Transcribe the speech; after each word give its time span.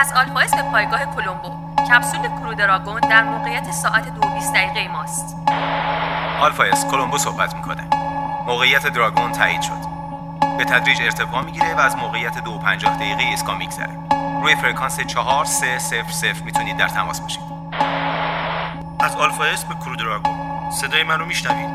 از 0.00 0.12
آلفا 0.12 0.56
به 0.56 0.62
پایگاه 0.62 1.04
کلمبو. 1.04 1.74
کپسول 1.90 2.28
کرو 2.28 2.54
دراگون 2.54 3.00
در 3.00 3.22
موقعیت 3.22 3.70
ساعت 3.70 4.08
دو 4.08 4.20
دقیقه 4.54 4.88
ماست. 4.92 5.36
آلفا 6.40 6.64
اس 6.64 6.86
کلمبو 6.86 7.18
صحبت 7.18 7.54
می‌کنه. 7.54 7.88
موقعیت 8.46 8.86
دراگون 8.86 9.32
تایید 9.32 9.62
شد. 9.62 9.88
به 10.58 10.64
تدریج 10.64 11.02
ارتفاع 11.02 11.42
می‌گیره 11.42 11.74
و 11.74 11.80
از 11.80 11.96
موقعیت 11.96 12.38
دو 12.38 12.58
پنجاه 12.58 12.96
دقیقه 12.96 13.22
ایسکا 13.22 13.54
میگذره. 13.54 13.98
روی 14.42 14.54
فرکانس 14.54 15.00
چهار 15.00 15.44
سه 15.44 15.78
صفر 15.78 16.12
صفر 16.12 16.42
می‌تونید 16.44 16.76
در 16.76 16.88
تماس 16.88 17.20
باشید. 17.20 17.42
از 19.00 19.16
آلفا 19.16 19.44
اس 19.44 19.64
به 19.64 19.74
کرو 19.74 19.96
دراگون 19.96 20.70
صدای 20.70 21.02
منو 21.02 21.24
میشنوید؟ 21.24 21.70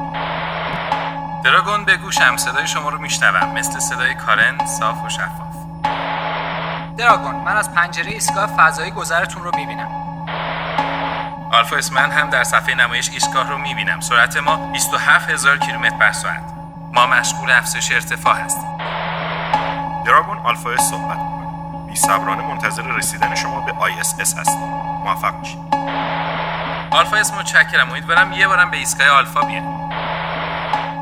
دراگون 1.44 1.86
به 1.86 1.98
گوشم 1.98 2.38
صدای 2.38 2.68
شما 2.68 2.90
رو 2.90 3.02
میشنوم. 3.02 3.54
مثل 3.54 3.80
صدای 3.80 4.16
کارن 4.16 4.66
صاف 4.66 5.06
و 5.06 5.10
شفاف. 5.10 5.43
Dragon 7.04 7.36
من 7.36 7.58
از 7.58 7.74
پنجره 7.74 8.12
ایستگاه 8.12 8.48
فضایی 8.48 8.92
گذرتون 8.92 9.44
رو 9.44 9.52
می‌بینم. 9.56 9.88
آلفا 11.52 11.80
من 11.92 12.12
هم 12.12 12.30
در 12.30 12.44
صفحه 12.44 12.76
نمایش 12.76 13.10
ایستگاه 13.10 13.50
رو 13.50 13.58
می‌بینم. 13.58 14.00
سرعت 14.00 14.38
ما 14.38 14.56
27 14.56 15.30
هزار 15.30 15.58
کیلومتر 15.58 15.96
بر 15.96 16.12
ساعت. 16.12 16.44
ما 16.94 17.06
مشغول 17.06 17.52
افزایش 17.52 17.92
ارتفاع 17.92 18.36
هستیم. 18.36 18.78
Dragon 20.06 20.38
آلفا 20.38 20.70
اس 20.70 20.82
صحبت 20.82 21.18
می‌کنه. 21.18 21.88
بی 21.88 21.96
صبرانه 21.96 22.48
منتظر 22.48 22.84
رسیدن 22.84 23.36
شما 23.36 23.60
به 23.60 23.72
ISS 23.80 24.38
هستیم. 24.38 24.68
موفق 25.06 25.32
باشید. 25.38 25.60
آلفا 26.92 27.18
اس 27.18 27.34
متشکرم. 27.34 27.90
امیدوارم 27.90 28.32
یه 28.32 28.48
بارم 28.48 28.72
به 28.72 28.78
ایستگاه 28.78 29.08
آلفا 29.08 29.42
بیاد 29.42 29.64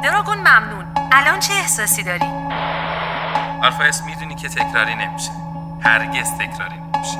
Dragon 0.04 0.38
ممنون. 0.38 0.86
الان 1.12 1.40
چه 1.40 1.54
احساسی 1.54 2.04
داری؟ 2.04 2.26
آلفا 3.64 3.84
اس 3.84 4.03
می‌دونی 4.03 4.36
که 4.36 4.50
تکراری 4.50 4.95
نمیشه. 4.95 5.31
هرگز 5.82 6.32
تکراری 6.32 6.76
نمیشه. 6.76 7.18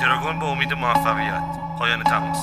دراگون 0.00 0.38
به 0.38 0.44
امید 0.44 0.72
موفقیت 0.72 1.42
پایان 1.78 2.02
تماس. 2.02 2.38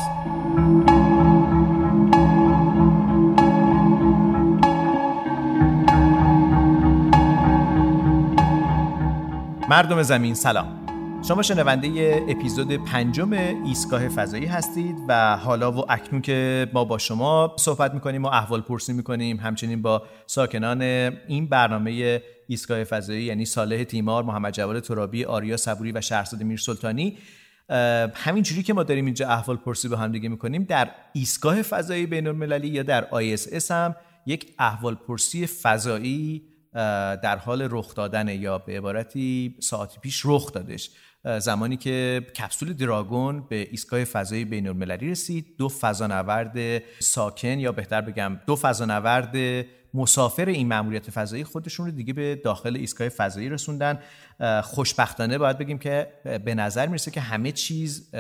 مردم 9.70 10.02
زمین 10.02 10.34
سلام. 10.34 10.89
شما 11.28 11.42
شنونده 11.42 12.24
اپیزود 12.30 12.86
پنجم 12.86 13.34
ایستگاه 13.66 14.08
فضایی 14.10 14.46
هستید 14.46 14.96
و 15.08 15.38
حالا 15.38 15.72
و 15.72 15.92
اکنون 15.92 16.22
که 16.22 16.68
ما 16.74 16.86
با 16.86 16.98
شما 16.98 17.56
صحبت 17.60 17.94
می‌کنیم 17.94 18.26
و 18.26 18.28
احوال 18.28 18.62
پرسی 18.62 18.94
می‌کنیم 18.94 19.40
همچنین 19.40 19.82
با 19.82 20.04
ساکنان 20.26 20.82
این 20.82 21.48
برنامه 21.48 22.22
ایستگاه 22.48 22.84
فضایی 22.84 23.24
یعنی 23.24 23.46
صالح 23.46 23.84
تیمار، 23.84 24.24
محمد 24.24 24.54
جواد 24.54 24.80
ترابی، 24.80 25.26
آریا 25.26 25.58
صبوری 25.58 25.92
و 25.92 26.02
شهرزاد 26.02 26.44
میر 26.44 26.58
سلطانی 26.58 27.18
همینجوری 28.14 28.64
که 28.64 28.74
ما 28.74 28.84
داریم 28.84 29.06
اینجا 29.06 29.30
احوال 29.30 29.58
پرسی 29.58 29.88
با 29.88 29.98
هم 29.98 30.12
دیگه 30.12 30.30
می‌کنیم 30.30 30.64
در 30.64 30.92
ایستگاه 31.14 31.62
فضایی 31.62 32.06
بین 32.06 32.28
المللی 32.28 32.68
یا 32.68 32.84
در 32.84 33.08
ISS 33.10 33.72
هم 33.72 33.96
یک 34.26 34.54
احوال 34.60 34.96
پرسی 34.96 35.48
فضایی 35.48 36.44
در 36.74 37.38
حال 37.38 37.68
رخ 37.72 37.96
دادن 37.96 38.28
یا 38.28 38.58
به 38.58 38.78
عبارتی 38.78 39.56
ساعتی 39.60 40.00
پیش 40.02 40.22
رخ 40.26 40.52
دادش. 40.52 40.90
زمانی 41.40 41.78
که 41.78 42.26
کپسول 42.38 42.74
دراگون 42.74 43.48
به 43.50 43.68
ایستگاه 43.72 44.04
فضایی 44.04 44.46
بین 44.46 44.68
المللی 44.68 45.12
رسید 45.12 45.56
دو 45.58 45.70
فضانورد 45.70 46.82
ساکن 47.00 47.60
یا 47.60 47.72
بهتر 47.72 48.02
بگم 48.02 48.40
دو 48.48 48.56
فضانورد 48.56 49.66
مسافر 49.94 50.46
این 50.46 50.68
مأموریت 50.68 51.10
فضایی 51.10 51.44
خودشون 51.44 51.86
رو 51.86 51.92
دیگه 51.92 52.14
به 52.14 52.36
داخل 52.36 52.76
ایستگاه 52.76 53.10
فضایی 53.10 53.50
رسوندن. 53.50 54.00
خوشبختانه 54.64 55.38
باید 55.38 55.58
بگیم 55.58 55.78
که 55.78 56.14
به 56.46 56.56
نظر 56.56 56.88
می‌رسه 56.88 57.12
که 57.12 57.22
همه 57.22 57.52
چیز 57.52 58.12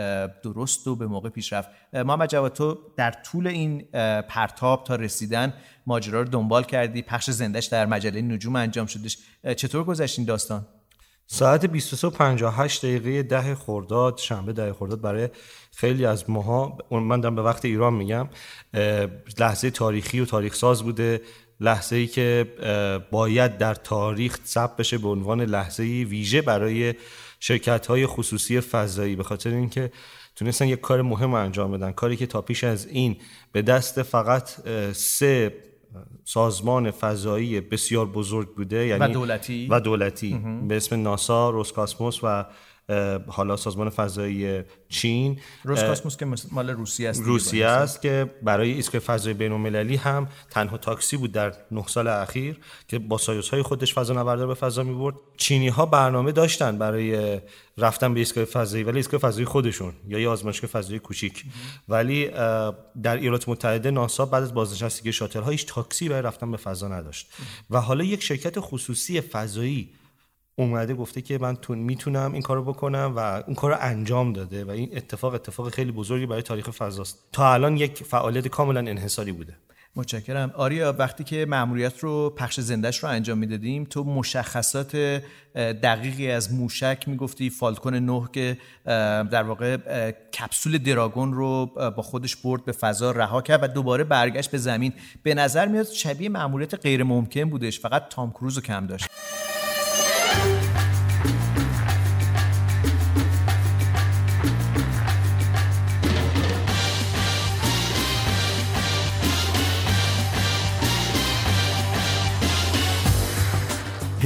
درست 0.43 0.87
و 0.87 0.95
به 0.95 1.07
موقع 1.07 1.29
پیش 1.29 1.53
رفت 1.53 1.69
محمد 1.93 2.29
جواد 2.29 2.53
تو 2.53 2.77
در 2.97 3.11
طول 3.11 3.47
این 3.47 3.81
پرتاب 4.21 4.83
تا 4.83 4.95
رسیدن 4.95 5.53
ماجرا 5.87 6.21
رو 6.21 6.27
دنبال 6.27 6.63
کردی؟ 6.63 7.01
پخش 7.01 7.29
زندش 7.29 7.65
در 7.65 7.85
مجله 7.85 8.21
نجوم 8.21 8.55
انجام 8.55 8.85
شدش. 8.85 9.17
چطور 9.57 9.83
گذشت 9.83 10.19
این 10.19 10.27
داستان؟ 10.27 10.65
ساعت 11.31 11.65
23:58 11.65 12.83
دقیقه 12.83 13.23
ده 13.23 13.55
خرداد 13.55 14.17
شنبه 14.17 14.53
ده 14.53 14.73
خرداد 14.73 15.01
برای 15.01 15.29
خیلی 15.75 16.05
از 16.05 16.29
ماها 16.29 16.77
من 16.91 17.21
دارم 17.21 17.35
به 17.35 17.41
وقت 17.41 17.65
ایران 17.65 17.93
میگم 17.93 18.29
لحظه 19.39 19.71
تاریخی 19.71 20.19
و 20.19 20.25
تاریخ 20.25 20.55
ساز 20.55 20.83
بوده 20.83 21.21
لحظه 21.59 21.95
ای 21.95 22.07
که 22.07 22.47
باید 23.11 23.57
در 23.57 23.73
تاریخ 23.75 24.39
ثبت 24.45 24.77
بشه 24.77 24.97
به 24.97 25.07
عنوان 25.07 25.41
لحظه 25.41 25.83
ویژه 25.83 26.41
برای 26.41 26.93
شرکت 27.39 27.87
های 27.87 28.05
خصوصی 28.05 28.61
فضایی. 28.61 29.15
به 29.15 29.23
خاطر 29.23 29.49
اینکه 29.49 29.91
تونستن 30.35 30.67
یک 30.67 30.81
کار 30.81 31.01
مهم 31.01 31.33
انجام 31.33 31.71
بدن. 31.71 31.91
کاری 31.91 32.17
که 32.17 32.25
تا 32.25 32.41
پیش 32.41 32.63
از 32.63 32.87
این 32.87 33.17
به 33.51 33.61
دست 33.61 34.03
فقط 34.03 34.49
سه 34.91 35.53
سازمان 36.23 36.91
فضایی 36.91 37.61
بسیار 37.61 38.05
بزرگ 38.05 38.55
بوده 38.55 38.85
یعنی 38.85 39.03
و 39.03 39.07
دولتی. 39.07 39.67
و 39.69 39.79
دولتی. 39.79 40.41
به 40.67 40.77
اسم 40.77 41.01
ناسا، 41.01 41.49
روسکاسموس 41.49 42.19
و 42.23 42.45
حالا 43.27 43.57
سازمان 43.57 43.89
فضایی 43.89 44.63
چین 44.89 45.39
روسکاسموس 45.63 46.17
که 46.17 46.27
مال 46.51 46.69
روسیه 46.69 47.09
است 47.09 47.21
روسیه 47.21 47.65
است 47.65 48.01
که 48.01 48.29
برای 48.43 48.71
ایستگاه 48.71 49.01
فضای 49.01 49.33
بین 49.33 49.51
المللی 49.51 49.95
هم 49.95 50.27
تنها 50.49 50.77
تاکسی 50.77 51.17
بود 51.17 51.31
در 51.31 51.53
نه 51.71 51.87
سال 51.87 52.07
اخیر 52.07 52.57
که 52.87 52.99
با 52.99 53.17
سایوس 53.17 53.49
های 53.49 53.61
خودش 53.61 53.93
فضا 53.93 54.13
نوردار 54.13 54.47
به 54.47 54.53
فضا 54.53 54.83
می 54.83 54.93
برد 54.93 55.15
چینی 55.37 55.67
ها 55.67 55.85
برنامه 55.85 56.31
داشتن 56.31 56.77
برای 56.77 57.39
رفتن 57.77 58.13
به 58.13 58.19
ایستگاه 58.19 58.45
فضایی 58.45 58.83
ولی 58.83 58.97
ایستگاه 58.97 59.19
فضایی 59.19 59.45
خودشون 59.45 59.93
یا 60.07 60.19
یه 60.19 60.29
آزمایشگاه 60.29 60.69
فضایی 60.69 60.99
کوچیک. 60.99 61.45
ولی 61.89 62.27
در 63.03 63.17
ایالات 63.17 63.49
متحده 63.49 63.91
ناسا 63.91 64.25
بعد 64.25 64.43
از 64.43 64.53
بازنشستگی 64.53 65.13
شاتل 65.13 65.41
ها 65.41 65.51
هیچ 65.51 65.65
تاکسی 65.65 66.09
برای 66.09 66.21
رفتن 66.21 66.51
به 66.51 66.57
فضا 66.57 66.87
نداشت. 66.87 67.29
و 67.69 67.81
حالا 67.81 68.03
یک 68.03 68.23
شرکت 68.23 68.59
خصوصی 68.59 69.21
فضایی 69.21 69.89
اومده 70.59 70.93
گفته 70.93 71.21
که 71.21 71.37
من 71.37 71.57
می‌تونم 71.69 72.33
این 72.33 72.41
کارو 72.41 72.63
بکنم 72.63 73.13
و 73.15 73.19
اون 73.19 73.55
کارو 73.55 73.75
انجام 73.79 74.33
داده 74.33 74.65
و 74.65 74.69
این 74.69 74.89
اتفاق 74.97 75.33
اتفاق 75.33 75.69
خیلی 75.69 75.91
بزرگی 75.91 76.25
برای 76.25 76.41
تاریخ 76.41 76.69
فضاست. 76.69 77.19
تا 77.31 77.53
الان 77.53 77.77
یک 77.77 78.03
فعالیت 78.03 78.47
کاملا 78.47 78.79
انحصاری 78.79 79.31
بوده. 79.31 79.55
متشکرم. 79.95 80.51
آریا 80.55 80.95
وقتی 80.99 81.23
که 81.23 81.45
مأموریت 81.45 81.99
رو 81.99 82.29
پخش 82.29 82.59
زندش 82.59 83.03
رو 83.03 83.09
انجام 83.09 83.37
می‌دادیم 83.37 83.83
تو 83.83 84.03
مشخصات 84.03 84.95
دقیقی 85.55 86.31
از 86.31 86.53
موشک 86.53 87.03
می‌گفتی 87.07 87.49
فالکون 87.49 87.93
9 87.95 88.27
که 88.33 88.57
در 89.31 89.43
واقع 89.43 89.77
کپسول 90.11 90.77
دراگون 90.77 91.33
رو 91.33 91.65
با 91.75 92.03
خودش 92.03 92.35
برد 92.35 92.65
به 92.65 92.71
فضا 92.71 93.11
رها 93.11 93.41
کرد 93.41 93.63
و 93.63 93.67
دوباره 93.67 94.03
برگشت 94.03 94.51
به 94.51 94.57
زمین. 94.57 94.93
به 95.23 95.33
نظر 95.33 95.67
میاد 95.67 95.85
شبیه 95.85 96.29
مأموریت 96.29 96.75
غیر 96.75 97.03
ممکن 97.03 97.49
بودش. 97.49 97.79
فقط 97.79 98.09
تام 98.09 98.31
کروز 98.31 98.55
رو 98.55 98.61
کم 98.61 98.87
داشت. 98.87 99.09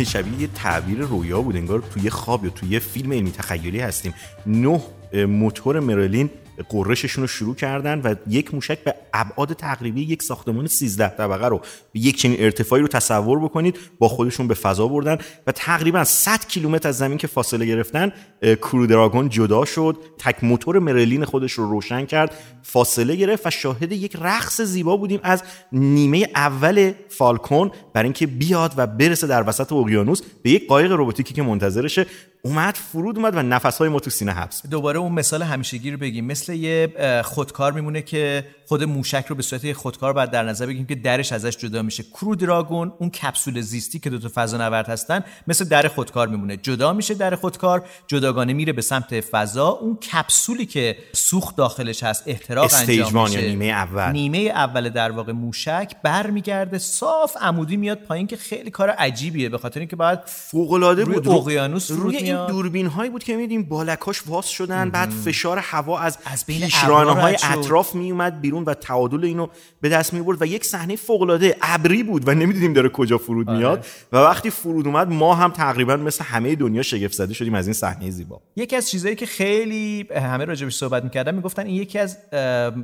شبیه 0.06 0.42
یه 0.42 0.48
تعبیر 0.56 1.00
رویا 1.00 1.42
بود 1.42 1.56
انگار 1.56 1.84
توی 1.94 2.10
خواب 2.10 2.46
یا 2.46 2.52
توی 2.52 2.80
فیلم 2.80 3.14
علمی 3.14 3.32
تخیلی 3.32 3.80
هستیم. 3.80 4.14
نه 4.46 4.82
موتور 5.14 5.80
مرلین 5.80 6.30
قرششون 6.70 7.22
رو 7.22 7.28
شروع 7.28 7.56
کردن 7.56 8.02
و 8.02 8.16
یک 8.28 8.54
موشک 8.54 8.84
به 8.84 8.96
ابعاد 9.14 9.54
تقریبی 9.54 10.02
یک 10.02 10.24
ساختمان 10.24 10.68
13 10.68 11.10
طبقه 11.10 11.48
رو 11.48 11.62
به 11.92 12.00
یک 12.00 12.18
چنین 12.18 12.38
ارتفاعی 12.40 12.82
رو 12.82 12.88
تصور 12.88 13.40
بکنید 13.40 13.80
با 14.00 14.08
خودشون 14.08 14.48
به 14.48 14.54
فضا 14.54 14.88
بردن 14.88 15.18
و 15.48 15.52
تقریبا 15.52 16.04
100 16.04 16.48
کیلومتر 16.48 16.90
از 16.90 16.98
زمین 16.98 17.18
که 17.18 17.28
فاصله 17.28 17.66
گرفتن 17.66 18.12
کرو 18.42 18.88
دراگون 18.88 19.30
جدا 19.30 19.66
شد 19.66 19.98
تک 20.18 20.44
موتور 20.44 20.80
مرلین 20.80 21.26
خودش 21.26 21.52
رو 21.52 21.70
روشن 21.70 22.06
کرد 22.06 22.36
فاصله 22.64 23.16
گرفت 23.16 23.48
و 23.48 23.50
شاهد 23.50 23.92
یک 23.92 24.16
رقص 24.22 24.62
زیبا 24.62 24.98
بودیم 24.98 25.20
از 25.24 25.44
نیمه 25.72 26.28
اول 26.36 26.92
فالکون 27.10 27.72
برای 27.94 28.06
اینکه 28.06 28.28
بیاد 28.28 28.74
و 28.78 28.88
برسه 28.88 29.28
در 29.28 29.50
وسط 29.50 29.74
اقیانوس 29.74 30.22
به 30.44 30.50
یک 30.50 30.68
قایق 30.68 30.92
رباتیکی 30.92 31.34
که 31.34 31.42
منتظرشه. 31.42 32.06
اومد 32.46 32.76
فرود 32.76 33.18
اومد 33.18 33.36
و 33.36 33.42
نفسهای 33.42 33.90
ما 33.90 34.00
تو 34.00 34.10
سینه 34.10 34.32
حبس 34.32 34.68
دوباره 34.68 35.00
اون 35.00 35.12
مثال 35.12 35.42
همیشگی 35.42 35.92
رو 35.92 35.98
بگیم. 35.98 36.26
مثل 36.26 36.54
یه 36.54 36.94
خودکار 37.26 37.72
میمونه 37.72 38.02
که 38.02 38.46
خود 38.68 38.84
موشک 38.84 39.26
رو 39.28 39.36
به 39.36 39.44
صورت 39.44 39.74
خودکار 39.74 40.14
بعد 40.14 40.32
در 40.32 40.44
نظر 40.44 40.66
بگیم 40.66 40.86
که 40.86 40.96
درش 40.96 41.32
ازش 41.32 41.58
جدا 41.58 41.82
میشه. 41.82 42.04
کرو 42.04 42.36
دراگون 42.36 42.94
اون 43.00 43.10
کپسول 43.10 43.62
زیستی 43.62 44.00
که 44.00 44.10
دو 44.10 44.20
تا 44.20 44.30
فضا 44.36 44.58
نورد 44.58 44.90
هستن 44.90 45.24
مثل 45.48 45.66
در 45.66 45.88
خودکار 45.88 46.28
میمونه. 46.28 46.58
جدا 46.58 46.94
میشه 46.94 47.14
در 47.14 47.36
خودکار 47.36 47.86
جداگانه 48.08 48.54
میره 48.54 48.74
به 48.74 48.82
سمت 48.82 49.22
فضا. 49.22 49.68
اون 49.68 49.96
کپسولی 49.96 50.66
که 50.66 50.98
سوخت 51.14 51.56
داخلش 51.56 52.04
هست 52.04 52.24
احتراق 52.26 52.72
انجام 52.74 53.24
میشه. 53.24 53.42
نیمه 53.42 53.66
اول. 53.66 54.12
نیمه 54.12 54.38
اول 54.38 54.90
در 54.90 55.12
واقع 55.12 55.32
موشک 55.32 55.92
برمیگرده. 56.04 56.78
صاف 56.78 57.38
عمودی 57.42 57.78
میاد 57.78 57.98
پایین 57.98 58.28
که 58.28 58.38
خیلی 58.38 58.72
کار 58.72 58.90
عجیبیه 58.90 59.50
به 59.50 59.58
خاطر 59.58 59.80
اینکه 59.80 59.96
بعد 59.96 60.24
فوق 60.26 60.72
العاده 60.72 61.06
بود. 61.06 61.28
اقیانوس 61.28 61.92
روی 61.92 62.33
این 62.34 62.48
دوربین 62.48 62.88
هایی 62.88 63.10
بود 63.10 63.24
که 63.24 63.36
میدیم 63.36 63.64
بالکاش 63.64 64.28
واس 64.28 64.48
شدن 64.48 64.90
بعد 64.90 65.10
فشار 65.10 65.58
هوا 65.58 66.00
از, 66.00 66.18
از 66.26 66.46
بین 66.46 66.60
پیشرانه 66.60 67.22
های. 67.22 67.38
اطراف 67.44 67.96
میومد 67.96 68.42
بیرون 68.42 68.64
و 68.64 68.74
تعادل 68.74 69.24
اینو 69.24 69.48
به 69.82 69.90
دست 69.90 70.14
می‌برد 70.14 70.42
و 70.42 70.46
یک 70.46 70.66
صحنه 70.66 70.96
فوق 70.96 71.22
العاده 71.22 71.58
ابری 71.62 72.04
بود 72.04 72.28
و 72.28 72.34
نمی‌دیدیم 72.34 72.74
داره 72.74 72.90
کجا 72.90 73.18
فرود 73.18 73.50
آره. 73.50 73.58
میاد. 73.58 73.86
و 74.12 74.18
وقتی 74.18 74.50
فرود 74.50 74.88
اومد 74.88 75.08
ما 75.08 75.36
هم 75.36 75.52
تقریبا 75.52 75.98
مثل 75.98 76.24
همه 76.24 76.56
دنیا 76.56 76.82
شگفت 76.82 77.14
زده 77.14 77.34
شدیم 77.34 77.56
از 77.56 77.68
این 77.68 77.74
صحنه 77.74 78.10
زیبا. 78.10 78.42
یکی 78.56 78.76
از 78.76 78.90
چیزهایی 78.90 79.16
که 79.16 79.26
خیلی 79.26 80.08
همه 80.16 80.46
راجبش 80.46 80.76
صحبت 80.76 81.04
می‌کردن 81.04 81.36
می‌گفتن 81.36 81.66
این 81.66 81.76
یکی 81.76 82.00
از 82.00 82.18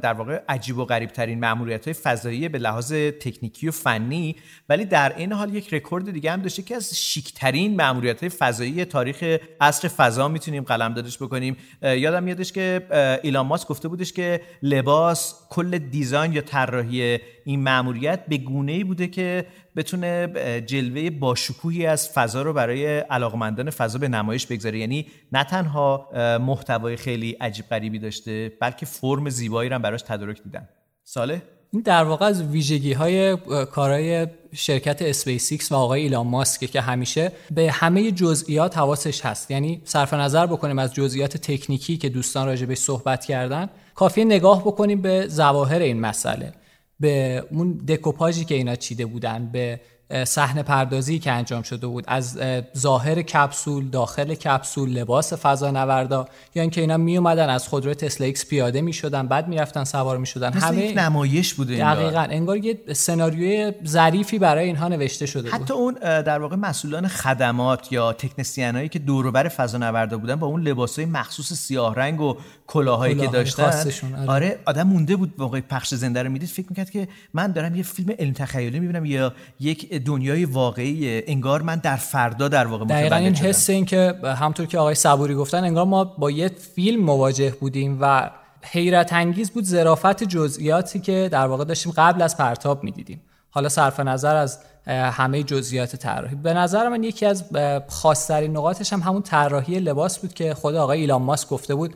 در 0.02 0.13
واقع 0.13 0.42
عجیب 0.50 0.78
و 0.78 0.86
غریب 0.86 1.10
ترین 1.10 1.40
ماموریت 1.40 1.86
های 1.86 1.94
فضایی 1.94 2.50
به 2.50 2.57
لحاظ 2.57 2.94
تکنیکی 2.94 3.68
و 3.68 3.72
فنی 3.72 4.36
ولی 4.69 4.86
در 4.86 5.13
این 5.18 5.34
حال 5.34 5.56
یک 5.56 5.74
رکورد 5.74 6.12
دیگه 6.12 6.31
هم 6.31 6.42
داشته 6.42 6.62
که 6.62 6.75
از 6.75 6.95
شیکترین 6.95 7.75
ماموریت 7.75 8.19
های 8.19 8.30
فضایی 8.30 8.86
تاریخ 8.86 9.38
عصر 9.62 9.88
فضا 9.88 10.27
می‌تونیم 10.27 10.63
قلم 10.63 10.94
دادش 10.94 11.18
بکنیم. 11.18 11.57
یادم 11.81 12.24
میادش 12.24 12.51
که 12.51 12.88
ایلان 13.24 13.45
ماسک 13.45 13.68
گفته 13.68 13.88
بودش 13.88 14.13
که 14.13 14.41
لباس 14.63 15.36
کل 15.50 15.77
دیزاین 15.77 16.33
یا 16.33 16.41
طراحی 16.41 17.19
این 17.45 17.63
ماموریت 17.63 18.25
به 18.27 18.38
گونه 18.38 18.71
ای 18.71 18.83
بوده 18.83 19.07
که 19.07 19.45
بتونه 19.75 20.27
جلوه 20.65 21.09
باشکوهی 21.09 21.86
از 21.86 22.09
فضا 22.09 22.41
رو 22.41 22.53
برای 22.53 23.00
علاقمندان 23.00 23.69
فضا 23.69 24.00
به 24.00 24.07
نمایش 24.07 24.47
بگذاره. 24.47 24.80
یعنی 24.80 25.07
نه 25.31 25.44
تنها 25.44 26.09
محتوای 26.42 26.97
خیلی 26.97 27.31
عجیب 27.31 27.65
غریبی 27.65 28.00
داشته 28.00 28.51
بلکه 28.62 28.85
فرم 28.85 29.30
زیبایی 29.30 29.69
رو 29.69 29.80
براش 29.80 30.01
تدارک 30.01 30.44
دیدن. 30.44 30.69
ساله 31.03 31.42
این 31.71 31.81
در 31.81 32.04
واقع 32.04 32.25
از 32.25 32.44
ویژگی 32.44 32.94
های 32.94 33.38
کارهای 33.71 34.27
شرکت 34.54 35.01
Space 35.01 35.71
و 35.71 35.75
آقای 35.75 36.01
ایلان 36.01 36.27
ماسکه 36.27 36.68
که 36.68 36.81
همیشه 36.81 37.31
به 37.51 37.71
همه 37.71 38.12
جزئیات 38.12 38.77
حواسش 38.77 39.25
هست. 39.25 39.51
یعنی 39.51 39.81
صرف 39.86 40.13
نظر 40.13 40.45
بکنیم 40.45 40.80
از 40.80 40.94
جزئیات 40.94 41.38
تکنیکی 41.38 41.98
که 41.98 42.10
دوستان 42.10 42.48
راجع 42.48 42.74
صحبت 42.74 43.25
کردن 43.25 43.69
کافیه 43.95 44.25
نگاه 44.25 44.62
بکنیم 44.62 45.01
به 45.01 45.27
ظواهر 45.27 45.80
این 45.80 46.00
مسئله 46.00 46.54
به 47.00 47.44
اون 47.51 47.74
دکوپاژی 47.88 48.45
که 48.45 48.56
اینا 48.56 48.75
چیده 48.75 49.06
بودن 49.06 49.50
به 49.51 49.81
صحنه 50.25 50.63
پردازی 50.63 51.19
که 51.19 51.31
انجام 51.31 51.61
شده 51.61 51.88
بود. 51.88 52.03
از 52.07 52.39
ظاهر 52.77 53.21
کپسول 53.21 53.89
داخل 53.89 54.33
کپسول 54.33 54.89
لباس 54.89 55.33
فضانوردا 55.33 56.27
یا 56.56 56.61
اینکه 56.61 56.81
اینا 56.81 56.97
می 56.97 57.17
اومدن 57.17 57.50
از 57.50 57.67
خودرو 57.67 57.94
Tesla 57.94 58.27
X 58.27 58.45
پیاده 58.45 58.81
می 58.81 58.94
شدن 58.94 59.27
بعد 59.27 59.47
می‌رفتن 59.47 59.83
سوار 59.83 60.17
می 60.17 60.25
شدن 60.25 60.57
مثل 60.57 60.77
یک 60.77 60.97
نمایش 60.97 61.53
بوده 61.53 61.73
انگار. 61.73 61.95
دقیقاً. 61.95 62.27
انگار 62.29 62.57
یه 62.57 62.79
سناریوی 62.94 63.73
ظریفی 63.88 64.39
برای 64.39 64.65
اینها 64.65 64.88
نوشته 64.88 65.25
شده 65.25 65.51
بود. 65.51 65.61
حتی 65.61 65.73
اون 65.73 65.94
در 66.01 66.39
واقع 66.39 66.56
مسئولان 66.56 67.07
خدمات 67.07 67.91
یا 67.91 68.13
تکنسین 68.13 68.88
که 68.88 69.00
دور 69.00 69.31
بر 69.31 69.47
فضانوردا 69.47 70.17
بودن 70.17 70.35
با 70.35 70.47
اون 70.47 70.61
لباسای 70.61 71.06
مخصوص 71.06 71.53
سیاه 71.53 71.95
رنگ 71.95 72.21
و 72.21 72.38
کلاهایی 72.67 73.15
که 73.15 73.27
کلاههای 73.27 73.44
داشتن. 73.44 74.15
آره. 74.15 74.27
آره 74.27 74.59
آدم 74.65 74.88
مونده 74.88 75.15
بود 75.15 75.33
موقع 75.38 75.61
پخش 75.61 75.94
زنده 75.94 76.23
رو. 76.23 76.29
می‌دید؟ 76.29 76.50
فکر 76.50 76.65
می‌کرد 76.69 76.89
که 76.89 77.07
من 77.33 77.51
دارم 77.51 77.75
یه 77.75 77.83
فیلم 77.83 78.15
علمی 78.19 78.33
تخیلی 78.33 78.79
می‌بینم 78.79 79.06
یا 79.06 79.33
یک 79.59 79.99
دنیای 80.00 80.46
واقعی 80.46 81.24
انگار 81.28 81.62
من 81.62 81.75
در 81.75 81.96
فردا 81.96 82.48
در 82.48 82.68
واقع 82.68 82.86
دقیقا 82.86 83.16
این 83.16 83.34
شدم. 83.34 83.48
حس 83.48 83.69
این 83.69 83.86
که 83.86 84.13
همونطور 84.24 84.66
که 84.66 84.78
آقای 84.78 84.96
صبوری 84.96 85.36
گفتن 85.36 85.63
انگار 85.63 85.86
ما 85.86 86.04
با 86.04 86.31
یه 86.31 86.51
فیلم 86.75 87.04
مواجه 87.04 87.54
بودیم 87.60 87.98
و 88.01 88.30
حیرت 88.63 89.13
انگیز 89.13 89.51
بود 89.51 89.63
ظرافت 89.63 90.24
جزئیاتی 90.24 91.00
که 91.00 91.30
در 91.31 91.48
واقع 91.48 91.63
داشتیم 91.63 91.94
قبل 91.98 92.22
از 92.22 92.38
پرتاب 92.38 92.84
می‌دیدیم 92.84 93.22
حالا 93.50 93.69
صرف 93.69 94.00
نظر 94.00 94.36
از 94.36 94.60
همه 94.88 95.44
جزئیات 95.44 95.96
طراحی 95.96 96.36
به 96.36 96.54
نظر 96.54 96.90
من 96.90 97.04
یکی 97.04 97.25
از 97.25 97.44
خاصترین 97.88 98.57
نقاطش 98.57 98.94
هم 98.94 99.00
همون 99.00 99.22
طراحی 99.22 99.80
لباس 99.80 100.19
بود 100.19 100.34
که 100.34 100.54
خود 100.54 100.75
آقای 100.75 101.00
ایلان 101.00 101.22
ماسک 101.22 101.50
گفته 101.50 101.75
بود 101.75 101.95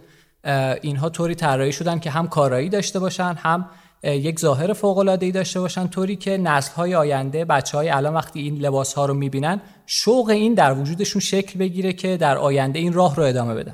اینها 0.82 1.10
طوری 1.10 1.36
طراحی 1.36 1.72
شدن 1.72 2.00
که 2.00 2.10
هم 2.10 2.28
کارایی 2.28 2.70
داشته 2.70 3.00
باشن 3.00 3.36
هم 3.38 3.70
یک 4.04 4.40
ظاهر 4.40 4.74
فوق 4.74 4.98
العاده 4.98 5.26
ای 5.26 5.32
داشته 5.32 5.60
باشن 5.60 5.88
طوری 5.88 6.16
که 6.16 6.38
نسل 6.38 6.74
های 6.74 6.96
آینده 6.96 7.46
بچه 7.46 7.78
های 7.78 7.90
الان 7.90 8.14
وقتی 8.14 8.40
این 8.40 8.58
لباس 8.58 8.94
ها 8.94 9.06
رو 9.06 9.14
می‌بینن 9.14 9.62
شوق 9.86 10.30
این 10.30 10.54
در 10.54 10.74
وجودشون 10.74 11.22
شکل 11.22 11.60
بگیره 11.60 11.94
که 11.94 12.18
در 12.18 12.38
آینده 12.38 12.80
این 12.80 12.94
راه 12.94 13.16
رو 13.16 13.24
ادامه 13.24 13.54
بدن. 13.54 13.74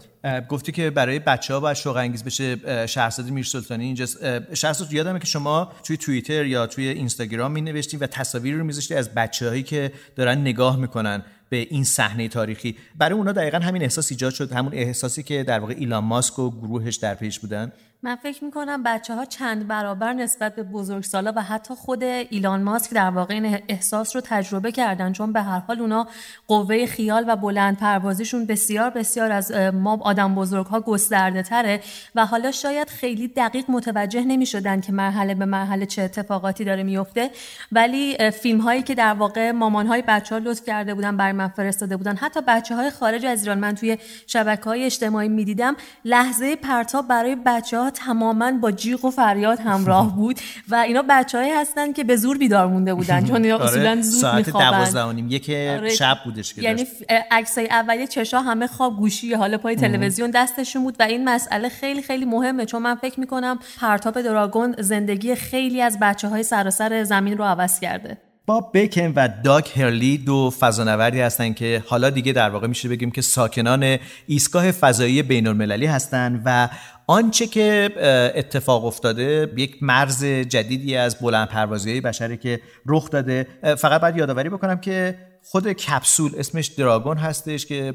گفتی 0.49 0.71
که 0.71 0.89
برای 0.89 1.19
بچه 1.19 1.53
ها 1.53 1.59
باید 1.59 1.77
شوق 1.77 1.95
انگیز 1.95 2.23
بشه 2.23 2.87
شهرزاد 2.87 3.29
میرسلطانی 3.29 3.85
اینجا 3.85 4.05
شهرزاد 4.53 4.93
یادمه 4.93 5.19
که 5.19 5.25
شما 5.25 5.71
توی 5.83 5.97
توییتر 5.97 6.45
یا 6.45 6.67
توی 6.67 6.87
اینستاگرام 6.87 7.51
می 7.51 7.61
نوشتین 7.61 7.99
و 7.99 8.07
تصاویری 8.07 8.57
رو 8.57 8.63
میذاشتی 8.63 8.95
از 8.95 9.09
بچه 9.13 9.49
هایی 9.49 9.63
که 9.63 9.91
دارن 10.15 10.41
نگاه 10.41 10.77
می‌کنن 10.77 11.23
به 11.49 11.57
این 11.57 11.83
صحنه 11.83 12.27
تاریخی. 12.27 12.75
برای 12.97 13.17
اونا 13.17 13.31
دقیقا 13.31 13.57
همین 13.57 13.81
احساس 13.81 14.11
ایجاد 14.11 14.33
شد 14.33 14.51
همون 14.51 14.73
احساسی 14.73 15.23
که 15.23 15.43
در 15.43 15.59
واقع 15.59 15.73
ایلان 15.77 16.03
ماسک 16.03 16.39
و 16.39 16.51
گروهش 16.51 16.95
در 16.95 17.15
پیش 17.15 17.39
بودن. 17.39 17.71
من 18.03 18.15
فکر 18.15 18.43
می‌کنم 18.43 18.83
بچه 18.83 19.15
ها 19.15 19.25
چند 19.25 19.67
برابر 19.67 20.13
نسبت 20.13 20.55
به 20.55 20.63
بزرگسالا 20.63 21.33
و 21.35 21.41
حتی 21.41 21.73
خود 21.75 22.03
ایلان 22.03 22.63
ماسک 22.63 22.93
در 22.93 23.09
واقع 23.09 23.33
این 23.33 23.59
احساس 23.67 24.15
رو 24.15 24.21
تجربه 24.25 24.71
کردن 24.71 25.13
چون 25.13 25.33
به 25.33 25.41
هر 25.41 25.59
حال 25.59 25.79
اونا 25.79 26.07
قوه 26.47 26.85
خیال 26.85 27.25
و 27.27 27.35
بلند 27.35 27.77
پروازیشون 27.77 28.45
بسیار 28.45 28.89
بسیار 28.89 29.31
از 29.31 29.51
ما 29.51 29.99
آدم 30.01 30.35
بزرگ 30.35 30.65
ها 30.65 30.79
گسترده 30.79 31.43
تره 31.43 31.81
و 32.15 32.25
حالا 32.25 32.51
شاید 32.51 32.89
خیلی 32.89 33.27
دقیق 33.27 33.65
متوجه 33.69 34.21
نمی 34.21 34.45
شدن 34.45 34.81
که 34.81 34.91
مرحله 34.91 35.35
به 35.35 35.45
مرحله 35.45 35.85
چه 35.85 36.01
اتفاقاتی 36.01 36.65
داره 36.65 36.83
میفته 36.83 37.31
ولی 37.71 38.31
فیلم 38.31 38.61
هایی 38.61 38.83
که 38.83 38.95
در 38.95 39.13
واقع 39.13 39.51
مامان 39.51 39.87
های 39.87 40.03
بچه 40.07 40.35
ها 40.35 40.41
لطف 40.45 40.63
کرده 40.65 40.93
بودن 40.93 41.17
بر 41.17 41.31
من 41.31 41.47
فرستاده 41.47 41.97
بودن 41.97 42.15
حتی 42.15 42.39
بچه 42.47 42.75
های 42.75 42.89
خارج 42.89 43.25
از 43.25 43.41
ایران 43.41 43.59
من 43.59 43.75
توی 43.75 43.97
شبکه 44.27 44.63
های 44.63 44.85
اجتماعی 44.85 45.29
می‌دیدم 45.29 45.75
لحظه 46.05 46.55
پرتاب 46.55 47.07
برای 47.07 47.35
بچه 47.35 47.77
ها 47.77 47.88
تماما 47.89 48.51
با 48.51 48.71
جیغ 48.71 49.05
و 49.05 49.09
فریاد 49.09 49.59
همراه 49.59 50.15
بود 50.17 50.39
و 50.69 50.75
اینا 50.75 51.03
بچههایی 51.09 51.51
هستن 51.51 51.93
که 51.93 52.03
به 52.03 52.15
زور 52.15 52.37
بیدار 52.37 52.67
مونده 52.67 52.93
بودن 52.93 53.25
چون 53.25 53.43
اینا 53.43 53.57
اصولا 53.65 54.01
زود 54.01 54.25
آره، 54.25 54.33
ساعت 54.33 54.47
میخوابن. 54.47 54.71
دوازده 54.71 55.03
و 55.03 55.11
نیم. 55.11 55.27
یک 55.29 55.49
آره. 55.49 55.89
شب 55.89 56.17
بودش 56.25 56.53
که 56.53 56.61
یعنی 56.61 56.85
عکسای 57.31 57.67
اولیه 57.67 58.07
چشا 58.07 58.41
همه 58.41 58.67
خواب 58.67 58.97
گوشی 58.97 59.33
حالا 59.33 59.57
پای 59.57 59.75
تلویزیون 59.75 60.31
دستشون 60.31 60.83
بود 60.83 60.95
و 60.99 61.03
این 61.03 61.29
مسئله 61.29 61.69
خیلی 61.69 62.01
خیلی 62.01 62.25
مهمه 62.25 62.65
چون 62.65 62.81
من 62.81 62.95
فکر 62.95 63.19
می‌کنم 63.19 63.59
پرتاب 63.79 64.21
دراگون 64.21 64.75
زندگی 64.79 65.35
خیلی 65.35 65.81
از 65.81 65.97
بچه 66.01 66.27
های 66.27 66.43
سراسر 66.43 67.03
زمین 67.03 67.37
رو 67.37 67.43
عوض 67.43 67.79
کرده. 67.79 68.28
باب 68.49 68.71
بیکن 68.73 69.13
و 69.15 69.29
داگ 69.43 69.67
هرلی 69.75 70.17
دو 70.17 70.49
فضانوردی 70.59 71.21
هستند 71.21 71.55
که 71.55 71.83
حالا 71.87 72.09
دیگه 72.09 72.33
در 72.33 72.49
واقع 72.49 72.67
میشه 72.67 72.89
بگیم 72.89 73.11
که 73.11 73.21
ساکنان 73.21 73.97
ایستگاه 74.27 74.71
فضایی 74.71 75.23
بین 75.23 75.47
المللی 75.47 75.85
هستند 75.85 76.41
و 76.45 76.69
آنچه 77.07 77.47
که 77.47 77.89
اتفاق 78.35 78.85
افتاده 78.85 79.53
یک 79.57 79.77
مرز 79.81 80.25
جدیدی 80.25 80.95
از 80.95 81.19
بلند 81.19 81.47
پروازی 81.47 82.01
بشری 82.01 82.37
که 82.37 82.61
رخ 82.85 83.09
داده. 83.09 83.47
فقط 83.77 84.01
باید 84.01 84.17
یادآوری 84.17 84.49
بکنم 84.49 84.77
که 84.77 85.15
خود 85.51 85.67
کپسول 85.67 86.31
اسمش 86.37 86.67
دراگون 86.67 87.17
هستش 87.17 87.65
که 87.65 87.93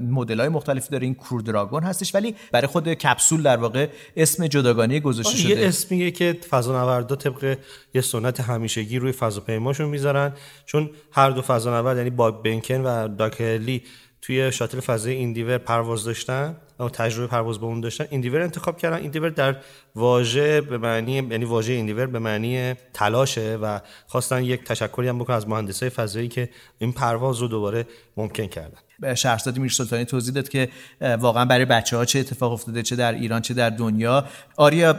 مدل 0.00 0.40
های 0.40 0.48
مختلفی 0.48 0.90
داره 0.90 1.04
این 1.04 1.14
کرو 1.14 1.42
دراگون 1.42 1.82
هستش 1.82 2.14
ولی 2.14 2.34
برای 2.52 2.66
خود 2.66 2.88
کپسول 2.88 3.42
در 3.42 3.56
واقع 3.56 3.88
اسم 4.16 4.46
جداگانه 4.46 5.00
گذاشته 5.00 5.36
شده. 5.38 5.50
یه 5.50 5.68
اسمیه 5.68 6.10
که 6.10 6.38
فضانوردا 6.50 7.16
طبق 7.16 7.58
یه 7.94 8.00
سنت 8.00 8.40
همیشگی 8.40 8.98
روی 8.98 9.12
فضاپیماشون 9.12 9.88
می‌ذارن. 9.88 10.32
چون 10.66 10.90
هر 11.12 11.30
دو 11.30 11.42
فضانورد 11.42 11.96
یعنی 11.96 12.10
باگ 12.10 12.34
بنکن 12.42 12.80
و 12.80 13.08
داکرلی 13.08 13.82
توی 14.22 14.52
شاتل 14.52 14.80
فضایی 14.80 15.16
ایندیور 15.16 15.58
پرواز 15.58 16.04
داشتن 16.04 16.56
و 16.80 16.88
تجربه 16.88 17.26
پرواز 17.26 17.60
با 17.60 17.66
اون 17.66 17.80
داشتن 17.80 18.06
ایندیور 18.10 18.40
انتخاب 18.40 18.78
کردن. 18.78 18.96
ایندیور 18.96 19.28
در 19.28 19.56
واژه 19.94 20.60
به 20.60 20.78
معنی 20.78 21.12
یعنی 21.12 21.44
واژه 21.44 21.72
ایندیور 21.72 22.06
به 22.06 22.18
معنی 22.18 22.74
تلاشه 22.94 23.58
و 23.62 23.80
خواستن 24.06 24.44
یک 24.44 24.64
تشکری 24.64 25.08
هم 25.08 25.18
بکنن 25.18 25.36
از 25.36 25.48
مهندسای 25.48 25.90
فضایی 25.90 26.28
که 26.28 26.48
این 26.78 26.92
پرواز 26.92 27.38
رو 27.38 27.48
دوباره 27.48 27.86
ممکن 28.16 28.46
کردن. 28.46 28.78
شهرزاد 29.14 29.58
میر 29.58 29.70
سلطانی 29.70 30.04
توضیح 30.04 30.34
داد 30.34 30.48
که 30.48 30.68
واقعا 31.00 31.44
برای 31.44 31.64
بچه 31.64 31.96
ها 31.96 32.04
چه 32.04 32.18
اتفاق 32.18 32.52
افتاده 32.52 32.82
چه 32.82 32.96
در 32.96 33.12
ایران 33.12 33.42
چه 33.42 33.54
در 33.54 33.70
دنیا. 33.70 34.24
آریا 34.56 34.96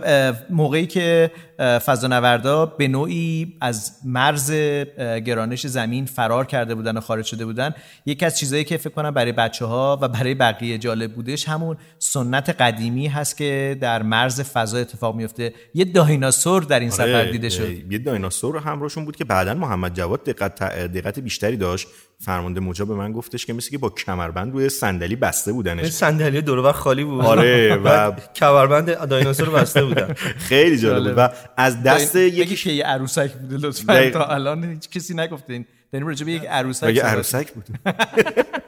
موقعی 0.49 0.87
که 0.87 1.31
فضانوردا 1.59 2.65
به 2.65 2.87
نوعی 2.87 3.57
از 3.61 3.91
مرز 4.05 4.51
گرانش 5.25 5.67
زمین 5.67 6.05
فرار 6.05 6.45
کرده 6.45 6.75
بودن 6.75 6.97
و 6.97 7.01
خارج 7.01 7.25
شده 7.25 7.45
بودن 7.45 7.73
یکی 8.05 8.25
از 8.25 8.37
چیزهایی 8.37 8.63
که 8.63 8.77
فکر 8.77 8.89
کنم 8.89 9.11
برای 9.11 9.31
بچه 9.31 9.65
ها 9.65 9.99
و 10.01 10.07
برای 10.07 10.35
بقیه 10.35 10.77
جالب 10.77 11.13
بودش 11.13 11.47
همون 11.47 11.77
سنت 11.99 12.49
قدیمی 12.49 13.07
هست 13.07 13.37
که 13.37 13.77
در 13.81 14.03
مرز 14.03 14.41
فضا 14.41 14.82
اتفاق 14.83 15.15
میفته. 15.15 15.53
یه 15.73 15.85
دایناسور 15.85 16.63
در 16.63 16.79
این 16.79 16.89
سفر 16.89 17.15
آره، 17.15 17.31
دیده 17.31 17.49
شد. 17.49 17.91
یه 17.91 17.97
دایناسور 17.97 18.57
همراهشون 18.57 19.05
بود 19.05 19.15
که 19.15 19.25
بعدا 19.25 19.53
محمد 19.53 19.93
جواد 19.95 20.23
دقت 20.23 20.63
دقت 20.87 21.19
بیشتری 21.19 21.57
داشت. 21.57 21.87
فرمانده 22.19 22.59
موجا 22.59 22.85
به 22.85 22.95
من 22.95 23.11
گفتش 23.11 23.45
که 23.45 23.53
مثل 23.53 23.69
که 23.71 23.77
با 23.77 23.89
کمربند 23.89 24.53
روی 24.53 24.69
صندلی 24.69 25.15
بسته 25.15 25.51
این 25.51 25.55
بودنش 25.55 25.89
صندلی 25.89 26.41
دور 26.41 26.59
و 26.59 26.71
خالی 26.71 27.03
بود. 27.03 27.25
آره، 27.25 27.75
و- 27.85 28.11
کمربند 28.35 29.07
دایناسور 29.07 29.49
بسته 29.49 29.83
بودن. 29.85 30.13
خیلی 30.49 30.77
جالب 30.77 31.13
و 31.17 31.29
از 31.57 31.83
دست 31.83 32.15
یکی 32.15 32.55
که 32.55 32.71
یه 32.71 32.83
عروسک 32.85 33.31
بوده 33.33 33.57
لطفا. 33.67 34.09
تا 34.09 34.25
الان 34.25 34.63
هیچ 34.63 34.89
کسی 34.89 35.13
نگفته. 35.13 35.65
داریم 35.91 36.07
راجع 36.07 36.25
به 36.25 36.31
یک 36.31 36.45
عروسک 36.45 36.97
عروسک 36.97 37.51
بود؟ 37.51 37.65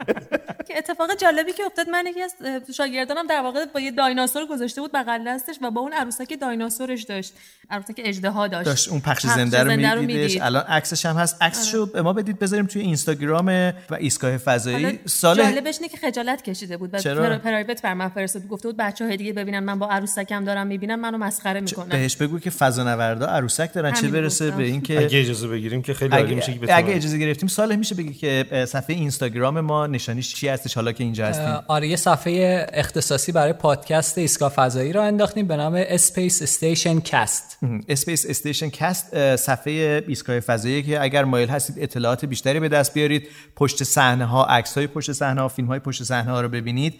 اتفاق 0.77 1.15
جالبی 1.17 1.53
که 1.53 1.63
افتاد 1.63 1.89
من 1.89 2.05
یکی 2.07 2.21
از 2.21 2.35
شاگردانم 2.77 3.27
در 3.27 3.41
واقع 3.41 3.65
با 3.65 3.79
یه 3.79 3.91
دایناسور 3.91 4.45
گذاشته 4.45 4.81
بود 4.81 4.91
بغل 4.91 5.23
دستش 5.27 5.55
و 5.61 5.71
با 5.71 5.81
اون 5.81 5.93
عروسک 5.93 6.37
دایناسورش 6.41 7.03
داشت 7.03 7.33
عروسک 7.69 8.01
اژدها 8.05 8.47
داشت. 8.47 8.65
داشت. 8.65 8.89
اون 8.89 8.99
پخش 8.99 9.25
زنده 9.25 9.63
رو 9.93 10.01
میدیدش. 10.01 10.37
الان 10.41 10.63
عکسش 10.63 11.05
هم 11.05 11.15
هست. 11.15 11.41
عکسشو 11.41 11.85
به 11.85 12.01
ما 12.01 12.13
بدید 12.13 12.39
بذاریم 12.39 12.65
توی 12.65 12.81
اینستاگرام 12.81 13.47
و 13.89 13.95
ایستگاه 13.99 14.37
فضایی. 14.37 14.99
سال 15.05 15.37
جالبش 15.37 15.75
اینه 15.77 15.89
که 15.89 15.97
خجالت 15.97 16.41
کشیده 16.41 16.77
بود. 16.77 16.93
و 16.93 16.99
چرا؟ 16.99 17.37
پرایوت 17.37 17.81
بر 17.81 17.93
من 17.93 18.09
فرستاد. 18.09 18.47
گفته 18.47 18.67
بود 18.67 18.77
بچه‌ها 18.77 19.15
دیگه 19.15 19.33
ببینن 19.33 19.59
من 19.59 19.79
با 19.79 19.87
عروسکم 19.89 20.45
دارم 20.45 20.67
می‌بینم 20.67 20.99
منو 20.99 21.17
مسخره 21.17 21.59
می‌کنن. 21.59 21.89
بهش 21.89 22.15
بگو 22.15 22.39
که 22.39 22.49
فضانوردا 22.49 23.25
عروسک 23.25 23.73
دارن. 23.73 23.93
چه 23.93 24.07
برسه 24.07 24.51
به 24.51 24.63
اینکه 24.63 24.99
اگه 24.99 25.19
اجازه 25.19 25.47
بگیریم 25.47 25.81
که 25.81 25.93
خیلی 25.93 26.15
عالی 26.15 26.35
میشه 26.35 26.53
که 26.53 26.77
اگه 26.77 26.95
اجازه 26.95 27.17
گرفتیم 27.17 27.49
سال 27.49 27.75
میشه 27.75 27.95
بگی 27.95 28.13
که 28.13 28.65
صفحه 28.67 28.95
اینستاگرام 28.95 29.59
ما 29.59 29.87
نشانیش 29.87 30.35
چی 30.35 30.49
هستش 30.65 30.75
حالا 30.75 30.91
که 30.91 31.03
اینجا 31.03 31.27
هستیم. 31.27 31.59
آره 31.67 31.87
یه 31.87 31.95
صفحه 31.95 32.67
اختصاصی 32.73 33.31
برای 33.31 33.53
پادکست 33.53 34.17
ایستگاه 34.17 34.49
فضایی 34.49 34.93
رو 34.93 35.01
انداختیم 35.01 35.47
به 35.47 35.55
نام 35.55 35.73
Space 35.87 36.41
Station 36.41 36.99
Cast. 36.99 37.57
Space 37.87 38.25
Station 38.29 38.69
Cast 38.69 39.35
صفحه 39.35 40.03
ایستگاه 40.07 40.39
فضایی 40.39 40.83
که 40.83 41.01
اگر 41.01 41.23
مایل 41.23 41.49
هستید 41.49 41.75
اطلاعات 41.79 42.25
بیشتری 42.25 42.59
به 42.59 42.69
دست 42.69 42.93
بیارید 42.93 43.27
پشت 43.55 43.83
صحنه 43.83 44.25
ها 44.25 44.45
عکس 44.45 44.77
های 44.77 44.87
پشت 44.87 45.11
صحنه 45.11 45.41
ها 45.41 45.47
فیلم 45.47 45.67
های 45.67 45.79
پشت 45.79 46.03
صحنه 46.03 46.31
ها 46.31 46.41
رو 46.41 46.49
ببینید. 46.49 46.93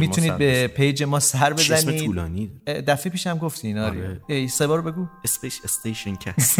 می‌تونید 0.00 0.36
به 0.36 0.68
page 0.68 1.02
ما 1.02 1.20
سر 1.20 1.52
بزنید. 1.52 1.72
اسم 1.72 2.06
طولانی 2.06 2.50
دفعه 2.66 3.12
پیشم 3.12 3.38
گفتی 3.38 3.68
اینا 3.68 3.86
آره. 3.86 4.20
ای 4.28 4.48
سه 4.48 4.66
بار 4.66 4.82
بگو. 4.82 5.06
Space 5.24 5.60
Station 5.64 6.16
Cast 6.16 6.58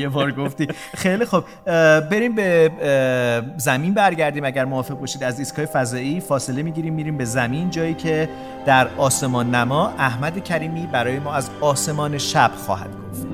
یه 0.00 0.08
بار 0.08 0.32
گفتی. 0.32 0.66
خیلی 0.94 1.24
خب 1.24 1.44
بریم 2.00 2.34
به 2.34 2.72
زمین 3.56 3.94
برگردیم. 3.94 4.44
اگر 4.44 4.64
موافق 4.64 5.00
باشید 5.00 5.22
از 5.22 5.38
ایستگاه 5.38 5.66
فضایی 5.66 6.20
فاصله 6.20 6.62
می‌گیریم 6.62 6.94
میریم 6.94 7.16
به 7.16 7.24
زمین 7.24 7.70
جایی 7.70 7.94
که 7.94 8.28
در 8.66 8.88
آسمان 8.88 9.54
نما 9.54 9.88
احمد 9.88 10.44
کریمی 10.44 10.86
برای 10.86 11.18
ما 11.18 11.34
از 11.34 11.50
آسمان 11.60 12.18
شب 12.18 12.50
خواهد 12.66 12.90
گفت. 12.90 13.26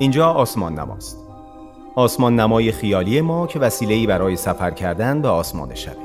اینجا 0.00 0.30
آسمان 0.30 0.78
نماست. 0.78 1.18
آسمان 1.94 2.40
نمای 2.40 2.72
خیالی 2.72 3.20
ما 3.20 3.46
که 3.46 3.58
وسیله‌ای 3.58 4.06
برای 4.06 4.36
سفر 4.36 4.70
کردن 4.70 5.22
به 5.22 5.28
آسمان 5.28 5.74
شبه. 5.74 5.96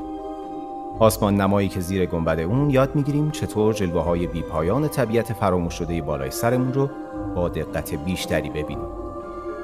آسمان 0.98 1.40
نمایی 1.40 1.68
که 1.68 1.80
زیر 1.80 2.06
گنبد 2.06 2.40
اون 2.40 2.70
یاد 2.70 2.94
می‌گیریم 2.94 3.30
چطور 3.30 3.74
جلوه 3.74 4.02
های 4.02 4.26
بی 4.26 4.44
طبیعت 4.92 5.32
فراموش 5.32 5.74
شده 5.74 6.02
بالای 6.02 6.30
سرمون 6.30 6.72
رو 6.72 6.90
با 7.34 7.48
دقت 7.48 7.94
بیشتری 7.94 8.50
ببینیم. 8.50 8.88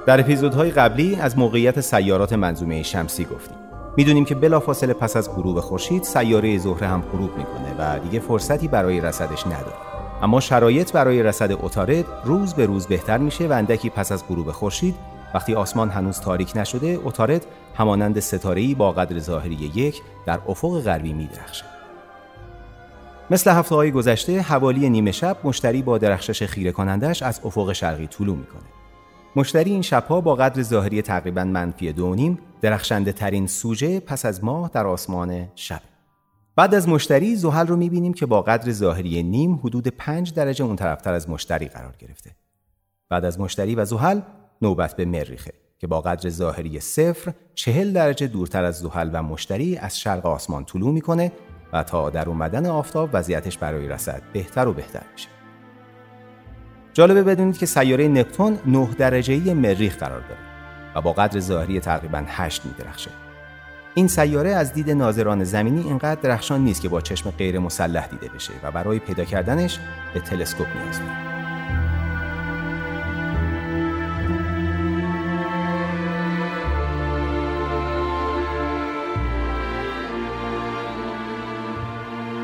در 0.07 0.21
اپیزودهای 0.21 0.71
قبلی 0.71 1.15
از 1.15 1.39
موقعیت 1.39 1.81
سیارات 1.81 2.33
منظومه 2.33 2.83
شمسی 2.83 3.25
گفتیم. 3.25 3.57
می‌دونیم 3.97 4.25
که 4.25 4.35
بلافاصله 4.35 4.93
پس 4.93 5.17
از 5.17 5.35
غروب 5.37 5.61
خورشید 5.61 6.03
سیاره 6.03 6.59
زهره 6.59 6.87
هم 6.87 7.01
غروب 7.13 7.31
می‌کنه 7.37 7.75
و 7.79 7.99
دیگه 7.99 8.21
فرصتی 8.21 8.69
برای 8.69 9.01
رسدش 9.01 9.47
نداره 9.47 9.90
اما 10.23 10.41
شرایط 10.41 10.93
برای 10.93 11.23
رسد 11.23 11.53
اتارد 11.53 12.05
روز 12.25 12.55
به 12.55 12.67
روز 12.67 12.87
بهتر 12.87 13.19
میشه 13.19 13.49
و 13.49 13.53
اندکی 13.53 13.91
پس 13.91 14.13
از 14.13 14.29
غروب 14.29 14.51
خورشید 14.51 14.95
وقتی 15.35 15.55
آسمان 15.55 15.91
هنوز 15.91 16.21
تاریک 16.21 16.53
نشده 16.57 17.01
اتارد 17.05 17.47
همانند 17.75 18.21
ستاره‌ای 18.21 18.75
با 18.75 18.93
قدر 18.93 19.19
ظاهری 19.19 19.55
یک 19.55 20.03
در 20.27 20.39
افق 20.49 20.81
غربی 20.81 21.13
میدرخشه. 21.13 21.65
مثل 23.31 23.51
هفته 23.51 23.75
های 23.75 23.91
گذشته 23.91 24.41
حوالی 24.41 24.91
نیمه 24.91 25.13
شب 25.13 25.37
مشتری 25.45 25.83
با 25.83 25.99
درخشش 25.99 26.43
خیره 26.43 26.73
کنندش 26.73 27.23
از 27.23 27.41
افق 27.45 27.73
شرقی 27.73 28.07
طلوع 28.07 28.37
می‌کنه. 28.37 28.63
مشتری 29.37 29.71
این 29.71 29.83
شبها 29.83 30.21
با 30.21 30.35
قدر 30.35 30.63
ظاهری 30.63 31.03
تقریبا 31.03 31.45
منفی 31.45 31.93
دو 31.93 32.15
نیم 32.15 32.39
درخشنده 32.61 33.13
ترین 33.13 33.47
سوژه 33.47 34.01
پس 34.01 34.25
از 34.25 34.45
ماه 34.45 34.71
در 34.75 34.87
آسمان 34.87 35.49
شب. 35.55 35.81
بعد 36.57 36.75
از 36.75 36.89
مشتری 36.89 37.37
زحل 37.37 37.67
رو 37.67 37.77
می‌بینیم 37.77 38.15
که 38.15 38.27
با 38.27 38.43
قدر 38.43 38.73
ظاهری 38.73 39.23
نیم 39.23 39.55
حدود 39.55 39.89
5 39.89 40.35
درجه 40.35 40.65
اون 40.65 40.77
طرفتر 40.77 41.13
از 41.15 41.31
مشتری 41.31 41.69
قرار 41.69 41.95
گرفته. 41.99 42.31
بعد 43.09 43.25
از 43.25 43.41
مشتری 43.41 43.75
و 43.75 43.85
زحل 43.85 44.21
نوبت 44.63 44.97
به 44.97 45.05
مریخه 45.05 45.53
که 45.79 45.87
با 45.87 46.01
قدر 46.01 46.31
ظاهری 46.31 46.81
صفر 46.81 47.33
چهل 47.55 47.93
درجه 47.93 48.27
دورتر 48.27 48.65
از 48.65 48.79
زحل 48.79 49.11
و 49.13 49.23
مشتری 49.23 49.77
از 49.77 50.01
شرق 50.01 50.27
آسمان 50.27 50.65
طلوع 50.65 50.93
می‌کنه 50.93 51.33
و 51.73 51.83
تا 51.83 52.11
در 52.11 52.29
اومدن 52.29 52.67
آفتاب 52.67 53.11
وضعیتش 53.13 53.59
برای 53.59 53.89
رسد 53.89 54.23
بهتر 54.33 54.69
و 54.69 54.73
بهتر 54.73 55.03
میشه. 55.13 55.29
جالبه 56.93 57.23
بدونید 57.23 57.59
که 57.59 57.67
سیاره 57.67 58.09
نپتون 58.09 58.59
9 58.67 58.95
درجه‌ای 58.99 59.55
مریخ 59.55 59.97
قرار 59.97 60.21
داره 60.21 60.41
و 60.97 61.01
با 61.01 61.13
قدر 61.13 61.41
ظاهری 61.41 61.81
تقریبا 61.81 62.25
8 62.27 62.67
میدرخشه. 62.67 63.11
این 63.95 64.09
سیاره 64.09 64.51
از 64.51 64.73
دید 64.73 64.91
ناظران 64.91 65.45
زمینی 65.45 65.83
اینقدر 65.83 66.21
درخشان 66.21 66.61
نیست 66.61 66.83
که 66.83 66.89
با 66.89 67.01
چشم 67.01 67.31
غیر 67.31 67.59
مسلح 67.59 68.07
دیده 68.07 68.29
بشه 68.29 68.53
و 68.63 68.71
برای 68.71 68.99
پیدا 68.99 69.25
کردنش 69.25 69.79
به 70.15 70.21
تلسکوپ 70.21 70.67
نیاز 70.77 70.99
داره. 70.99 71.31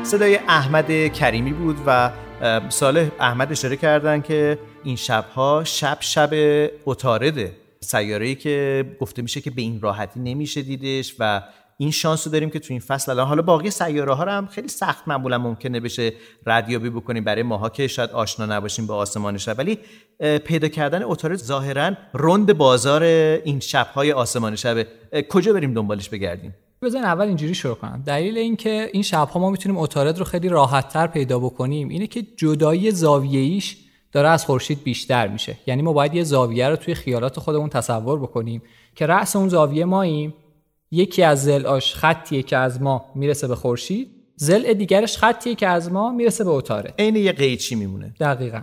صدای 0.03 0.39
احمد 0.47 1.07
کریمی 1.13 1.53
بود 1.53 1.77
و 1.87 2.11
صالح 2.69 3.07
احمد 3.19 3.51
اشاره 3.51 3.75
کردن 3.75 4.21
که 4.21 4.59
این 4.83 4.95
شبها 4.95 5.63
شب 5.63 5.97
شب 5.99 6.29
اتارده 6.85 7.66
سیاره‌ای 7.81 8.35
که 8.35 8.85
گفته 9.01 9.21
میشه 9.21 9.41
که 9.41 9.51
به 9.51 9.61
این 9.61 9.81
راحتی 9.81 10.19
نمیشه 10.19 10.61
دیدش 10.61 11.15
و 11.19 11.41
این 11.79 11.91
شانس 11.91 12.27
رو 12.27 12.33
داریم 12.33 12.49
که 12.49 12.59
تو 12.59 12.73
این 12.73 12.79
فصل 12.79 13.11
الان 13.11 13.27
حالا 13.27 13.41
باقی 13.41 13.69
سیاره 13.69 14.13
ها 14.13 14.23
رو 14.23 14.31
هم 14.31 14.47
خیلی 14.47 14.67
سخت 14.67 15.07
معمولا 15.07 15.37
ممکنه 15.37 15.79
بشه 15.79 16.13
ردیابی 16.45 16.89
بکنیم. 16.89 17.23
برای 17.23 17.43
ماها 17.43 17.69
که 17.69 17.87
شاید 17.87 18.09
آشنا 18.09 18.45
نباشیم 18.45 18.87
به 18.87 18.93
آسمان 18.93 19.37
شب. 19.37 19.55
ولی 19.57 19.77
پیدا 20.45 20.67
کردن 20.67 21.03
اتارد 21.03 21.37
ظاهرا 21.37 21.91
رند 22.13 22.57
بازار 22.57 23.03
این 23.03 23.59
شبهای 23.59 24.11
آسمان 24.11 24.55
شبه 24.55 24.87
کجا 25.29 25.53
بریم 25.53 25.73
دنبالش 25.73 26.09
بگردیم؟ 26.09 26.55
بزن 26.81 27.03
اول 27.03 27.25
اینجوری 27.27 27.55
شروع 27.55 27.75
کنم. 27.75 28.03
دلیل 28.05 28.37
اینکه 28.37 28.89
این 28.93 29.03
شبها 29.03 29.39
ما 29.39 29.49
می‌تونیم 29.49 29.77
اتارد 29.77 30.19
رو 30.19 30.25
خیلی 30.25 30.49
راحتتر 30.49 31.07
پیدا 31.07 31.39
بکنیم 31.39 31.89
اینه 31.89 32.07
که 32.07 32.21
جدایی 32.21 32.91
زاویه‌ایش 32.91 33.77
داره 34.11 34.29
از 34.29 34.45
خورشید 34.45 34.83
بیشتر 34.83 35.27
میشه. 35.27 35.57
یعنی 35.67 35.81
ما 35.81 35.93
باید 35.93 36.15
یه 36.15 36.23
زاویه 36.23 36.69
رو 36.69 36.75
توی 36.75 36.95
خیالات 36.95 37.39
خودمون 37.39 37.69
تصور 37.69 38.19
بکنیم 38.19 38.61
که 38.95 39.05
رأس 39.05 39.35
اون 39.35 39.49
زاویه 39.49 39.85
ماییم. 39.85 40.33
یکی 40.91 41.23
از 41.23 41.43
زلاش 41.43 41.95
خطیه 41.95 42.43
که 42.43 42.57
از 42.57 42.81
ما 42.81 43.05
می‌رسه 43.15 43.47
به 43.47 43.55
خورشید. 43.55 44.11
زل 44.35 44.73
دیگرش 44.73 45.17
خطیه 45.17 45.55
که 45.55 45.67
از 45.67 45.91
ما 45.91 46.11
می‌رسه 46.11 46.43
به 46.43 46.49
اتاره. 46.49 46.93
عین 46.99 47.15
یه 47.15 47.31
قیچی 47.31 47.75
میمونه. 47.75 48.13
دقیقا. 48.19 48.61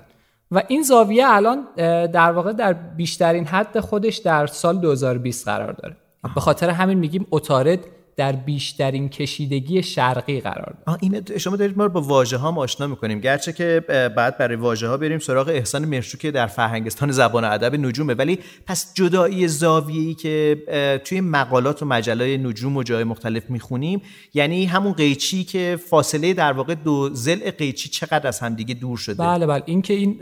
و 0.51 0.63
این 0.69 0.83
زاویه 0.83 1.25
الان 1.27 1.67
در 2.07 2.33
واقع 2.33 2.53
در 2.53 2.73
بیشترین 2.73 3.45
حد 3.45 3.81
خودش 3.81 4.17
در 4.17 4.47
سال 4.47 4.79
2020 4.79 5.45
قرار 5.45 5.73
داره. 5.73 5.97
به 6.35 6.41
خاطر 6.41 6.71
همین 6.71 6.99
میگیم 6.99 7.27
اتارد 7.31 7.79
در 8.17 8.33
بیشترین 8.33 9.09
کشیدگی 9.09 9.83
شرقی 9.83 10.41
قرار 10.41 10.77
داره 10.87 10.99
این 11.03 11.39
شما 11.39 11.57
دارید 11.57 11.79
ما 11.79 11.85
رو 11.85 11.91
با 11.91 12.01
واژه 12.01 12.37
ها 12.37 12.55
آشنا 12.57 12.87
می‌کنیم. 12.87 13.21
گرچه 13.21 13.53
که 13.53 13.85
بعد 14.17 14.39
برای 14.39 14.57
واژه 14.57 14.89
ها 14.89 14.97
بریم 14.97 15.19
سراغ 15.19 15.49
احسان 15.49 15.85
مرشوک 15.85 16.27
در 16.27 16.47
فرهنگستان 16.47 17.13
زبان 17.13 17.45
ادب 17.45 17.75
نجومه. 17.75 18.15
ولی 18.15 18.39
پس 18.67 18.95
جدایی 18.95 19.49
زاویه‌ای 19.49 20.15
که 20.15 20.63
توی 21.05 21.21
مقالات 21.21 21.83
و 21.83 21.87
مجله 21.87 22.37
نجوم 22.37 22.77
و 22.77 22.83
جای 22.83 23.05
مختلف 23.05 23.51
می‌خونیم 23.51 24.03
یعنی 24.35 24.65
همون 24.65 24.93
قیچی 24.93 25.45
که 25.45 25.79
فاصله 25.91 26.35
در 26.35 26.53
واقع 26.53 26.75
دو 26.75 27.11
زل 27.13 27.51
قیچی 27.51 27.89
چقدر 27.89 28.29
از 28.29 28.41
هم 28.41 28.55
دیگه 28.55 28.75
دور 28.75 28.99
شده؟ 28.99 29.23
بله 29.23 29.47
بله. 29.47 29.63
این 29.67 29.83
که 29.83 29.95
این 29.95 30.19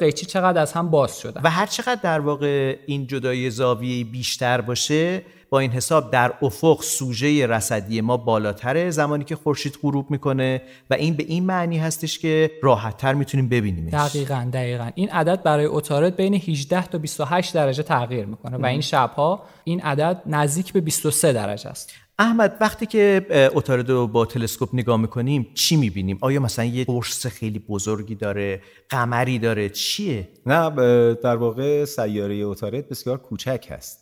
قیچی 0.00 0.26
چقدر 0.26 0.62
از 0.62 0.72
هم 0.72 0.90
باز 0.90 1.20
شده. 1.20 1.40
و 1.44 1.50
هر 1.50 1.66
چقدر 1.66 2.00
در 2.02 2.20
واقع 2.20 2.76
این 2.86 3.06
جدایی 3.06 3.50
زاویه 3.50 4.04
بیشتر 4.04 4.60
باشه 4.60 5.22
با 5.52 5.58
این 5.58 5.70
حساب 5.70 6.10
در 6.10 6.32
افق 6.42 6.82
سوژه 6.82 7.46
رصدی 7.46 8.00
ما 8.00 8.16
بالاتره 8.16 8.90
زمانی 8.90 9.24
که 9.24 9.36
خورشید 9.36 9.78
غروب 9.82 10.10
می‌کنه 10.10 10.62
و 10.90 10.94
این 10.94 11.14
به 11.14 11.22
این 11.22 11.46
معنی 11.46 11.78
هستش 11.78 12.18
که 12.18 12.50
راحتتر 12.62 13.14
می‌تونیم 13.14 13.48
ببینیمش 13.48 13.92
دقیقا 13.92 14.50
دقیقا 14.52 14.90
این 14.94 15.08
عدد 15.10 15.42
برای 15.42 15.66
اتارد 15.66 16.16
بین 16.16 16.34
18 16.34 16.86
تا 16.86 16.98
28 16.98 17.54
درجه 17.54 17.82
تغییر 17.82 18.26
می‌کنه 18.26 18.56
و 18.56 18.66
این 18.66 18.80
شبها 18.80 19.42
این 19.64 19.80
عدد 19.80 20.22
نزدیک 20.26 20.72
به 20.72 20.80
23 20.80 21.32
درجه 21.32 21.70
است 21.70 21.92
احمد 22.18 22.56
وقتی 22.60 22.86
که 22.86 23.26
اتارد 23.54 23.90
رو 23.90 24.06
با 24.06 24.26
تلسکوپ 24.26 24.68
نگاه 24.72 24.96
می‌کنیم 24.96 25.46
چی 25.54 25.76
می‌بینیم؟ 25.76 26.18
آیا 26.20 26.40
مثلا 26.40 26.64
یه 26.64 26.84
قرص 26.84 27.26
خیلی 27.26 27.58
بزرگی 27.58 28.14
داره؟ 28.14 28.62
قمری 28.88 29.38
داره؟ 29.38 29.68
چیه؟ 29.68 30.28
نه 30.46 30.70
در 31.14 31.36
واقع 31.36 31.84
سیاره 31.84 32.34
اتارد 32.34 32.88
بسیار 32.88 33.18
کوچک 33.18 33.66
هست 33.70 34.01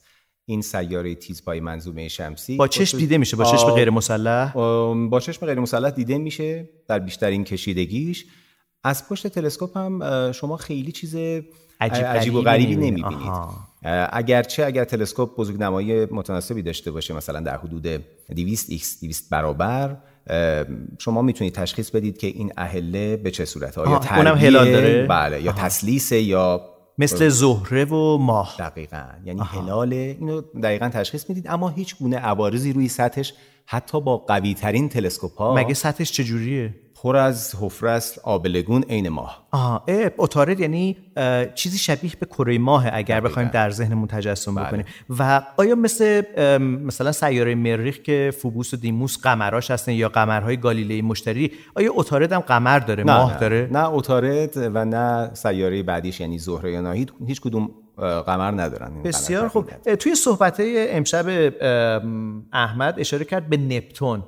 این 0.51 0.63
سیاره 0.63 1.15
تیزپای 1.15 1.61
منظومه 1.61 2.09
شمسی. 2.09 2.57
با 2.57 2.69
چشم 2.69 2.99
دیده 2.99 3.19
میشه 3.19 3.37
با 3.37 3.45
چشم 3.45 3.71
غیر 3.71 3.91
مسلح؟ 3.91 4.53
با 5.11 5.21
چشم 5.21 5.47
غیر 5.47 5.61
مسلح 5.61 5.91
دیده 5.91 6.19
میشه 6.19 6.69
در 6.89 6.99
بیشترین 6.99 7.45
کشیدگیش. 7.45 8.27
از 8.85 9.09
پشت 9.09 9.27
تلسکوپ 9.27 9.77
هم 9.77 10.33
شما 10.33 10.57
خیلی 10.57 10.93
چیز 10.93 11.15
عجیب 11.81 12.05
عجیب 12.05 12.35
و 12.35 12.43
غریبی 12.43 12.77
نمی‌بینید. 12.77 13.33
اگرچه 14.13 14.65
اگر 14.67 14.85
تلسکوپ 14.85 15.37
بزرگنمایی 15.37 16.05
متناسبی 16.05 16.63
داشته 16.63 16.91
باشه 16.91 17.15
مثلا 17.15 17.41
در 17.41 17.57
حدود 17.57 17.87
200 18.37 18.71
x 18.71 19.01
200 19.01 19.31
برابر 19.31 19.97
شما 20.99 21.23
می‌تونید 21.23 21.53
تشخیص 21.53 21.91
بدید 21.91 22.19
که 22.19 22.27
این 22.27 22.53
اهله 22.57 23.17
به 23.17 23.31
چه 23.31 23.45
صورت 23.45 23.79
آیا 23.79 23.89
آها، 23.89 24.17
اونم؟ 24.17 24.37
هلال 24.37 24.73
داره؟ 24.73 25.07
بله 25.07 25.43
یا 25.43 25.53
تسلیس 25.53 26.13
یا 26.13 26.63
مثل 27.01 27.29
زهره 27.29 27.85
و 27.85 28.19
ماه. 28.19 28.57
دقیقا. 28.59 29.05
یعنی 29.25 29.41
هلال 29.45 29.93
اینو 29.93 30.41
دقیقا 30.41 30.89
تشخیص 30.89 31.29
می‌دید. 31.29 31.49
اما 31.49 31.69
هیچ 31.69 31.97
گونه 31.99 32.17
عوارضی 32.17 32.73
روی 32.73 32.89
سطحش 32.89 33.35
حتی 33.67 34.01
با 34.01 34.17
قوی 34.17 34.55
ترین 34.55 34.89
تلسکوپ 34.89 35.39
ها 35.39 35.55
مگه 35.55 35.75
سطحش 35.75 36.13
چجوریه؟ 36.13 36.75
پر 37.03 37.17
از 37.17 37.55
حفره 37.61 37.91
است 37.91 38.19
آبلگون 38.19 38.83
عین 38.83 39.09
ماه 39.09 39.49
آها 39.53 39.85
اه، 39.89 40.11
اتارد 40.19 40.61
یعنی 40.61 40.97
چیزی 41.55 41.79
شبیه 41.79 42.11
به 42.21 42.27
کره 42.27 42.59
ماه 42.59 42.87
اگر 42.93 43.21
بخوایم 43.21 43.49
در 43.49 43.71
ذهنمون 43.71 44.09
تجسم 44.09 44.55
بکنیم. 44.55 44.85
و 45.19 45.43
آیا 45.57 45.75
مثل 45.75 46.23
مثلا 46.59 47.13
سیاره 47.13 47.55
مریخ 47.55 47.99
که 47.99 48.33
فوبوس 48.43 48.75
و 48.75 48.77
دیموس 48.77 49.19
قمراش 49.23 49.71
هستن 49.71 49.93
یا 49.93 50.09
قمرهای 50.09 50.57
گالیله 50.57 51.03
مشتری 51.03 51.53
آیا 51.75 51.93
اتارد 51.95 52.33
هم 52.33 52.41
قمر 52.41 52.79
داره 52.79 53.05
ماه 53.05 53.35
نه. 53.35 53.41
داره؟ 53.41 53.69
نه 53.73 53.89
اتارد 53.89 54.57
و 54.57 54.85
نه 54.85 55.35
سیاره 55.35 55.83
بعدیش 55.83 56.21
یعنی 56.21 56.39
زهره 56.39 56.73
یا 56.73 56.81
ناهید 56.81 57.13
هیچ 57.27 57.41
کدوم 57.41 57.71
قمر 58.27 58.51
ندارن 58.51 59.03
بسیار 59.03 59.49
خوب. 59.49 59.71
توی 59.95 60.15
صحبت 60.15 60.63
امشب 60.65 61.53
ام، 61.61 62.47
احمد 62.53 63.01
اشاره 63.01 63.25
کرد 63.25 63.49
به 63.49 63.57
نپتون. 63.57 64.23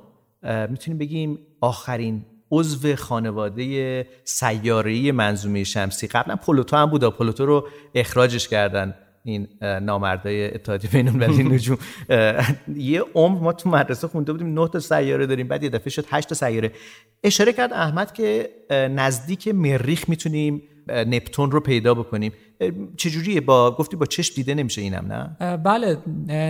می‌تونیم 0.69 0.97
بگیم 0.97 1.39
آخرین 1.61 2.25
عضو 2.53 2.95
خانواده 2.95 4.07
سیاره‌ای 4.23 5.11
منظومه 5.11 5.63
شمسی. 5.63 6.07
قبلا 6.07 6.35
پلوتو 6.35 6.75
هم 6.75 6.85
بود 6.85 7.03
پلوتو 7.03 7.45
رو 7.45 7.67
اخراجش 7.95 8.47
کردن 8.47 8.93
این 9.23 9.47
نامردای 9.61 10.55
اتحادیه 10.55 10.89
بین 10.89 11.07
المللی 11.07 11.43
نجوم. 11.55 11.77
یه 12.75 13.03
عمر 13.15 13.39
ما 13.39 13.53
تو 13.53 13.69
مدرسه 13.69 14.07
خونده 14.07 14.31
بودیم 14.31 14.59
نه 14.59 14.67
تا 14.67 14.79
سیاره 14.79 15.25
داریم. 15.25 15.47
بعد 15.47 15.63
یه 15.63 15.69
دفعه 15.69 15.89
شد 15.89 16.05
8 16.09 16.29
تا 16.29 16.35
سیاره. 16.35 16.71
اشاره 17.23 17.53
کرد 17.53 17.73
احمد 17.73 18.13
که 18.13 18.49
نزدیک 18.71 19.47
مریخ 19.47 20.09
می‌تونیم 20.09 20.63
نپتون 20.87 21.51
رو 21.51 21.59
پیدا 21.59 21.93
بکنیم. 21.93 22.31
چجوریه؟ 22.97 23.41
با 23.41 23.75
گفتی 23.75 23.95
با 23.95 24.05
چشم 24.05 24.35
دیده 24.35 24.53
نمیشه 24.53 24.81
اینم 24.81 25.05
نه؟ 25.13 25.57
بله. 25.57 25.97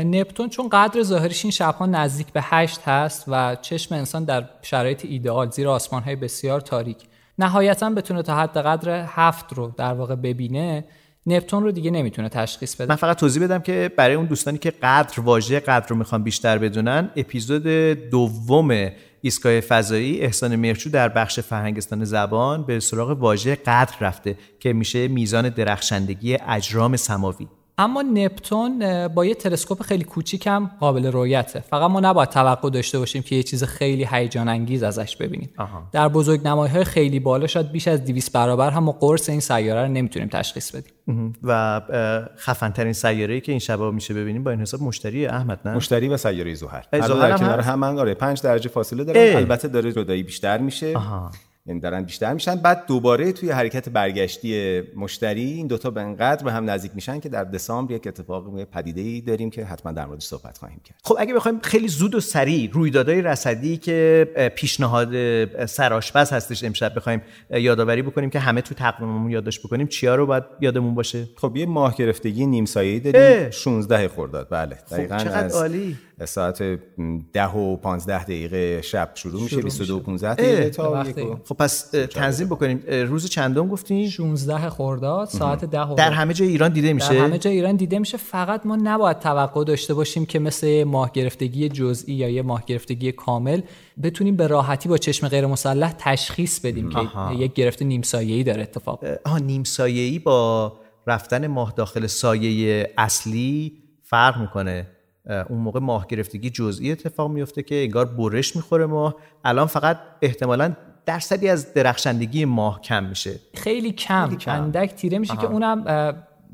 نپتون 0.04 0.50
چون 0.50 0.70
قدر 0.70 1.04
ظاهریش 1.04 1.46
این 1.46 1.52
شبها 1.52 1.86
نزدیک 1.86 2.28
به 2.28 2.42
هشت 2.44 2.82
هست 2.86 3.26
و 3.28 3.56
چشم 3.62 3.96
انسان 3.96 4.24
در 4.24 4.50
شرایط 4.62 5.06
ایدئال 5.06 5.50
زیر 5.50 5.68
آسمانهای 5.68 6.16
بسیار 6.16 6.62
تاریک. 6.62 6.98
نهایتا 7.40 7.90
بتونه 7.90 8.22
تا 8.22 8.36
حد 8.36 8.58
قدر 8.58 9.06
هفت 9.08 9.54
رو 9.54 9.74
در 9.78 9.94
واقع 9.94 10.16
ببینه 10.16 10.86
نپتون 11.26 11.64
رو 11.64 11.72
دیگه 11.72 11.92
نمی‌تونه 11.92 12.30
تشخیص 12.30 12.76
بده. 12.76 12.86
من 12.90 12.96
فقط 12.96 13.20
توضیح 13.20 13.44
بدم 13.44 13.60
که 13.60 13.92
برای 13.98 14.16
اون 14.16 14.26
دوستانی 14.26 14.58
که 14.58 14.72
قدر 14.72 15.20
واژه 15.20 15.60
قدر 15.60 15.88
رو 15.88 15.96
می‌خوان 15.96 16.24
بیشتر 16.24 16.58
بدونن 16.58 17.10
اپیزود 17.16 17.68
دوم 18.12 18.90
ایستگاه 19.26 19.60
فضایی 19.60 20.22
احسان 20.22 20.56
مرچو 20.56 20.90
در 20.90 21.10
بخش 21.10 21.40
فرهنگستان 21.40 22.04
زبان 22.04 22.66
به 22.66 22.80
سراغ 22.80 23.10
واژه 23.10 23.56
قدر 23.56 23.96
رفته 24.00 24.38
که 24.60 24.74
میشه 24.74 25.08
میزان 25.08 25.50
درخشندگی 25.50 26.38
اجرام 26.48 26.96
سماوی. 26.98 27.48
اما 27.78 28.02
نپتون 28.02 29.08
با 29.08 29.26
یه 29.26 29.36
تلسکوپ 29.36 29.82
خیلی 29.82 30.04
کوچیک 30.04 30.48
هم 30.48 30.72
قابل 30.80 31.12
رؤیته. 31.14 31.60
فقط 31.60 31.92
ما 31.92 32.00
نباید 32.00 32.30
توقع 32.30 32.70
داشته 32.70 33.00
باشیم 33.00 33.22
که 33.22 33.36
یه 33.36 33.44
چیز 33.44 33.64
خیلی 33.64 34.08
هیجان 34.12 34.48
انگیز 34.48 34.84
ازش 34.84 35.16
ببینیم. 35.16 35.50
در 35.92 36.08
بزرگ 36.08 36.46
های 36.48 36.84
خیلی 36.84 37.20
بالا 37.20 37.48
شاید 37.48 37.72
بیش 37.72 37.88
از 37.88 38.06
200 38.06 38.34
برابر 38.34 38.70
هم 38.70 38.84
ما 38.84 38.92
قرص 38.92 39.30
این 39.30 39.40
سیاره 39.40 39.82
رو 39.82 39.88
نمی‌تونیم 39.88 40.30
تشخیص 40.30 40.76
بدیم. 40.76 41.34
و 41.44 41.82
خفن 42.38 42.70
ترین 42.70 42.94
سیاره‌ای 42.94 43.42
که 43.42 43.52
این 43.52 43.60
شبا 43.60 43.92
میشه 43.92 44.14
ببینیم 44.14 44.44
با 44.44 44.52
این 44.52 44.62
حساب 44.62 44.82
مشتری 44.82 45.26
احمد 45.26 45.60
نه؟ 45.66 45.76
مشتری 45.76 46.08
و 46.08 46.18
سیاره 46.18 46.54
زحل 46.54 46.82
ای، 46.94 47.02
زحل 47.02 47.20
در 47.20 47.32
هم 47.32 47.38
کنار؟ 47.38 47.60
هم 47.60 47.84
آره 47.84 48.14
5 48.14 48.42
درجه 48.42 48.70
فاصله 48.70 49.04
دارن 49.04 49.20
اه. 49.20 49.36
البته 49.36 49.68
داره 49.68 49.92
جدایی 49.92 50.24
بیشتر 50.24 50.58
میشه. 50.58 50.94
یعنی 51.66 51.80
دارن 51.80 52.04
بیشتر 52.04 52.34
میشن. 52.34 52.56
بعد 52.56 52.86
دوباره 52.88 53.32
توی 53.32 53.50
حرکت 53.50 53.90
برگشتی 53.90 54.82
مشتری 54.96 55.44
این 55.44 55.68
دوتا 55.68 55.90
به 55.90 56.02
انقدر 56.02 56.44
به 56.44 56.52
هم 56.52 56.70
نزدیک 56.70 56.92
میشن 56.96 57.20
که 57.20 57.30
در 57.30 57.44
دسامبر 57.44 57.94
یک 57.96 58.08
اتفاق 58.08 58.64
پدیده 58.64 59.02
ای 59.02 59.22
داریم 59.22 59.50
که 59.50 59.66
حتما 59.66 59.92
در 59.92 60.06
موردش 60.06 60.24
صحبت 60.24 60.58
خواهیم 60.58 60.82
کرد. 60.84 60.98
خب 61.04 61.16
اگه 61.20 61.34
بخوایم 61.34 61.60
خیلی 61.60 61.88
زود 61.88 62.16
و 62.16 62.20
سریع 62.20 62.70
رویدادهای 62.72 63.22
رصدی 63.22 63.78
که 63.78 64.28
پیشنهاد 64.56 65.16
سرآشپز 65.66 66.32
هستش 66.32 66.64
امشب 66.64 66.96
بخوایم 66.96 67.22
یادآوری 67.50 68.02
بکنیم 68.02 68.30
که 68.30 68.40
همه 68.40 68.62
تو 68.62 68.76
تقویممون 68.76 69.32
یادداشت 69.32 69.64
بکنیم 69.64 69.88
چیا 69.88 70.16
رو 70.16 70.26
باید 70.26 70.44
یادمون 70.62 70.96
باشه؟ 70.96 71.28
خب 71.36 71.56
یه 71.56 71.66
ماه 71.66 71.96
گرفتگی 71.98 72.46
نیم 72.46 72.66
سایه‌ای. 72.66 73.00
داریم. 73.00 73.50
16 73.50 74.08
خرداد. 74.08 74.48
بله 74.52 74.78
دقیقاً 74.92 75.18
چقدر 75.18 75.46
از 75.46 75.56
عالی. 75.56 75.98
ساعت 76.26 76.64
10 77.34 77.48
و 77.48 77.76
15 77.76 78.24
دقیقه 78.24 78.82
شب 78.82 79.12
شروع 79.16 79.44
میشه 79.44 79.62
22 79.62 79.98
و 79.98 80.00
15 80.00 80.30
اه، 80.30 80.36
دقیقه 80.36 80.70
تا 80.70 81.04
خب 81.46 81.56
پس 81.56 81.82
تنظیم 81.92 82.48
بکنیم. 82.48 82.84
روز 83.08 83.30
چندم 83.30 83.68
گفتیم 83.68 84.10
16 84.10 84.70
خرداد 84.70 85.28
ساعت 85.28 85.66
10 85.66 85.82
و 85.82 85.96
در 85.96 86.12
همه 86.12 86.34
جای 86.34 86.48
ایران 86.48 86.74
دیده 86.74 86.94
میشه؟ 86.94 87.14
در 87.14 87.16
همه 87.16 87.38
جای 87.38 87.54
ایران 87.54 87.76
دیده 87.76 88.00
میشه. 88.00 88.18
فقط 88.18 88.66
ما 88.66 88.76
نباید 88.76 89.20
توقع 89.20 89.64
داشته 89.64 89.94
باشیم 89.94 90.26
که 90.26 90.40
مثل 90.40 90.68
یه 90.68 90.86
ماه 90.86 91.12
گرفتگی 91.12 91.70
جزئی 91.70 92.16
یا 92.16 92.30
یه 92.30 92.42
ماه 92.42 92.64
گرفتگی 92.68 93.12
کامل 93.12 93.62
بتونیم 94.04 94.36
به 94.36 94.48
راحتی 94.48 94.90
با 94.90 94.98
چشم 94.98 95.28
غیر 95.28 95.46
مسلح 95.46 95.94
تشخیص 95.98 96.60
بدیم 96.60 96.90
که 96.90 97.00
یک 97.38 97.54
گرفت 97.54 97.82
نیم 97.82 98.02
سایه‌ای 98.02 98.44
داره 98.44 98.62
اتفاق. 98.62 99.04
آها 99.26 99.38
نیم 99.38 99.64
سایه‌ای 99.64 100.20
با 100.20 100.74
رفتن 101.08 101.48
ماه 101.48 101.74
داخل 101.78 102.08
سایه 102.08 102.94
اصلی 102.98 103.74
فرق 104.04 104.42
می‌کنه. 104.42 104.88
اون 105.50 105.60
موقع 105.60 105.80
ماه 105.80 106.08
گرفتگی 106.08 106.50
جزئی 106.50 106.92
اتفاق 106.92 107.32
میفته 107.32 107.64
که 107.64 107.84
انگار 107.84 108.06
برش 108.06 108.56
می‌خوره 108.56 108.86
ماه. 108.86 109.16
الان 109.46 109.68
فقط 109.68 110.00
احتمالا 110.22 110.74
درصدی 111.06 111.50
از 111.50 111.74
درخشندگی 111.74 112.46
ماه 112.46 112.82
کم 112.82 113.04
میشه. 113.04 113.40
خیلی 113.54 113.92
کم. 113.92 114.38
اندک 114.48 114.96
تیره 114.96 115.20
میشه 115.20 115.38
که 115.38 115.46
اونم 115.46 115.86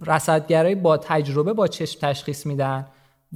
رصدگرای 0.05 0.75
با 0.75 0.97
تجربه 0.97 1.53
با 1.53 1.67
چشم 1.67 1.99
تشخیص 2.01 2.45
میدن 2.45 2.85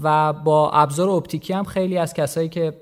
و 0.01 0.33
با 0.33 0.71
ابزار 0.71 1.09
اپتیکی 1.09 1.53
هم 1.53 1.63
خیلی 1.63 1.97
از 1.97 2.13
کسایی 2.13 2.49
که 2.49 2.73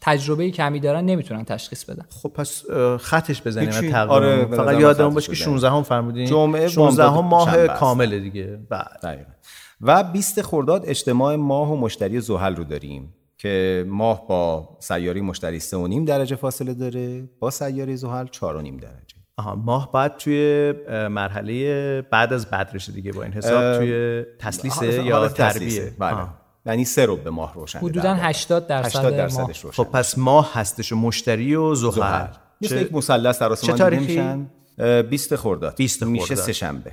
تجربه 0.00 0.50
کمی 0.50 0.80
دارن 0.80 1.04
نمی‌تونن 1.04 1.44
تشخیص 1.44 1.84
بدن. 1.84 2.04
خب 2.22 2.28
پس 2.28 2.64
خطش 3.00 3.42
بزنیم 3.42 3.94
آره، 3.94 4.44
فقط 4.44 4.80
یادمون 4.80 5.14
باشه 5.14 5.26
که 5.26 5.32
بزنیم. 5.32 5.58
16 5.58 5.70
هم 5.70 5.82
فرمودین. 5.82 6.26
جمعه 6.26 6.68
16 6.68 7.04
هم 7.04 7.24
ماه. 7.24 7.66
کامله 7.66 8.20
دیگه. 8.20 8.58
بله. 8.70 8.84
دقیقا. 9.02 9.30
و 9.80 10.02
20 10.04 10.42
خرداد 10.42 10.82
اجتماع 10.86 11.36
ماه 11.36 11.72
و 11.72 11.76
مشتری 11.76 12.20
زحل 12.20 12.56
رو 12.56 12.64
داریم 12.64 13.14
که 13.38 13.84
ماه 13.88 14.26
با 14.28 14.68
سیاره 14.80 15.20
مشتری 15.20 15.60
3.5 15.60 15.64
درجه 16.06 16.36
فاصله 16.36 16.74
داره 16.74 17.28
با 17.40 17.50
سیاره 17.50 17.96
زحل 17.96 18.26
4.5 18.26 18.40
درجه 18.40 19.16
آها 19.38 19.54
ماه 19.54 19.92
بعد 19.92 20.16
توی 20.16 20.72
مرحله 21.10 22.02
بعد 22.02 22.32
از 22.32 22.46
بدرشه 22.50 22.92
دیگه 22.92 23.12
با 23.12 23.22
این 23.22 23.32
حساب 23.32 23.78
توی 23.78 24.22
تسلیسه 24.38 24.86
حالا- 24.86 25.04
یا 25.04 25.28
تربیه. 25.28 25.92
بله. 25.98 26.26
یعنی 26.66 26.84
سه 26.84 27.06
رو 27.06 27.16
به 27.16 27.30
ماه 27.30 27.54
روشنه 27.54 27.82
حدودا 27.82 28.02
در 28.02 28.08
واقع. 28.14 28.28
80 28.28 28.66
درصد 28.66 28.86
80 28.88 29.04
ماه. 29.04 29.16
درصدش 29.16 29.60
روشن 29.60 29.82
خب 29.84 29.90
پس 29.90 30.18
ماه 30.18 30.50
هستش 30.54 30.92
و 30.92 30.96
مشتری 30.96 31.54
و 31.54 31.74
زحل 31.74 32.26
مثل 32.62 32.80
یک 32.80 32.94
مثلث 32.94 33.38
در 33.38 33.52
آسمان؟ 33.52 33.98
میشن 33.98 34.46
اه، 34.78 35.02
20 35.02 35.36
خرداد 35.36 35.76
20 35.76 36.02
میشه. 36.02 36.34
سه 36.34 36.52
شنبه 36.52 36.92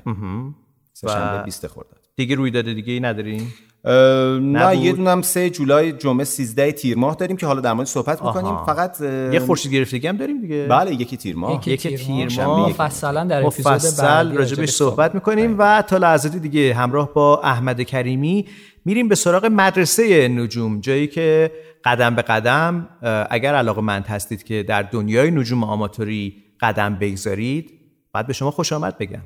سه 0.94 1.08
شنبه 1.08 1.44
20 1.44 1.68
خرداد 1.68 2.03
دیگه 2.16 2.36
رویداد 2.36 2.66
دیگه 2.66 2.94
ای 2.94 3.00
نداریم 3.00 3.54
نه. 3.86 4.78
یه 4.78 4.94
دونم 4.94 5.22
3 5.22 5.50
جولای 5.50 5.92
جمعه 5.92 6.24
13 6.24 6.72
تیر 6.72 6.98
ماه 6.98 7.16
داریم 7.16 7.38
که 7.38 7.46
حالا 7.46 7.62
در 7.62 7.74
مورد 7.74 7.88
صحبت 7.88 8.22
می‌کنیم. 8.24 8.58
فقط 8.66 9.02
یه 9.34 9.40
خورشید 9.40 9.74
گرفتگی 9.74 10.08
هم 10.08 10.18
داریم 10.18 10.42
دیگه. 10.42 10.68
بله 10.70 10.94
یکی 10.94 11.18
تیر 11.18 11.36
ماه. 11.36 11.56
یکی 11.56 11.72
یکی 11.72 11.98
تیر 11.98 12.46
ماه. 12.46 12.70
مفصلا 12.70 13.24
در 13.24 13.46
اپیزود 13.46 13.74
مفصل 13.74 14.04
بعدی 14.04 14.38
راجبش 14.38 14.70
صحبت 14.70 15.16
می‌کنیم 15.16 15.56
و 15.60 15.82
تا 15.82 15.98
لحظاتی 15.98 16.40
دیگه 16.40 16.74
همراه 16.74 17.14
با 17.14 17.42
احمد 17.44 17.82
کریمی 17.82 18.46
میریم 18.86 19.08
به 19.08 19.16
سراغ 19.16 19.46
مدرسه 19.46 20.28
نجوم 20.28 20.80
جایی 20.80 21.08
که 21.08 21.52
قدم 21.86 22.16
به 22.16 22.22
قدم 22.22 22.88
اگر 23.30 23.56
علاقه 23.56 23.82
مند 23.82 24.06
هستید 24.06 24.44
که 24.44 24.64
در 24.64 24.82
دنیای 24.82 25.32
نجوم 25.32 25.64
آماتوری 25.64 26.44
قدم 26.62 26.96
بگذارید 26.96 27.72
بعد 28.14 28.28
به 28.28 28.34
شما 28.34 28.52
خوش 28.52 28.74
آمد 28.74 28.98
بگم. 28.98 29.22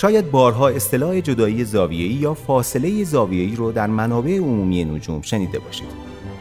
شاید 0.00 0.30
بارها 0.30 0.68
اصطلاح 0.68 1.20
جدایی 1.20 1.64
زاویه‌ای 1.64 2.12
یا 2.12 2.34
فاصله 2.34 3.04
زاویه‌ای 3.04 3.56
رو 3.56 3.72
در 3.72 3.86
منابع 3.86 4.38
عمومی 4.38 4.84
نجوم 4.84 5.22
شنیده 5.22 5.58
باشید. 5.58 5.88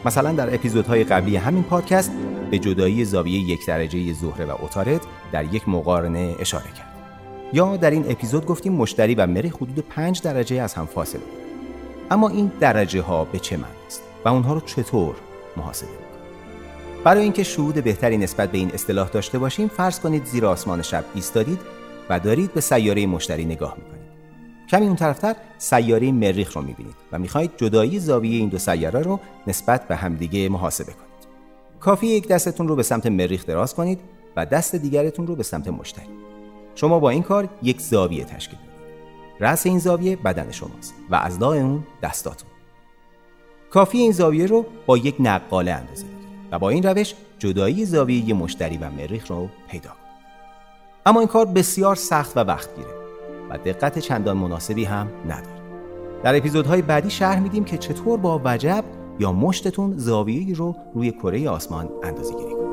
مثلا 0.05 0.31
در 0.31 0.53
اپیزودهای 0.53 1.03
قبلی 1.03 1.35
همین 1.35 1.63
پادکست 1.63 2.11
به 2.51 2.59
جدایی 2.59 3.05
زاویه 3.05 3.39
یک 3.39 3.65
درجه 3.65 4.13
زهره 4.13 4.45
و 4.45 4.55
اتارد 4.63 5.01
در 5.31 5.53
یک 5.53 5.69
مقارنه 5.69 6.35
اشاره 6.39 6.71
کرد. 6.77 6.93
یا 7.53 7.77
در 7.77 7.91
این 7.91 8.11
اپیزود 8.11 8.45
گفتیم 8.45 8.73
مشتری 8.73 9.15
و 9.15 9.27
مری 9.27 9.49
حدود 9.49 9.79
5 9.79 10.21
درجه 10.21 10.61
از 10.61 10.73
هم 10.73 10.85
فاصله. 10.85 11.21
اما 12.11 12.29
این 12.29 12.51
درجه 12.59 13.01
ها 13.01 13.25
به 13.25 13.39
چه 13.39 13.57
معنی 13.57 13.85
است 13.87 14.03
و 14.25 14.29
اونها 14.29 14.53
رو 14.53 14.59
چطور 14.59 15.15
محاسبه؟ 15.57 15.89
برای 17.03 17.23
اینکه 17.23 17.43
شهود 17.43 17.83
بهتری 17.83 18.17
نسبت 18.17 18.51
به 18.51 18.57
این 18.57 18.71
اصطلاح 18.73 19.09
داشته 19.09 19.39
باشیم 19.39 19.67
فرض 19.67 19.99
کنید 19.99 20.25
زیر 20.25 20.45
آسمان 20.45 20.81
شب 20.81 21.05
ایستادید 21.15 21.76
و 22.09 22.19
دارید 22.19 22.53
به 22.53 22.61
سیاره 22.61 23.05
مشتری 23.05 23.45
نگاه 23.45 23.75
می‌کنید. 23.77 24.07
کمی 24.69 24.85
اون 24.85 24.95
طرفتر 24.95 25.35
سیاره 25.57 26.11
مریخ 26.11 26.57
رو 26.57 26.61
می‌بینید 26.61 26.95
و 27.11 27.19
می‌خواهید 27.19 27.51
جدایی 27.57 27.99
زاویه 27.99 28.37
این 28.37 28.49
دو 28.49 28.57
سیاره 28.57 28.99
رو 29.01 29.19
نسبت 29.47 29.87
به 29.87 29.95
همدیگه 29.95 30.49
محاسبه 30.49 30.93
کنید. 30.93 31.07
کافی 31.79 32.07
یک 32.07 32.27
دستتون 32.27 32.67
رو 32.67 32.75
به 32.75 32.83
سمت 32.83 33.05
مریخ 33.05 33.45
دراز 33.45 33.75
کنید 33.75 33.99
و 34.35 34.45
دست 34.45 34.75
دیگرتون 34.75 35.27
رو 35.27 35.35
به 35.35 35.43
سمت 35.43 35.67
مشتری. 35.67 36.09
شما 36.75 36.99
با 36.99 37.09
این 37.09 37.23
کار 37.23 37.49
یک 37.63 37.81
زاویه 37.81 38.23
تشکیل 38.23 38.59
می‌دید. 38.59 38.77
رأس 39.39 39.65
این 39.65 39.79
زاویه 39.79 40.15
بدن 40.15 40.51
شماست 40.51 40.93
و 41.09 41.15
از 41.15 41.41
اون 41.41 41.83
دستاتون. 42.03 42.49
کافی 43.69 43.97
این 43.97 44.11
زاویه 44.11 44.45
رو 44.45 44.65
با 44.85 44.97
یک 44.97 45.15
نقاله 45.19 45.71
اندازه 45.71 46.05
بگیرید 46.05 46.27
و 46.51 46.59
با 46.59 46.69
این 46.69 46.83
روش 46.83 47.13
جدایی 47.39 47.85
زاویه 47.85 48.33
مشتری 48.33 48.77
و 48.77 48.89
مریخ 48.89 49.31
رو 49.31 49.49
پیدا 49.69 49.89
کنید. 49.89 50.06
اما 51.07 51.19
این 51.19 51.29
کار 51.29 51.45
بسیار 51.45 51.95
سخت 51.95 52.37
و 52.37 52.39
وقتگیره 52.39 52.89
و 53.49 53.57
دقت 53.57 53.99
چندان 53.99 54.37
مناسبی 54.37 54.85
هم 54.85 55.11
نداره. 55.25 55.61
در 56.23 56.35
اپیزودهای 56.35 56.81
بعدی 56.81 57.09
شرح 57.09 57.39
میدیم 57.39 57.65
که 57.65 57.77
چطور 57.77 58.19
با 58.19 58.41
وجب 58.45 58.83
یا 59.19 59.31
مشتتون 59.31 59.93
زاویه‌ای 59.97 60.53
رو 60.53 60.75
روی 60.93 61.11
کره 61.11 61.49
آسمان 61.49 61.89
اندازه 62.03 62.33
گیری 62.33 62.51
کنید. 62.51 62.67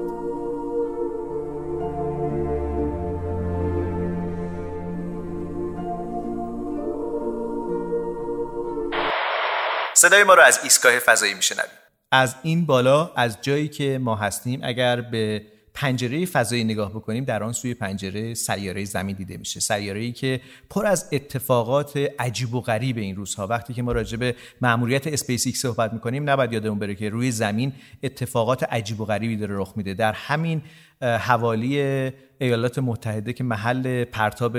صدای 9.94 10.24
ما 10.24 10.34
رو 10.34 10.42
از 10.42 10.60
ایستگاه 10.62 10.98
فضایی 10.98 11.34
میشنویم 11.34 11.70
از 12.12 12.34
این 12.42 12.66
بالا 12.66 13.10
از 13.16 13.38
جایی 13.42 13.68
که 13.68 13.98
ما 14.02 14.16
هستیم 14.16 14.60
اگر 14.62 15.00
به 15.00 15.42
پنجره 15.74 16.26
فضایی 16.26 16.64
نگاه 16.64 16.90
بکنیم 16.90 17.24
در 17.24 17.42
آن 17.42 17.52
سوی 17.52 17.74
پنجره 17.74 18.34
سیاره 18.34 18.84
زمین 18.84 19.16
دیده 19.16 19.36
میشه. 19.36 19.60
سیاره 19.60 20.00
ای 20.00 20.12
که 20.12 20.40
پر 20.70 20.86
از 20.86 21.08
اتفاقات 21.12 21.96
عجیب 22.18 22.54
و 22.54 22.60
غریب 22.60 22.98
این 22.98 23.16
روزها. 23.16 23.46
وقتی 23.46 23.74
که 23.74 23.82
ما 23.82 23.92
راجع 23.92 24.16
به 24.16 24.34
ماموریت 24.60 25.06
اسپیس 25.06 25.46
ایکس 25.46 25.60
صحبت 25.60 25.92
می‌کنیم 25.92 26.30
نباید 26.30 26.52
یادمون 26.52 26.78
بره 26.78 26.94
که 26.94 27.08
روی 27.08 27.30
زمین 27.30 27.72
اتفاقات 28.02 28.62
عجیب 28.62 29.00
و 29.00 29.04
غریبی 29.04 29.36
داره 29.36 29.58
رخ 29.58 29.72
میده. 29.76 29.94
در 29.94 30.12
همین 30.12 30.62
حوالی 31.02 32.10
ایالات 32.38 32.78
متحده 32.78 33.32
که 33.32 33.44
محل 33.44 34.04
پرتاب 34.04 34.56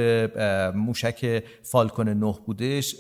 موشک 0.75 1.43
فالکون 1.63 2.09
9 2.09 2.35
بودش. 2.45 2.95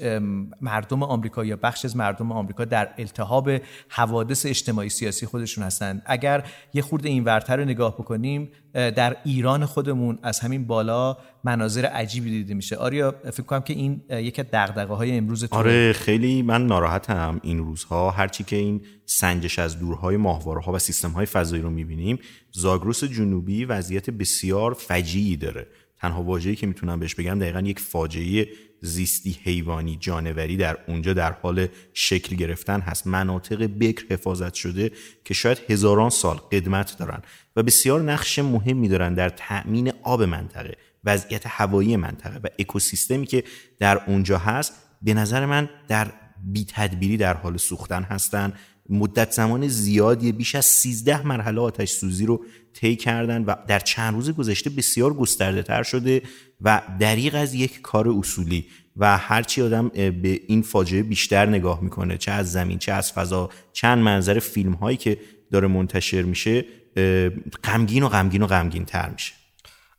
مردم 0.61 1.03
آمریکا 1.03 1.45
یا 1.45 1.55
بخش 1.55 1.85
از 1.85 1.97
مردم 1.97 2.31
آمریکا 2.31 2.65
در 2.65 2.89
التهاب 2.97 3.49
حوادث 3.89 4.45
اجتماعی 4.45 4.89
سیاسی 4.89 5.25
خودشون 5.25 5.63
هستند. 5.63 6.01
اگر 6.05 6.43
یه 6.73 6.81
خورده 6.81 7.09
این 7.09 7.23
ورتر 7.23 7.57
رو 7.57 7.65
نگاه 7.65 7.93
بکنیم 7.93 8.51
در 8.73 9.17
ایران 9.23 9.65
خودمون 9.65 10.19
از 10.23 10.39
همین 10.39 10.67
بالا 10.67 11.17
مناظر 11.43 11.85
عجیبی 11.85 12.29
دیده 12.29 12.53
میشه. 12.53 12.75
آریا 12.75 13.15
فکر 13.31 13.43
کنم 13.43 13.61
که 13.61 13.73
این 13.73 14.01
یکی 14.09 14.41
از 14.41 14.47
دغدغه 14.53 14.93
های 14.93 15.17
امروز 15.17 15.45
تو 15.45 15.55
آره 15.55 15.93
خیلی 15.93 16.41
من 16.41 16.67
ناراحتم 16.67 17.39
این 17.43 17.57
روزها. 17.57 18.11
هرچی 18.11 18.43
که 18.43 18.55
این 18.55 18.81
سنجش 19.05 19.59
از 19.59 19.79
دورهای 19.79 20.17
ماهواره 20.17 20.61
ها 20.61 20.71
و 20.71 20.79
سیستم 20.79 21.09
های 21.09 21.25
فضایی 21.25 21.61
رو 21.61 21.69
می‌بینیم 21.69 22.19
زاگرس 22.57 23.03
جنوبی 23.03 23.65
وضعیت 23.65 24.09
بسیار 24.09 24.73
فجیعی 24.73 25.37
داره. 25.37 25.67
تنها 25.97 26.23
واژه‌ای 26.23 26.55
که 26.55 26.67
می‌تونم 26.67 26.99
بهش 26.99 27.15
بگم 27.15 27.39
دقیقا 27.39 27.59
یک 27.59 27.79
فاجعه 27.79 28.47
زیستی 28.81 29.37
حیوانی 29.43 29.97
جانوری 29.99 30.57
در 30.57 30.77
اونجا 30.87 31.13
در 31.13 31.31
حال 31.31 31.67
شکل 31.93 32.35
گرفتن 32.35 32.79
هست. 32.79 33.07
مناطق 33.07 33.63
بکر 33.63 34.05
حفاظت 34.09 34.53
شده 34.53 34.91
که 35.25 35.33
شاید 35.33 35.61
هزاران 35.69 36.09
سال 36.09 36.35
قدمت 36.35 36.97
دارن 36.97 37.21
و 37.55 37.63
بسیار 37.63 38.01
نقش 38.01 38.39
مهمی 38.39 38.87
دارن 38.87 39.13
در 39.13 39.29
تأمین 39.29 39.93
آب 40.03 40.23
منطقه 40.23 40.75
وضعیت 41.03 41.43
هوایی 41.47 41.97
منطقه 41.97 42.39
و 42.43 42.47
اکوسیستمی 42.59 43.25
که 43.25 43.43
در 43.79 44.01
اونجا 44.07 44.37
هست. 44.37 44.73
به 45.01 45.13
نظر 45.13 45.45
من 45.45 45.69
در 45.87 46.13
بی 46.43 46.65
تدبیری 46.69 47.17
در 47.17 47.33
حال 47.33 47.57
سوختن 47.57 48.03
هستن. 48.03 48.53
مدت 48.89 49.31
زمان 49.31 49.67
زیادی 49.67 50.31
بیش 50.31 50.55
از 50.55 50.65
13 50.65 51.27
مرحله 51.27 51.61
آتش 51.61 51.91
سوزی 51.91 52.25
رو 52.25 52.45
طی 52.73 52.95
کردن 52.95 53.43
و 53.43 53.55
در 53.67 53.79
چند 53.79 54.13
روز 54.13 54.31
گذشته 54.31 54.69
بسیار 54.69 55.13
گسترده 55.13 55.63
تر 55.63 55.83
شده 55.83 56.21
و 56.61 56.81
دریغ 56.99 57.35
از 57.35 57.53
یک 57.53 57.81
کار 57.81 58.09
اصولی 58.09 58.65
و 58.97 59.17
هرچی 59.17 59.61
آدم 59.61 59.89
به 59.89 60.41
این 60.47 60.61
فاجعه 60.61 61.03
بیشتر 61.03 61.45
نگاه 61.45 61.83
می‌کنه 61.83 62.17
چه 62.17 62.31
از 62.31 62.51
زمین 62.51 62.77
چه 62.77 62.91
از 62.91 63.11
فضا 63.11 63.49
چند 63.73 63.97
منظر 63.97 64.39
فیلم 64.39 64.73
هایی 64.73 64.97
که 64.97 65.17
داره 65.51 65.67
منتشر 65.67 66.21
میشه 66.21 66.65
غمگین 67.63 68.03
و 68.03 68.09
غمگین 68.09 68.41
و 68.41 68.47
غمگین 68.47 68.85
تر 68.85 69.09
میشه. 69.09 69.33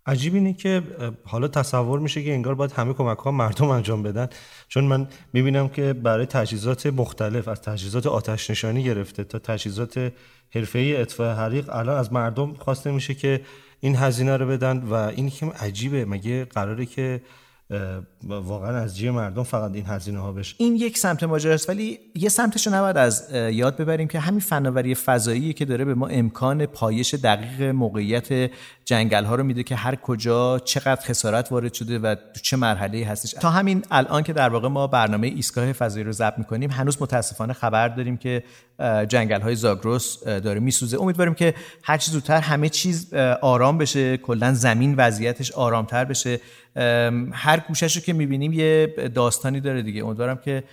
عجیب 0.06 0.34
اینه 0.34 0.52
که 0.52 0.82
حالا 1.24 1.48
تصور 1.48 2.00
میشه 2.00 2.24
که 2.24 2.34
انگار 2.34 2.54
باید 2.54 2.72
همه 2.72 2.92
کمک 2.92 3.18
ها 3.18 3.30
مردم 3.30 3.68
انجام 3.68 4.02
بدن. 4.02 4.28
چون 4.68 4.84
من 4.84 5.08
می‌بینم 5.32 5.68
که 5.68 5.92
برای 5.92 6.26
تجهیزات 6.26 6.86
مختلف 6.86 7.48
از 7.48 7.62
تجهیزات 7.62 8.06
آتش 8.06 8.50
نشانی 8.50 8.84
گرفته 8.84 9.24
تا 9.24 9.38
تجهیزات 9.38 10.12
حرفه 10.54 10.94
اطفاء 10.98 11.34
حریق 11.34 11.74
الان 11.74 11.98
از 11.98 12.12
مردم 12.12 12.54
خواسته 12.54 12.90
میشه 12.90 13.14
که 13.14 13.40
این 13.80 13.96
هزینه 13.96 14.36
رو 14.36 14.46
بدن. 14.46 14.78
و 14.78 14.94
این 14.94 15.30
که 15.30 15.46
عجیبه 15.46 16.04
مگه 16.04 16.44
قراره 16.44 16.86
که 16.86 17.20
واقعا 18.28 18.76
از 18.76 18.96
جیب 18.96 19.10
مردم 19.10 19.42
فقط 19.42 19.74
این 19.74 19.86
هزینه 19.86 20.18
ها 20.18 20.32
بشه. 20.32 20.54
این 20.58 20.76
یک 20.76 20.98
سمت 20.98 21.22
ماجرا 21.22 21.54
است 21.54 21.68
ولی 21.68 21.98
یه 22.14 22.28
سمتش 22.28 22.66
رو 22.66 22.74
نباید 22.74 22.96
از 22.96 23.30
یاد 23.32 23.76
ببریم 23.76 24.08
که 24.08 24.20
همین 24.20 24.40
فناوری 24.40 24.94
فضایی 24.94 25.52
که 25.52 25.64
داره 25.64 25.84
به 25.84 25.94
ما 25.94 26.06
امکان 26.06 26.66
پایش 26.66 27.14
دقیق 27.14 27.62
موقعیت 27.62 28.50
جنگل 28.84 29.24
ها 29.24 29.34
رو 29.34 29.44
میده 29.44 29.62
که 29.62 29.76
هر 29.76 29.94
کجا 29.94 30.58
چقدر 30.58 31.00
خسارت 31.00 31.52
وارد 31.52 31.74
شده 31.74 31.98
و 31.98 32.16
چه 32.42 32.56
مرحله 32.56 33.06
هستش. 33.06 33.30
تا 33.30 33.50
همین 33.50 33.84
الان 33.90 34.22
که 34.22 34.32
در 34.32 34.48
واقع 34.48 34.68
ما 34.68 34.86
برنامه 34.86 35.26
ایستگاه 35.26 35.72
فضایی 35.72 36.04
رو 36.04 36.12
ضبط 36.12 36.38
می‌کنیم 36.38 36.70
هنوز 36.70 37.02
متاسفانه 37.02 37.52
خبر 37.52 37.88
داریم 37.88 38.16
که 38.16 38.42
جنگل 39.08 39.40
های 39.40 39.56
زاگروس 39.56 40.24
داره 40.24 40.60
میسوزه. 40.60 41.00
امیدواریم 41.00 41.34
که 41.34 41.54
هر 41.82 41.98
چیز 41.98 42.12
زودتر 42.12 42.40
همه 42.40 42.68
چیز 42.68 43.14
آرام 43.40 43.78
بشه 43.78 44.16
کلا 44.16 44.54
زمین 44.54 44.94
وضعیتش 44.94 45.52
آرامتر 45.52 46.04
بشه. 46.04 46.40
هر 47.32 47.60
گوشش 47.68 47.96
رو 47.96 48.02
که 48.02 48.12
می‌بینیم 48.16 48.52
یه 48.52 48.86
داستانی 49.14 49.60
داره 49.60 49.82
دیگه. 49.82 50.04
امیدوارم 50.04 50.36
که 50.36 50.64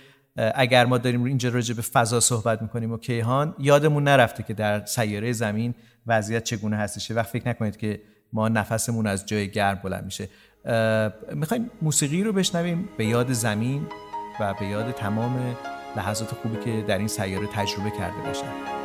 اگر 0.54 0.86
ما 0.86 0.98
داریم 0.98 1.24
اینجا 1.24 1.48
راجع 1.48 1.74
به 1.74 1.82
فضا 1.82 2.20
صحبت 2.20 2.62
می‌کنیم 2.62 2.92
و 2.92 2.98
کیهان 2.98 3.54
یادمون 3.58 4.04
نرفته 4.04 4.42
که 4.42 4.54
در 4.54 4.84
سیاره 4.84 5.32
زمین 5.32 5.74
وضعیت 6.06 6.44
چگونه 6.44 6.76
هستش. 6.76 7.10
و 7.10 7.22
فکر 7.22 7.48
نکنید 7.48 7.76
که 7.76 8.00
ما 8.32 8.48
نفسمون 8.48 9.06
از 9.06 9.26
جای 9.26 9.50
گرم 9.50 9.80
بلند 9.84 10.04
میشه. 10.04 10.28
می‌خوایم 11.34 11.70
موسیقی 11.82 12.24
رو 12.24 12.32
بشنویم 12.32 12.88
به 12.98 13.06
یاد 13.06 13.32
زمین 13.32 13.86
و 14.40 14.54
به 14.60 14.66
یاد 14.66 14.90
تمام 14.90 15.56
لحظات 15.96 16.28
خوبی 16.28 16.56
که 16.64 16.84
در 16.88 16.98
این 16.98 17.08
سیاره 17.08 17.46
تجربه 17.46 17.90
کرده 17.90 18.22
باشن. 18.26 18.83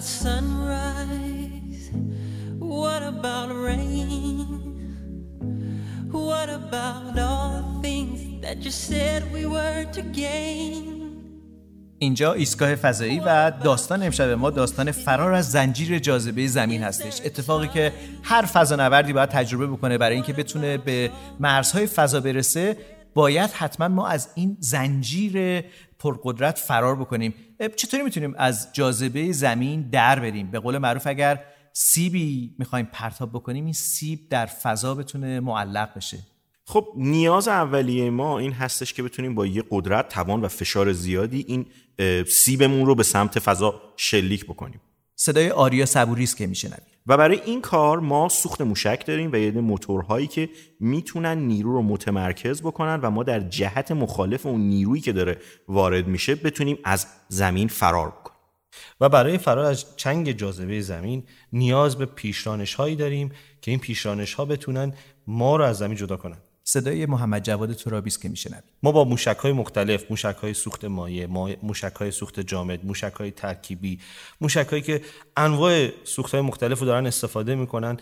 About 0.00 0.08
sunrise? 0.08 1.90
What 2.58 3.02
about 3.02 3.50
rain? 3.68 4.46
What 6.10 6.48
about 6.48 7.18
all 7.18 7.80
things 7.82 8.40
that 8.44 8.58
you 8.64 8.70
said 8.70 9.20
we 9.32 9.44
were 9.46 9.84
to 9.92 10.02
gain? 10.02 10.96
اینجا 11.98 12.32
ایستگاه 12.32 12.74
فضایی 12.74 13.20
و 13.20 13.50
داستان 13.64 14.02
امشب 14.02 14.28
ما 14.28 14.50
داستان 14.50 14.92
فرار 14.92 15.32
از 15.32 15.50
زنجیر 15.50 15.98
جاذبه 15.98 16.46
زمین 16.46 16.82
هستش 16.82 17.20
اتفاقی 17.24 17.68
که 17.68 17.92
هر 18.22 18.42
فضانوردی 18.42 19.12
باید 19.12 19.28
تجربه 19.28 19.66
بکنه 19.66 19.98
برای 19.98 20.14
اینکه 20.14 20.32
بتونه 20.32 20.78
به 20.78 21.10
مرزهای 21.40 21.86
فضا 21.86 22.20
برسه 22.20 22.76
باید 23.14 23.50
حتما 23.50 23.88
ما 23.88 24.06
از 24.06 24.28
این 24.34 24.56
زنجیر 24.60 25.64
پرقدرت 26.00 26.58
فرار 26.58 26.96
بکنیم. 26.96 27.34
چطوری 27.76 28.02
می‌تونیم 28.02 28.34
از 28.38 28.68
جاذبه 28.72 29.32
زمین 29.32 29.90
در 29.90 30.20
بریم؟ 30.20 30.50
به 30.50 30.58
قول 30.58 30.78
معروف 30.78 31.06
اگر 31.06 31.44
سیبی 31.72 32.54
می‌خوایم 32.58 32.88
پرتاب 32.92 33.30
بکنیم 33.30 33.64
این 33.64 33.72
سیب 33.72 34.28
در 34.30 34.46
فضا 34.46 34.94
بتونه 34.94 35.40
معلق 35.40 35.96
بشه. 35.96 36.18
خب 36.66 36.86
نیاز 36.96 37.48
اولیه 37.48 38.10
ما 38.10 38.38
این 38.38 38.52
هستش 38.52 38.92
که 38.92 39.02
بتونیم 39.02 39.34
با 39.34 39.46
یه 39.46 39.64
قدرت 39.70 40.08
توان 40.08 40.40
و 40.40 40.48
فشار 40.48 40.92
زیادی 40.92 41.44
این 41.48 41.66
سیبمون 42.24 42.86
رو 42.86 42.94
به 42.94 43.02
سمت 43.02 43.38
فضا 43.38 43.82
شلیک 43.96 44.44
بکنیم. 44.44 44.80
صدای 45.16 45.50
آریا 45.50 45.86
صبوریست 45.86 46.36
که 46.36 46.46
میشنویم 46.46 46.89
و 47.10 47.16
برای 47.16 47.40
این 47.44 47.60
کار 47.60 48.00
ما 48.00 48.28
سوخت 48.28 48.60
موشک 48.60 49.06
داریم 49.06 49.32
و 49.32 49.36
یه 49.36 49.50
موتورهایی 49.50 50.26
که 50.26 50.48
می‌تونن 50.80 51.38
نیرو 51.38 51.72
رو 51.72 51.82
متمرکز 51.82 52.62
بکنن 52.62 53.00
و 53.00 53.10
ما 53.10 53.22
در 53.22 53.40
جهت 53.40 53.92
مخالف 53.92 54.46
اون 54.46 54.60
نیرویی 54.60 55.02
که 55.02 55.12
داره 55.12 55.38
وارد 55.68 56.06
میشه 56.06 56.34
بتونیم 56.34 56.78
از 56.84 57.06
زمین 57.28 57.68
فرار 57.68 58.08
بکنیم. 58.08 58.38
و 59.00 59.08
برای 59.08 59.38
فرار 59.38 59.64
از 59.64 59.96
چنگ 59.96 60.32
جاذبه 60.32 60.80
زمین 60.80 61.22
نیاز 61.52 61.98
به 61.98 62.06
پیشرانش 62.06 62.74
هایی 62.74 62.96
داریم 62.96 63.32
که 63.60 63.70
این 63.70 63.80
پیشرانش 63.80 64.34
ها 64.34 64.44
بتونن 64.44 64.94
ما 65.26 65.56
رو 65.56 65.64
از 65.64 65.78
زمین 65.78 65.96
جدا 65.96 66.16
کنن. 66.16 66.38
صدای 66.72 67.06
محمد 67.06 67.42
جواد 67.42 67.72
ترابیس 67.72 68.18
که 68.18 68.28
میشنویم 68.28 68.62
ما 68.82 68.92
با 68.92 69.04
موشک 69.04 69.36
های 69.36 69.52
مختلف 69.52 70.04
موشک 70.10 70.36
های 70.42 70.54
سوخت 70.54 70.84
مایع 70.84 71.26
موشک 71.62 71.92
های 71.94 72.10
سوخت 72.10 72.40
جامد 72.40 72.86
موشک 72.86 73.12
های 73.12 73.30
ترکیبی 73.30 74.00
موشک 74.40 74.66
هایی 74.70 74.82
که 74.82 75.00
انواع 75.36 75.88
سوخت 76.04 76.34
های 76.34 76.40
مختلف 76.40 76.78
رو 76.78 76.86
دارن 76.86 77.06
استفاده 77.06 77.54
می‌کنن 77.54 77.96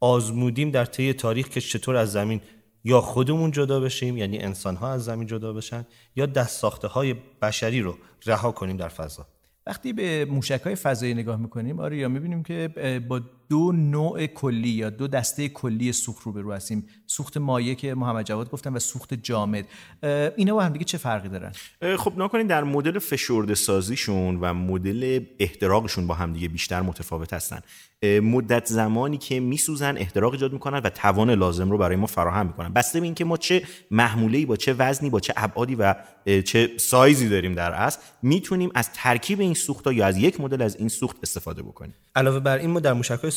آزمودیم 0.00 0.70
در 0.70 0.84
طی 0.84 1.12
تاریخ 1.12 1.48
که 1.48 1.60
چطور 1.60 1.96
از 1.96 2.12
زمین 2.12 2.40
یا 2.84 3.00
خودمون 3.00 3.50
جدا 3.50 3.80
بشیم 3.80 4.16
یعنی 4.16 4.38
انسان 4.38 4.76
ها 4.76 4.92
از 4.92 5.04
زمین 5.04 5.26
جدا 5.26 5.52
بشن 5.52 5.86
یا 6.16 6.26
دست 6.26 6.60
ساخته 6.60 6.88
های 6.88 7.14
بشری 7.42 7.80
رو 7.80 7.98
رها 8.26 8.52
کنیم 8.52 8.76
در 8.76 8.88
فضا. 8.88 9.26
وقتی 9.66 9.92
به 9.92 10.24
موشک 10.24 10.60
های 10.64 10.74
فضایی 10.74 11.14
نگاه 11.14 11.36
می‌کنیم 11.36 11.80
آره 11.80 12.08
می‌بینیم 12.08 12.42
که 12.42 12.68
با 13.08 13.20
دو 13.48 13.72
نوع 13.72 14.26
کلی 14.26 14.68
یا 14.68 14.90
دو 14.90 15.06
دسته 15.06 15.48
کلی 15.48 15.92
سوخت 15.92 16.22
رو 16.26 16.52
هستیم. 16.52 16.86
سوخت 17.06 17.36
مایع 17.36 17.74
که 17.74 17.94
محمد 17.94 18.26
جواد 18.26 18.50
گفتن 18.50 18.72
و 18.72 18.78
سوخت 18.78 19.14
جامد. 19.14 19.64
اینا 20.36 20.54
با 20.54 20.62
هم 20.62 20.72
دیگه 20.72 20.84
چه 20.84 20.98
فرقی 20.98 21.28
دارن؟ 21.28 21.52
خب 21.96 22.12
نکنید 22.16 22.46
در 22.46 22.64
مدل 22.64 22.98
فشرده 22.98 23.54
سازیشون 23.54 24.38
و 24.40 24.54
مدل 24.54 25.20
احتراقشون 25.38 26.06
با 26.06 26.14
هم 26.14 26.32
دیگه 26.32 26.48
بیشتر 26.48 26.82
متفاوت 26.82 27.32
هستن. 27.32 27.60
مدت 28.22 28.66
زمانی 28.66 29.18
که 29.18 29.40
میسوزن 29.40 29.96
احتراق 29.96 30.32
ایجاد 30.32 30.52
می‌کنن 30.52 30.78
و 30.78 30.90
توان 30.90 31.30
لازم 31.30 31.70
رو 31.70 31.78
برای 31.78 31.96
ما 31.96 32.06
فراهم 32.06 32.46
می‌کنن. 32.46 32.72
بسته 32.72 33.00
به 33.00 33.04
اینکه 33.06 33.24
ما 33.24 33.36
چه 33.36 33.62
محموله 33.90 34.46
با 34.46 34.56
چه 34.56 34.74
وزنی 34.78 35.10
با 35.10 35.20
چه 35.20 35.32
ابعادی 35.36 35.74
و 35.74 35.94
چه 36.44 36.70
سایزی 36.76 37.28
داریم 37.28 37.54
در 37.54 37.72
اصل 37.72 38.00
می‌تونیم 38.22 38.70
از 38.74 38.92
ترکیب 38.92 39.40
این 39.40 39.54
سوخت 39.54 39.86
یا 39.86 40.06
از 40.06 40.16
یک 40.16 40.40
مدل 40.40 40.62
از 40.62 40.76
این 40.76 40.88
سوخت 40.88 41.16
استفاده 41.22 41.62
بکنیم. 41.62 41.94
علاوه 42.16 42.40
بر 42.40 42.58
این 42.58 42.70
ما 42.70 42.80
در 42.80 42.92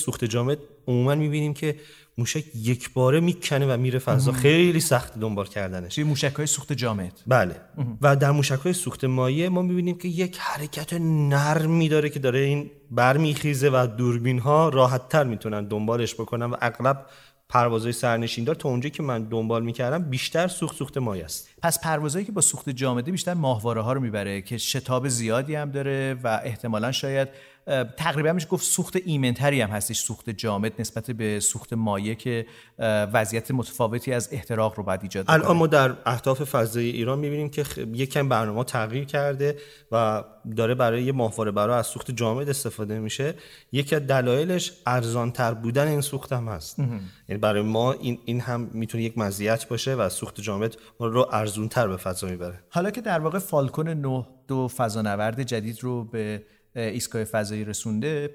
سوخت 0.05 0.25
جامد 0.25 0.57
عموما 0.87 1.15
می‌بینیم 1.15 1.53
که 1.53 1.75
موشک 2.17 2.43
یک 2.55 2.93
باره 2.93 3.19
می‌کنه 3.19 3.73
و 3.73 3.77
میره 3.77 3.99
فضا. 3.99 4.31
خیلی 4.31 4.79
سخت 4.79 5.19
دنبال 5.19 5.45
کردنش. 5.45 5.99
موشک 5.99 6.33
های 6.33 6.47
سوخت 6.47 6.73
جامد. 6.73 7.13
بله. 7.27 7.55
و 8.01 8.15
در 8.15 8.31
موشک 8.31 8.59
های 8.59 8.73
سوخت 8.73 9.05
مایع 9.05 9.47
ما 9.47 9.61
می‌بینیم 9.61 9.97
که 9.97 10.07
یک 10.07 10.37
حرکت 10.39 10.93
نرمی 11.29 11.89
داره 11.89 12.09
که 12.09 12.19
داره 12.19 12.39
این 12.39 12.71
برمیخیزه 12.91 13.69
و 13.69 13.87
دوربین 13.97 14.39
ها 14.39 14.69
راحت 14.69 15.09
تر 15.09 15.23
می‌تونن 15.23 15.67
دنبالش 15.67 16.13
بکنن 16.13 16.45
و 16.45 16.55
اغلب 16.61 17.05
پروازهای 17.49 17.93
سرنشیندار 17.93 18.55
تا 18.55 18.69
اونجایی 18.69 18.91
که 18.91 19.03
من 19.03 19.23
دنبال 19.23 19.63
می‌کردم 19.63 20.03
بیشتر 20.03 20.47
سوخت 20.47 20.75
سوخت 20.75 20.97
مایع 20.97 21.25
است. 21.25 21.49
پس 21.61 21.79
پروازهایی 21.79 22.25
که 22.25 22.31
با 22.31 22.41
سوخت 22.41 22.69
جامده 22.69 23.11
بیشتر 23.11 23.33
ماهواره 23.33 23.81
ها 23.81 23.93
رو 23.93 24.01
می‌بره 24.01 24.41
که 24.41 24.57
شتاب 24.57 25.07
زیادی 25.07 25.55
هم 25.55 25.71
داره 25.71 26.17
و 26.23 26.41
احتمالا 26.43 26.91
شاید 26.91 27.27
تقریبا 27.97 28.33
میشه 28.33 28.47
گفت 28.47 28.65
سوخت 28.65 28.95
ایمنتری 29.05 29.61
هم 29.61 29.69
هستش 29.69 29.99
سوخت 29.99 30.29
جامد 30.29 30.71
نسبت 30.79 31.11
به 31.11 31.39
سوخت 31.39 31.73
مایع 31.73 32.13
که 32.13 32.45
وضعیت 33.13 33.51
متفاوتی 33.51 34.13
از 34.13 34.29
احتراق 34.31 34.77
رو 34.77 34.83
بعد 34.83 34.99
ایجاد 35.03 35.25
الان 35.27 35.57
ما 35.57 35.67
در 35.67 35.95
اهداف 36.05 36.43
فضایی 36.43 36.89
ایران 36.89 37.19
می‌بینیم 37.19 37.49
که 37.49 37.65
یکم 37.93 38.29
برنامه 38.29 38.63
تغییر 38.63 39.05
کرده 39.05 39.57
و 39.91 40.23
داره 40.57 40.75
برای 40.75 41.03
یه 41.03 41.11
ماهواره 41.11 41.51
برای 41.51 41.79
از 41.79 41.87
سوخت 41.87 42.11
جامد 42.11 42.49
استفاده 42.49 42.99
میشه. 42.99 43.33
یکی 43.71 43.95
از 43.95 44.07
دلایلش 44.07 44.73
ارزانتر 44.85 45.53
بودن 45.53 45.87
این 45.87 46.01
سوخت 46.01 46.33
هم 46.33 46.47
هست. 46.47 46.79
یعنی 47.29 47.41
برای 47.41 47.61
ما 47.61 47.93
این 47.93 48.19
این 48.25 48.39
هم 48.39 48.69
می‌تونه 48.73 49.03
یک 49.03 49.17
مزیت 49.17 49.67
باشه 49.67 49.95
و 49.95 50.09
سوخت 50.09 50.41
جامد 50.41 50.75
رو 50.99 51.27
ارزونتر 51.31 51.87
به 51.87 51.97
فضا 51.97 52.27
می‌بره. 52.27 52.63
حالا 52.69 52.91
که 52.91 53.01
در 53.01 53.19
واقع 53.19 53.39
فالکون 53.39 53.89
9 53.89 54.27
دو 54.47 54.67
فضانورد 54.67 55.43
جدید 55.43 55.83
رو 55.83 56.03
به 56.03 56.43
ایستگاه 56.75 57.23
فضایی 57.23 57.65
رسونده 57.65 58.29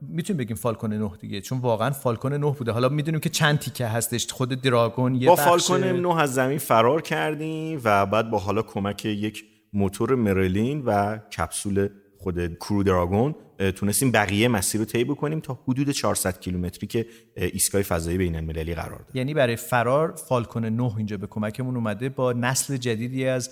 می‌تونیم 0.00 0.38
بگیم 0.38 0.56
Falcon 0.56 0.92
9 0.92 1.10
دیگه 1.20 1.40
چون 1.40 1.58
واقعا 1.58 1.90
Falcon 1.90 2.32
9 2.32 2.50
بوده. 2.50 2.72
حالا 2.72 2.88
می‌دونیم 2.88 3.20
که 3.20 3.28
چند 3.28 3.58
تیکه 3.58 3.86
هستش. 3.86 4.32
خود 4.32 4.48
Dragon 4.62 5.14
یه 5.14 5.28
با 5.28 5.36
Falcon 5.36 5.84
9 5.84 6.20
از 6.20 6.34
زمین 6.34 6.58
فرار 6.58 7.02
کردیم 7.02 7.80
و 7.84 8.06
بعد 8.06 8.30
با 8.30 8.38
حالا 8.38 8.62
کمک 8.62 9.04
یک 9.04 9.44
موتور 9.72 10.14
Merlin 10.14 10.82
و 10.86 11.18
کپسول 11.18 11.88
خود 12.18 12.54
Crew 12.54 12.82
Dragon 12.82 13.34
تونستیم 13.76 14.12
بقیه 14.12 14.48
مسیر 14.48 14.80
رو 14.80 14.84
طی 14.84 15.04
بکنیم 15.04 15.40
تا 15.40 15.58
حدود 15.68 15.90
400 15.90 16.40
کیلومتری 16.40 16.86
که 16.86 17.06
ایستگاه 17.36 17.82
فضایی 17.82 18.18
بین 18.18 18.36
المللی 18.36 18.74
قرار 18.74 18.98
داره 18.98 19.10
یعنی 19.14 19.34
برای 19.34 19.56
فرار 19.56 20.14
Falcon 20.28 20.64
9 20.64 20.96
اینجا 20.96 21.16
به 21.16 21.26
کمکمون 21.26 21.76
اومده 21.76 22.08
با 22.08 22.32
نسل 22.32 22.76
جدیدی 22.76 23.26
از 23.26 23.50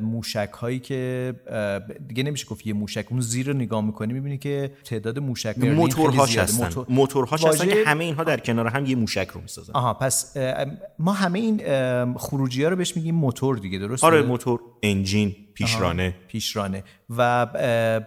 موشک 0.00 0.50
هایی 0.52 0.78
که 0.78 1.34
دیگه 2.08 2.22
نمیشه 2.22 2.46
گفت 2.46 2.66
یه 2.66 2.72
موشک 2.72 3.06
اون 3.10 3.20
زیر 3.20 3.46
رو 3.46 3.52
نگاه 3.52 3.84
می‌کنی 3.84 4.12
می‌بینی 4.12 4.38
که 4.38 4.70
تعداد 4.84 5.18
موشک 5.18 5.58
موتورهاش 5.58 6.38
هستن. 6.38 6.64
موتور... 6.64 6.86
موتورهاش 6.88 7.44
هستن 7.44 7.68
که 7.68 7.84
همه 7.86 8.04
اینها 8.04 8.24
در 8.24 8.40
کنار 8.40 8.66
هم 8.66 8.86
یه 8.86 8.96
موشک 8.96 9.28
رو 9.28 9.40
می‌سازن. 9.40 9.72
آها 9.72 9.94
پس 9.94 10.36
ما 10.98 11.12
همه 11.12 11.38
این 11.38 11.62
خروجی 12.14 12.62
ها 12.62 12.68
رو 12.68 12.76
بهش 12.76 12.96
میگیم 12.96 13.14
موتور 13.14 13.58
دیگه 13.58 13.78
درست 13.78 14.04
آره 14.04 14.22
موتور 14.22 14.60
انجین 14.82 15.36
پیشرانه. 15.54 16.14
پیشرانه. 16.28 16.84
و 17.16 17.46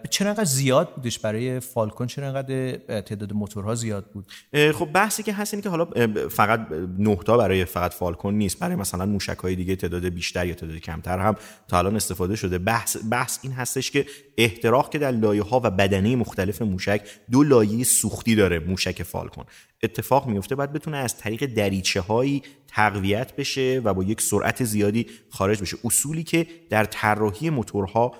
چرا 0.09 0.29
انقدر 0.29 0.43
زیاد 0.43 0.95
بودش 0.95 1.19
برای 1.19 1.59
فالکون؟ 1.59 2.07
چرا 2.07 2.27
انقدر 2.27 2.77
تعداد 3.01 3.33
موتورها 3.33 3.75
زیاد 3.75 4.05
بود؟ 4.05 4.31
خب 4.73 4.85
بحثی 4.85 5.23
که 5.23 5.33
هست 5.33 5.53
اینه 5.53 5.63
که 5.63 5.69
حالا 5.69 5.87
فقط 6.29 6.67
نه 6.99 7.15
تا 7.15 7.37
برای 7.37 7.65
فقط 7.65 7.93
فالکون 7.93 8.33
نیست. 8.33 8.59
برای 8.59 8.75
مثلا 8.75 9.05
موشک 9.05 9.37
های 9.37 9.55
دیگه 9.55 9.75
تعداد 9.75 10.05
بیشتر 10.05 10.45
یا 10.45 10.53
تعداد 10.53 10.77
کمتر 10.77 11.19
هم 11.19 11.35
تا 11.67 11.77
الان 11.77 11.95
استفاده 11.95 12.35
شده. 12.35 12.57
بحث 12.57 12.97
بحث 13.12 13.39
این 13.41 13.51
هستش 13.51 13.91
که 13.91 14.05
احتراق 14.38 14.91
که 14.91 14.99
در 14.99 15.12
لایه 15.12 15.43
ها 15.43 15.62
و 15.63 15.71
بدنه 15.71 16.15
مختلف 16.15 16.62
موشک 16.62 17.01
دو 17.31 17.43
لایه 17.43 17.83
سوختی 17.83 18.35
داره 18.35 18.59
موشک 18.59 19.03
فالکون. 19.03 19.45
اتفاق 19.83 20.27
میفته 20.27 20.55
باید 20.55 20.73
بتونه 20.73 20.97
از 20.97 21.17
طریق 21.17 21.45
دریچه 21.45 22.01
هایی 22.01 22.43
تقویت 22.71 23.36
بشه 23.36 23.82
و 23.84 23.93
با 23.93 24.03
یک 24.03 24.21
سرعت 24.21 24.63
زیادی 24.63 25.05
خارج 25.29 25.62
بشه. 25.62 25.77
اصولی 25.84 26.23
که 26.23 26.47
در 26.69 26.84
طراحی 26.84 27.49
موتورها 27.49 28.13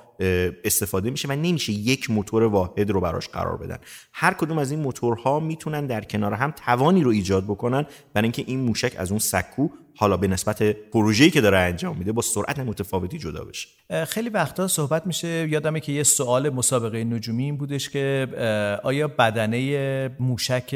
استفاده 0.64 1.10
میشه 1.10 1.28
و 1.28 1.32
نمیشه 1.32 1.74
یک 1.74 2.10
موتور 2.10 2.44
واحد 2.44 2.90
رو 2.90 3.02
براش 3.02 3.28
قرار 3.28 3.58
بدن. 3.58 3.78
هر 4.14 4.34
کدوم 4.34 4.58
از 4.58 4.72
این 4.72 4.80
موتورها 4.80 5.40
می‌تونن 5.40 5.86
در 5.86 6.02
کنار 6.02 6.34
هم 6.34 6.52
توانی 6.52 7.04
رو 7.04 7.10
ایجاد 7.10 7.44
بکنن 7.44 7.86
برای 8.14 8.26
اینکه 8.26 8.44
این 8.48 8.60
موشک 8.60 8.94
از 8.98 9.12
اون 9.12 9.20
سکو 9.20 9.68
حالا 9.96 10.18
به 10.18 10.28
نسبت 10.28 10.64
پروژه‌ای 10.64 11.32
که 11.32 11.42
داره 11.42 11.58
انجام 11.58 11.98
میده 11.98 12.12
با 12.12 12.22
سرعت 12.22 12.60
متفاوتی 12.60 13.18
جدا 13.18 13.44
بشه. 13.44 13.68
خیلی 14.06 14.30
وقتا 14.30 14.68
صحبت 14.68 15.08
میشه 15.08 15.48
یادمه 15.50 15.80
که 15.80 15.92
یه 15.92 16.04
سوال 16.04 16.50
مسابقه 16.50 17.04
نجومی 17.04 17.44
این 17.44 17.58
بودش 17.58 17.90
که 17.90 18.28
آیا 18.84 19.08
بدنه 19.08 20.10
موشک 20.20 20.76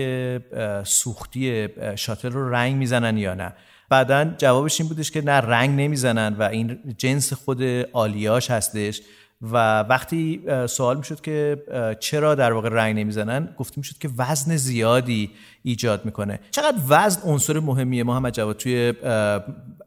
سوختی 0.83 1.67
شاتل 1.95 2.31
رو 2.31 2.49
رنگ 2.49 2.75
می‌زنن 2.75 3.17
یا 3.17 3.33
نه؟ 3.33 3.53
بعدا 3.89 4.33
جوابش 4.37 4.81
این 4.81 4.89
بودش 4.89 5.11
که 5.11 5.21
نه 5.21 5.31
رنگ 5.31 5.81
نمی‌زنن 5.81 6.35
و 6.39 6.43
این 6.43 6.79
جنس 6.97 7.33
خود 7.33 7.63
آلیاش 7.93 8.51
هستش. 8.51 9.01
و 9.51 9.79
وقتی 9.79 10.41
سوال 10.67 10.97
می‌شد 10.97 11.21
که 11.21 11.63
چرا 11.99 12.35
در 12.35 12.53
واقع 12.53 12.69
رنگ 12.69 12.99
نمی‌زنن 12.99 13.55
گفته 13.57 13.73
می‌شد 13.77 13.97
که 13.97 14.09
وزن 14.17 14.55
زیادی 14.55 15.31
ایجاد 15.63 16.05
می‌کنه. 16.05 16.39
چقدر 16.51 16.77
وزن 16.89 17.21
عنصر 17.29 17.59
مهمیه 17.59 18.03
محمد 18.03 18.33
جواد 18.33 18.57
توی 18.57 18.93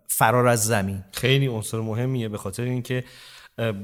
فرار 0.09 0.47
از 0.47 0.65
زمین؟ 0.65 1.05
خیلی 1.13 1.47
عنصر 1.47 1.81
مهمیه 1.81 2.29
به 2.29 2.39
خاطر 2.39 2.63
اینکه 2.63 3.05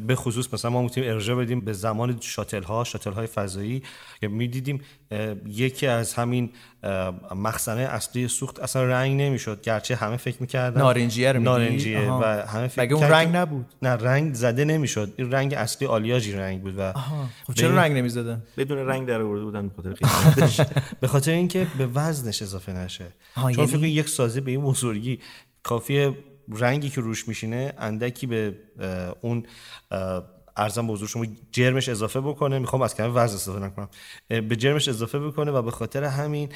به 0.06 0.14
خصوص 0.14 0.54
مثلا 0.54 0.70
ما 0.70 0.82
می‌تونیم 0.82 1.10
ارجاع 1.10 1.44
بدیم 1.44 1.60
به 1.60 1.72
زمان 1.72 2.18
شاتل 2.20 2.62
ها 2.62 2.84
شاتل 2.84 3.12
های 3.12 3.26
فضایی 3.26 3.82
که 4.20 4.28
می‌دیدیم 4.28 4.80
یکی 5.46 5.86
از 5.86 6.14
همین 6.14 6.50
مخزنه 7.34 7.80
اصلی 7.80 8.28
سوخت 8.28 8.60
اصلا 8.60 8.84
رنگ 8.84 9.20
نمی‌شد 9.20 9.60
گرچه 9.62 9.96
همه 9.96 10.16
فکر 10.16 10.36
می‌کردن. 10.40 10.80
نارنجیه 10.80 11.32
رو 11.32 11.40
نارنجیه 11.40 12.10
و 12.10 12.24
همه 12.46 12.68
فکر 12.68 12.94
اون 12.94 13.04
رنگ 13.04 13.36
نبود؟ 13.36 13.66
نه 13.82 13.88
رنگ 13.88 14.34
زده 14.34 14.64
نمی‌شد. 14.64 15.12
این 15.16 15.32
رنگ 15.32 15.54
اصلی 15.54 15.88
آلیاژی 15.88 16.32
رنگ 16.32 16.62
بود 16.62 16.74
و 16.78 16.92
خب 17.46 17.54
چرا 17.54 17.76
رنگ 17.76 17.96
نمی‌زدن 17.96 18.42
بدون 18.56 18.78
رنگ 18.78 19.08
در 19.08 19.20
آورده 19.20 19.44
بودن 19.44 19.70
به 21.00 21.06
خاطر 21.08 21.32
اینکه 21.40 21.66
به 21.78 21.86
وزنش 21.86 22.42
اضافه 22.42 22.72
نشه. 22.72 23.06
چون 23.34 23.50
یعنی... 23.50 23.66
فکر 23.66 23.84
یک 23.84 24.08
سازه 24.08 24.40
به 24.40 24.50
این 24.50 24.60
بزرگی 24.60 25.18
کافیه 25.62 26.14
رنگی 26.56 26.90
که 26.90 27.00
روش 27.00 27.28
میشینه 27.28 27.72
اندکی 27.78 28.26
به 28.26 28.54
اون 29.20 29.42
ارزم 30.56 30.86
به 30.86 30.92
حضور 30.92 31.08
شما 31.08 31.26
جرمش 31.52 31.88
اضافه 31.88 32.20
بکنه. 32.20 32.58
می‌خوام 32.58 32.82
از 32.82 32.94
کلمه 32.94 33.12
وزن 33.14 33.34
استفاده 33.34 33.66
نکنم. 33.66 33.88
به 34.28 34.56
جرمش 34.56 34.88
اضافه 34.88 35.18
بکنه 35.18 35.50
و 35.50 35.62
به 35.62 35.70
خاطر 35.70 36.04
همین 36.04 36.48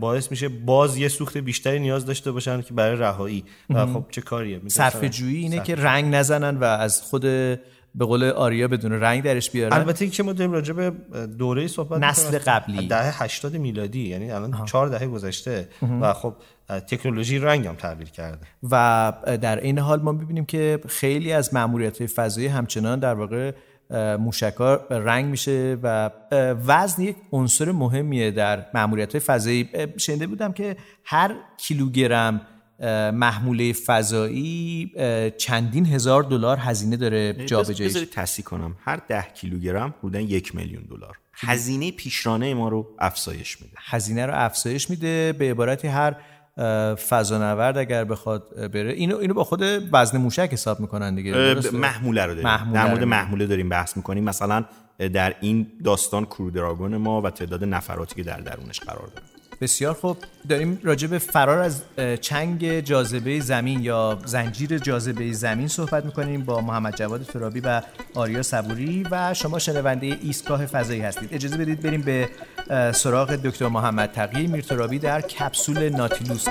باعث 0.00 0.30
میشه 0.30 0.48
باز 0.48 0.96
یه 0.96 1.08
سوخت 1.08 1.36
بیشتری 1.36 1.80
نیاز 1.80 2.06
داشته 2.06 2.32
باشن 2.32 2.62
که 2.62 2.74
برای 2.74 2.96
رهایی. 2.96 3.44
و 3.70 3.86
خب 3.86 4.04
چه 4.10 4.20
کاریه؟ 4.20 4.60
صرف 4.68 5.04
جویی 5.04 5.36
اینه 5.36 5.62
که 5.62 5.74
رنگ 5.74 6.14
نزنن 6.14 6.56
و 6.56 6.64
از 6.64 7.02
خود 7.02 7.24
به 7.94 8.04
قول 8.04 8.24
آریا 8.24 8.68
بدون 8.68 8.92
رنگ 8.92 9.22
درش 9.22 9.50
بیارن. 9.50 9.72
البته 9.72 10.08
که 10.08 10.22
ما 10.22 10.32
داریم 10.32 10.52
راجع 10.52 10.72
به 10.72 10.90
دوره 11.38 11.66
صحبت 11.66 12.02
نسل 12.02 12.38
قبلی. 12.38 12.86
دهه 12.86 13.22
80 13.22 13.56
میلادی 13.56 14.08
یعنی 14.08 14.30
الان 14.30 14.64
4 14.64 14.88
دهه 14.88 15.06
گذشته 15.06 15.68
و 16.00 16.12
خب 16.12 16.34
تکنولوژی 16.68 17.38
رنگ 17.38 17.66
هم 17.66 17.74
تغییر 17.74 18.10
کرده. 18.10 18.46
و 18.70 19.12
در 19.24 19.60
این 19.60 19.78
حال 19.78 20.02
ما 20.02 20.12
ببینیم 20.12 20.44
که 20.44 20.80
خیلی 20.88 21.32
از 21.32 21.54
ماموریت 21.54 22.06
فضایی 22.06 22.46
همچنان 22.46 22.98
در 22.98 23.14
واقع 23.14 23.52
موشکا 24.16 24.76
رنگ 24.90 25.24
میشه 25.26 25.78
و 25.82 26.10
وزن 26.66 27.02
یک 27.02 27.16
عنصر 27.32 27.72
مهمیه 27.72 28.30
در 28.30 28.66
ماموریت 28.74 29.18
فضایی. 29.18 29.68
شنیده 29.96 30.26
بودم 30.26 30.52
که 30.52 30.76
هر 31.04 31.34
کیلوگرم 31.56 32.40
محموله 33.14 33.72
فضایی 33.72 34.92
چندین 35.38 35.86
هزار 35.86 36.22
دلار 36.22 36.56
هزینه 36.60 36.96
داره 36.96 37.32
جابجایی 37.46 37.90
بذارید 37.90 38.10
تصحیح 38.10 38.44
کنم. 38.44 38.76
هر 38.84 39.00
ده 39.08 39.26
کیلوگرم 39.34 39.94
بودن 40.02 40.20
یک 40.20 40.54
میلیون 40.54 40.82
دلار. 40.82 41.18
هزینه 41.34 41.92
پیشرانه 41.92 42.54
ما 42.54 42.68
رو 42.68 42.96
افزایش 42.98 43.62
میده. 43.62 43.74
هزینه 43.78 44.26
رو 44.26 44.32
افزایش 44.34 44.90
میده. 44.90 45.32
به 45.38 45.50
عبارتی 45.50 45.88
هر 45.88 46.16
فضانورد 46.94 47.78
اگر 47.78 48.04
بخواد 48.04 48.70
بره. 48.72 48.92
اینو 48.92 49.16
اینو 49.16 49.34
با 49.34 49.44
خود 49.44 49.62
وزن 49.92 50.18
موشک 50.18 50.48
حساب 50.52 50.80
می‌کنن 50.80 51.14
دیگه. 51.14 51.54
محموله 51.72 52.22
رو 52.22 52.34
داریم. 52.34 52.44
محموله 52.44 52.82
در 52.82 52.90
مورد 52.90 53.04
محموله 53.04 53.46
داریم 53.46 53.68
بحث 53.68 53.96
می‌کنیم. 53.96 54.24
مثلا 54.24 54.64
در 54.98 55.34
این 55.40 55.66
داستان 55.84 56.24
کرودراگون 56.24 56.96
ما 56.96 57.20
و 57.20 57.30
تعداد 57.30 57.64
نفراتی 57.64 58.14
که 58.14 58.22
در 58.22 58.40
درونش 58.40 58.80
قرار 58.80 59.06
داره. 59.06 59.26
بسیار 59.62 59.94
خوب 59.94 60.16
داریم 60.48 60.80
راجع 60.82 61.08
به 61.08 61.18
فرار 61.18 61.58
از 61.58 61.82
چنگ 62.20 62.80
جاذبه 62.80 63.40
زمین 63.40 63.80
یا 63.80 64.18
زنجیر 64.24 64.78
جاذبه 64.78 65.32
زمین 65.32 65.68
صحبت 65.68 66.04
می‌کنیم 66.04 66.44
با 66.44 66.60
محمد 66.60 66.96
جواد 66.96 67.22
ترابی 67.22 67.60
و 67.60 67.82
آریا 68.14 68.42
صبوری 68.42 69.06
و 69.10 69.34
شما 69.34 69.58
شنونده 69.58 70.06
ایستگاه 70.22 70.66
فضایی 70.66 71.00
هستید. 71.00 71.34
اجازه 71.34 71.56
بدید 71.56 71.80
بریم 71.82 72.02
به 72.02 72.28
سراغ 72.92 73.34
دکتر 73.34 73.68
محمد 73.68 74.12
تقی 74.12 74.46
میرترابی 74.46 74.98
در 74.98 75.20
کپسول 75.20 75.88
ناتیلوس. 75.88 76.46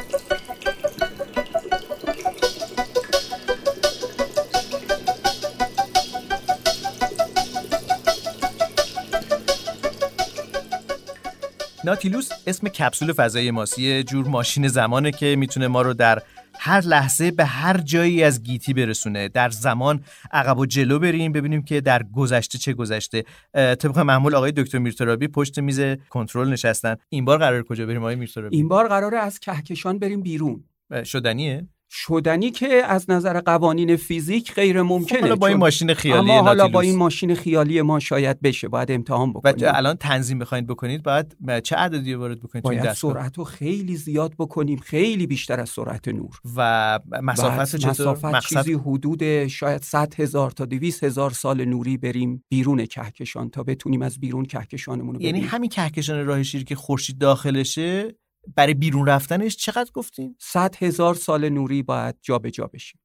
ناتیلوس 11.84 12.30
اسم 12.48 12.68
کپسول 12.68 13.14
فضایی 13.14 13.52
ماست 13.52 13.80
یه 13.80 14.04
جور 14.04 14.28
ماشین 14.28 14.68
زمانه 14.68 15.12
که 15.12 15.36
می‌تونه 15.36 15.68
ما 15.68 15.82
رو 15.82 15.94
در 15.94 16.22
هر 16.60 16.82
لحظه 16.82 17.32
به 17.32 17.46
هر 17.46 17.78
جایی 17.78 18.24
از 18.24 18.44
گیتی 18.44 18.74
برسونه. 18.74 19.28
در 19.28 19.50
زمان 19.50 20.04
عقب 20.32 20.60
و 20.60 20.66
جلو 20.66 21.00
بریم 21.00 21.32
ببینیم 21.32 21.64
که 21.64 21.82
در 21.82 22.04
گذشته 22.04 22.58
چه 22.58 22.74
گذشته. 22.74 23.24
طبق 23.54 24.00
معمول 24.00 24.36
آقای 24.36 24.52
دکتر 24.52 24.78
میرترابی 24.78 25.28
پشت 25.28 25.60
میز 25.60 25.82
کنترل 26.10 26.50
نشستن. 26.50 26.96
این 27.10 27.26
بار 27.26 27.38
قرار 27.38 27.64
کجا 27.64 27.86
بریم 27.86 28.02
آقای 28.02 28.16
میرترابی؟ 28.16 28.56
این 28.56 28.68
بار 28.68 28.88
قراره 28.88 29.18
از 29.18 29.40
کهکشان 29.40 30.00
بریم 30.00 30.22
بیرون. 30.22 30.64
شدنیه؟ 31.04 31.68
شدنی 31.94 32.52
که 32.52 32.68
از 32.68 33.10
نظر 33.10 33.42
قوانین 33.42 33.96
فیزیک 33.96 34.54
غیر 34.54 34.82
ممکنه 34.82 35.18
خب 35.18 35.22
حالا 35.22 35.36
با 35.36 35.48
این 35.48 35.58
ماشین 35.58 35.94
خیالی 35.94 36.32
اما 36.32 36.42
حالا 36.42 36.68
با 36.68 36.82
این 36.82 36.96
ماشین 36.98 37.36
خیالی 37.36 37.82
ما 37.82 38.00
شاید 38.00 38.42
بشه 38.42 38.68
باید 38.68 38.92
امتحان 38.92 39.34
بکنیم. 39.34 39.66
و 39.66 39.72
الان 39.76 39.96
تنظیم 39.96 40.40
بخواید 40.40 40.68
بکنید 40.68 41.04
باید 41.04 41.64
چه 41.64 41.76
عددی 41.76 42.14
وارد 42.14 42.40
بکنید 42.40 42.64
باید 42.64 42.94
سرعت 42.94 43.38
رو 43.38 43.44
خیلی 43.44 43.96
زیاد 43.96 44.34
بکنیم 44.40 44.78
خیلی 44.78 45.28
بیشتر 45.28 45.60
از 45.60 45.70
سرعت 45.70 46.08
نور. 46.08 46.40
و 46.56 47.00
مسافت 47.22 47.76
چطور؟ 47.76 47.90
مسافت 47.90 48.26
مقصد... 48.26 48.58
چیزی 48.58 48.74
حدود 48.74 49.48
شاید 49.48 49.84
100 49.84 50.14
هزار 50.18 50.52
تا 50.52 50.66
200 50.66 51.04
هزار 51.04 51.32
سال 51.32 51.66
نوری 51.66 51.98
بریم 51.98 52.44
بیرون 52.50 52.86
کهکشان 52.86 53.50
تا 53.50 53.64
بتونیم 53.64 54.02
از 54.02 54.20
بیرون 54.20 54.46
کهکشانمون 54.46 55.16
رو 55.16 55.22
یعنی 55.22 55.40
همین 55.40 55.70
کهکشان 55.70 56.26
راه 56.26 56.44
شیر 56.44 56.64
که 56.64 56.76
خورشید 56.76 57.18
داخلشه 57.18 58.16
برای 58.56 58.74
بیرون 58.74 59.08
رفتنش 59.08 59.56
چقدر 59.56 59.92
گفتین؟ 59.94 60.36
صد 60.40 60.76
هزار 60.76 61.16
سال 61.16 61.50
نوری 61.50 61.84
باید 61.84 62.16
جابجا 62.22 62.50
جا 62.50 62.68
بشیم. 62.68 63.02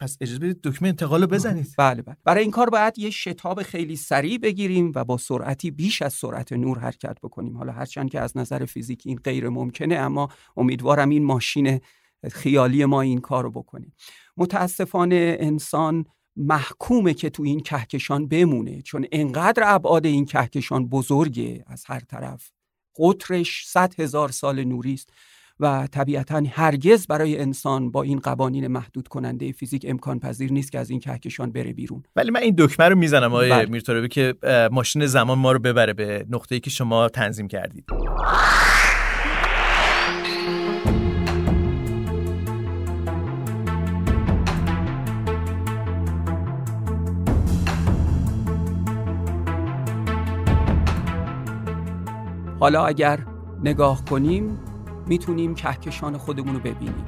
پس 0.00 0.16
اجازه 0.20 0.38
بدید 0.38 0.60
دکمه 0.62 0.88
انتقال 0.88 1.20
رو 1.20 1.26
بزنید. 1.26 1.74
بله 1.78 2.02
بله. 2.02 2.16
برای 2.24 2.42
این 2.42 2.50
کار 2.50 2.70
باید 2.70 2.98
یه 2.98 3.10
شتاب 3.10 3.62
خیلی 3.62 3.96
سریع 3.96 4.38
بگیریم 4.38 4.92
و 4.94 5.04
با 5.04 5.16
سرعتی 5.16 5.70
بیش 5.70 6.02
از 6.02 6.12
سرعت 6.12 6.52
نور 6.52 6.78
حرکت 6.78 7.18
بکنیم. 7.22 7.56
حالا 7.56 7.72
هرچند 7.72 8.10
که 8.10 8.20
از 8.20 8.36
نظر 8.36 8.64
فیزیکی 8.64 9.08
این 9.08 9.18
غیر 9.18 9.48
ممکنه 9.48 9.94
اما 9.94 10.28
امیدوارم 10.56 11.08
این 11.08 11.24
ماشین 11.24 11.80
خیالی 12.32 12.84
ما 12.84 13.00
این 13.00 13.18
کار 13.18 13.44
رو 13.44 13.50
بکنیم 13.50 13.94
متاسفانه 14.36 15.36
انسان 15.40 16.04
محکومه 16.36 17.14
که 17.14 17.30
تو 17.30 17.42
این 17.42 17.60
کهکشان 17.60 18.28
بمونه 18.28 18.82
چون 18.82 19.06
انقدر 19.12 19.62
ابعاد 19.66 20.06
این 20.06 20.24
کهکشان 20.24 20.88
بزرگه 20.88 21.64
از 21.66 21.84
هر 21.86 22.00
طرف. 22.00 22.50
قطرش 22.98 23.66
100 23.66 24.00
هزار 24.00 24.28
سال 24.28 24.64
نوری 24.64 24.94
است 24.94 25.12
و 25.60 25.88
طبیعتا 25.92 26.42
هرگز 26.50 27.06
برای 27.06 27.38
انسان 27.38 27.90
با 27.90 28.02
این 28.02 28.18
قوانین 28.18 28.66
محدود 28.66 29.08
کننده 29.08 29.52
فیزیک 29.52 29.86
امکان 29.88 30.20
پذیر 30.20 30.52
نیست 30.52 30.72
که 30.72 30.78
از 30.78 30.90
این 30.90 31.00
کهکشان 31.00 31.52
بره 31.52 31.72
بیرون 31.72 32.02
ولی 32.16 32.30
من 32.30 32.40
این 32.40 32.54
دکمه 32.58 32.88
رو 32.88 32.96
می‌زنم 32.96 33.32
آقای 33.32 33.50
بله. 33.50 33.66
میرتوربی 33.66 34.08
که 34.08 34.34
ماشین 34.72 35.06
زمان 35.06 35.38
ما 35.38 35.52
رو 35.52 35.58
ببره 35.58 35.92
به 35.92 36.26
نقطه‌ای 36.30 36.60
که 36.60 36.70
شما 36.70 37.08
تنظیم 37.08 37.48
کردید 37.48 37.84
حالا 52.66 52.86
اگر 52.86 53.18
نگاه 53.64 54.04
کنیم 54.04 54.58
می‌تونیم 55.06 55.54
کهکشان 55.54 56.16
خودمون 56.16 56.54
رو 56.54 56.60
ببینیم. 56.60 57.04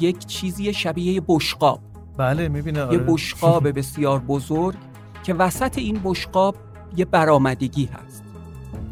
یک 0.00 0.26
چیزی 0.26 0.72
شبیه 0.72 1.22
بشقاب. 1.28 1.80
بله 2.16 2.48
می‌بینه 2.48 2.82
آره. 2.82 2.92
یه 2.92 2.98
بشقاب 2.98 3.68
بسیار 3.78 4.18
بزرگ 4.18 4.76
که 5.22 5.34
وسط 5.34 5.78
این 5.78 6.00
بشقاب 6.04 6.56
یه 6.96 7.04
برآمدگی 7.04 7.84
هست. 7.84 8.23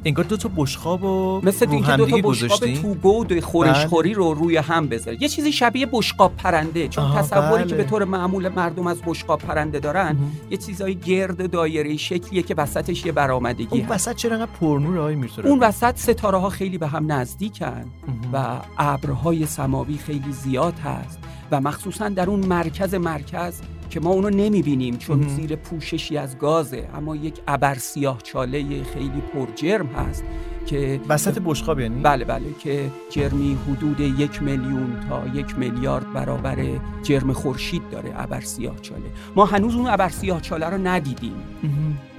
انگار 0.05 0.25
دو 0.25 0.37
تا 0.37 0.51
بشقاب 0.57 1.05
و 1.05 1.41
مثل 1.45 1.71
اینکه 1.71 1.97
دو 1.97 2.07
تا 2.07 2.17
بشقاب 2.17 2.75
تو 2.75 2.95
گود 2.95 3.41
خورشخوری 3.41 4.15
رو 4.15 4.35
روی 4.35 4.57
هم 4.57 4.89
بذاره 4.89 5.23
یه 5.23 5.29
چیزی 5.29 5.53
شبیه 5.53 5.87
بشقاب 5.93 6.37
پرنده. 6.37 6.89
چون 6.89 7.13
تصوری 7.15 7.65
که 7.65 7.75
به 7.75 7.85
طور 7.85 8.05
معمول 8.05 8.49
مردم 8.49 8.87
از 8.87 9.03
بشقاب 9.07 9.41
پرنده 9.41 9.79
دارن 9.79 10.17
یه 10.51 10.57
چیزای 10.57 10.95
گرد 10.95 11.51
دایره 11.51 11.97
شکلیه 11.97 12.43
که 12.43 12.55
وسطش 12.55 13.07
یه 13.07 13.13
برآمدگی 13.13 13.67
اون 13.71 13.89
وسط 13.89 14.15
چرا 14.15 14.37
انقدر 14.37 14.51
پرنور 14.61 14.99
آقای 14.99 15.17
اون 15.45 15.59
وسط 15.59 15.99
ستاره 15.99 16.39
ها 16.39 16.51
خیلی 16.51 16.79
به 16.79 16.87
هم 16.87 17.13
نزدیکن 17.13 17.85
و 18.33 18.61
ابرهای 18.79 19.47
سماوی 19.47 19.97
خیلی 19.97 20.33
زیاد 20.33 20.79
هست 20.79 21.19
و 21.51 21.61
مخصوصا 21.61 22.09
در 22.09 22.31
اون 22.31 22.47
مرکز 22.47 22.95
مرکز 22.95 23.61
که 23.93 24.01
ما 24.01 24.11
اونو 24.11 24.31
نمی‌بینیم 24.31 24.97
چون 24.97 25.29
زیر 25.29 25.57
پوششی 25.57 26.17
از 26.17 26.39
گازه. 26.39 26.89
اما 26.95 27.17
یک 27.17 27.35
ابر 27.49 27.75
سیاه 27.75 28.19
چاله 28.23 28.83
خیلی 28.83 29.23
پرجرم 29.35 29.87
هست 29.87 30.25
که 30.67 31.01
وسط 31.09 31.39
بشقاب 31.45 31.81
یعنی؟ 31.81 32.03
بله 32.03 32.25
بله 32.25 32.45
که 32.59 32.91
جرمی 33.11 33.59
حدود 33.69 34.01
یک 34.01 34.43
میلیون 34.43 34.97
تا 35.09 35.23
یک 35.35 35.59
میلیارد 35.59 36.13
برابر 36.13 36.57
جرم 37.03 37.33
خورشید 37.33 37.83
داره 37.91 38.13
ابر 38.17 38.41
سیاه 38.41 38.81
چاله. 38.81 39.11
ما 39.37 39.45
هنوز 39.45 39.75
اون 39.75 39.87
ابر 39.87 40.09
سیاه 40.09 40.41
چاله 40.41 40.67
رو 40.67 40.79
ندیدیم. 40.79 41.37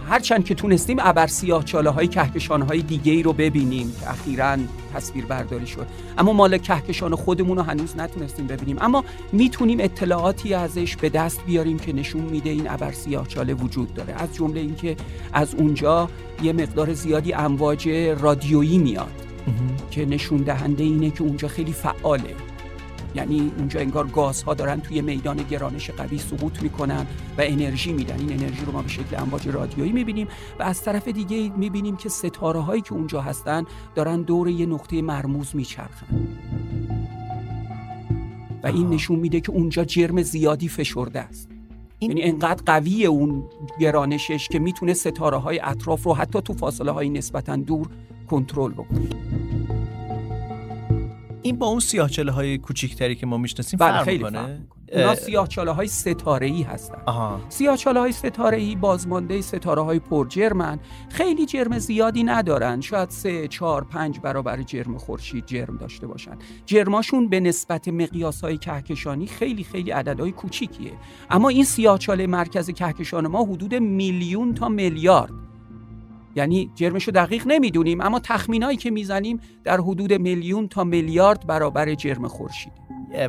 هرچند 0.10 0.46
که 0.46 0.56
تونستیم 0.56 0.98
ابر 1.00 1.28
سیاه 1.28 1.64
چاله 1.64 1.90
های 1.90 2.08
کهکشان 2.08 2.62
های 2.62 2.82
دیگه 2.82 3.12
ای 3.12 3.24
رو 3.24 3.34
ببینیم 3.34 3.96
که 4.00 4.10
اخیرا 4.10 4.58
تصویر 4.94 5.26
برداری 5.26 5.68
شد. 5.68 5.88
اما 6.18 6.34
مال 6.34 6.58
کهکشان 6.58 7.16
خودمون 7.16 7.58
رو 7.58 7.64
هنوز 7.64 7.98
نتونستیم 7.98 8.48
ببینیم. 8.48 8.78
اما 8.82 9.04
می‌تونیم 9.32 9.80
اطلاعاتی 9.80 10.54
ازش 10.54 10.96
به 10.96 11.10
دست 11.10 11.46
بیاریم 11.46 11.80
که 11.80 11.94
نشون 11.94 12.22
میده 12.22 12.50
این 12.50 12.70
ابر 12.70 12.92
سیاه 12.92 13.28
چاله 13.28 13.54
وجود 13.54 13.94
داره. 13.94 14.14
از 14.14 14.34
جمله 14.34 14.60
اینکه 14.60 14.96
از 15.34 15.56
اونجا 15.56 16.10
یه 16.44 16.54
مقدار 16.54 16.94
زیادی 16.94 17.34
امواج 17.34 17.90
رادیویی 18.20 18.78
میاد. 18.78 19.12
که 19.92 20.06
نشون 20.06 20.38
دهنده 20.38 20.84
اینه 20.84 21.12
که 21.12 21.24
اونجا 21.24 21.48
خیلی 21.48 21.74
فعاله. 21.74 22.36
یعنی 23.16 23.52
اونجا 23.58 23.80
انگار 23.80 24.08
گازها 24.08 24.54
دارن 24.54 24.80
توی 24.80 25.02
میدان 25.02 25.38
گرانش 25.38 25.90
قوی 25.90 26.18
سقوط 26.18 26.64
می‌کنن 26.64 27.08
و 27.38 27.42
انرژی 27.42 27.94
میدن. 27.94 28.20
این 28.20 28.34
انرژی 28.34 28.66
رو 28.66 28.72
ما 28.72 28.82
به 28.82 28.88
شکل 28.90 29.16
امواج 29.18 29.48
رادیویی 29.48 29.92
می‌بینیم 29.92 30.28
و 30.60 30.64
از 30.64 30.84
طرف 30.84 31.08
دیگه 31.08 31.58
می‌بینیم 31.58 31.96
که 31.96 32.10
ستاره 32.10 32.60
هایی 32.60 32.82
که 32.82 32.94
اونجا 32.94 33.22
هستن 33.22 33.66
دارن 33.96 34.22
دور 34.22 34.50
یه 34.50 34.66
نقطه 34.66 35.02
مرموز 35.02 35.56
میچرخن. 35.56 36.28
و 38.64 38.68
این 38.68 38.90
نشون 38.90 39.20
میده 39.20 39.42
که 39.42 39.52
اونجا 39.52 39.86
جرم 39.86 40.22
زیادی 40.22 40.68
فشرده 40.68 41.20
است. 41.20 41.50
یعنی 42.02 42.22
انقدر 42.22 42.64
قوی 42.66 43.06
اون 43.06 43.44
گرانشش 43.80 44.48
که 44.48 44.60
می‌تونه 44.60 44.94
ستاره 44.94 45.38
های 45.38 45.60
اطراف 45.64 46.04
رو 46.04 46.14
حتی 46.14 46.42
تو 46.42 46.54
فاصله 46.54 46.92
های 46.92 47.10
نسبتا 47.10 47.56
دور 47.56 47.88
کنترل 48.30 48.72
بکنه. 48.72 49.10
این 51.44 51.60
با 51.60 51.68
اون 51.68 51.80
سیاهچاله 51.80 52.32
های 52.32 52.58
کوچیکتری 52.58 53.16
که 53.16 53.26
ما 53.26 53.38
می‌شناسیم 53.38 53.80
بله 53.80 53.92
فرق 53.92 54.04
خیلی 54.04 54.18
می‌کنه. 54.18 54.68
اونا 54.94 55.16
سیاهچاله 55.16 55.72
های 55.72 55.88
ستاره 55.88 56.48
ای 56.48 56.62
هستن. 56.62 56.98
آها. 57.06 57.42
سیاهچاله 57.50 58.00
های 58.00 58.12
ستاره 58.12 58.58
ای 58.58 58.76
بازمانده 58.76 59.42
ستاره 59.42 59.82
های 59.82 60.00
پر 60.00 60.28
جرمن. 60.28 60.80
خیلی 61.10 61.46
جرم 61.46 61.80
زیادی 61.80 62.24
ندارن. 62.24 62.82
شاید 62.82 63.10
سه 63.10 63.48
چهار 63.48 63.84
پنج 63.84 64.20
برابر 64.20 64.62
جرم 64.62 64.98
خورشید 64.98 65.46
جرم 65.46 65.78
داشته 65.78 66.08
باشن. 66.08 66.38
جرماشون 66.66 67.30
به 67.30 67.40
نسبت 67.40 67.88
مقیاس 67.88 68.42
های 68.42 68.58
کهکشانی 68.58 69.28
خیلی 69.28 69.64
خیلی 69.64 69.92
عددهای 69.92 70.32
کوچیکیه. 70.32 70.92
اما 71.30 71.50
این 71.50 71.64
سیاهچاله 71.64 72.28
مرکز 72.28 72.70
کهکشان 72.70 73.28
ما 73.28 73.44
حدود 73.44 73.76
میلیون 73.76 74.54
تا 74.54 74.70
میلیارد. 74.70 75.34
یعنی 76.36 76.72
جرمشو 76.76 77.12
دقیق 77.12 77.48
نمی‌دونیم 77.48 78.02
اما 78.02 78.20
تخمینایی 78.20 78.78
که 78.78 78.92
می‌زنیم 78.92 79.40
در 79.64 79.78
حدود 79.78 80.14
میلیون 80.14 80.68
تا 80.68 80.84
میلیارد 80.84 81.48
برابر 81.48 81.96
جرم 81.96 82.28
خورشید 82.28 82.74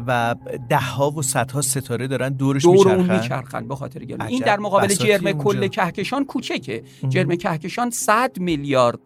و 0.07 0.35
ده 0.69 0.77
ها 0.77 1.11
و 1.11 1.23
صدها 1.23 1.61
ستاره 1.61 2.07
دارن 2.07 2.29
دورش 2.29 2.63
دور 2.63 2.89
اون 2.89 3.17
میچرخن؟ 3.17 3.69
به 3.69 3.77
خاطر 3.77 4.01
این. 4.01 4.41
در 4.41 4.59
مقابل 4.59 4.87
جرم. 4.89 5.33
کل 5.33 5.69
کهکشان 5.69 6.25
کوچکه. 6.25 6.83
جرم 7.09 7.37
کهکشان 7.37 7.91
100 7.91 8.39
میلیارد 8.39 8.99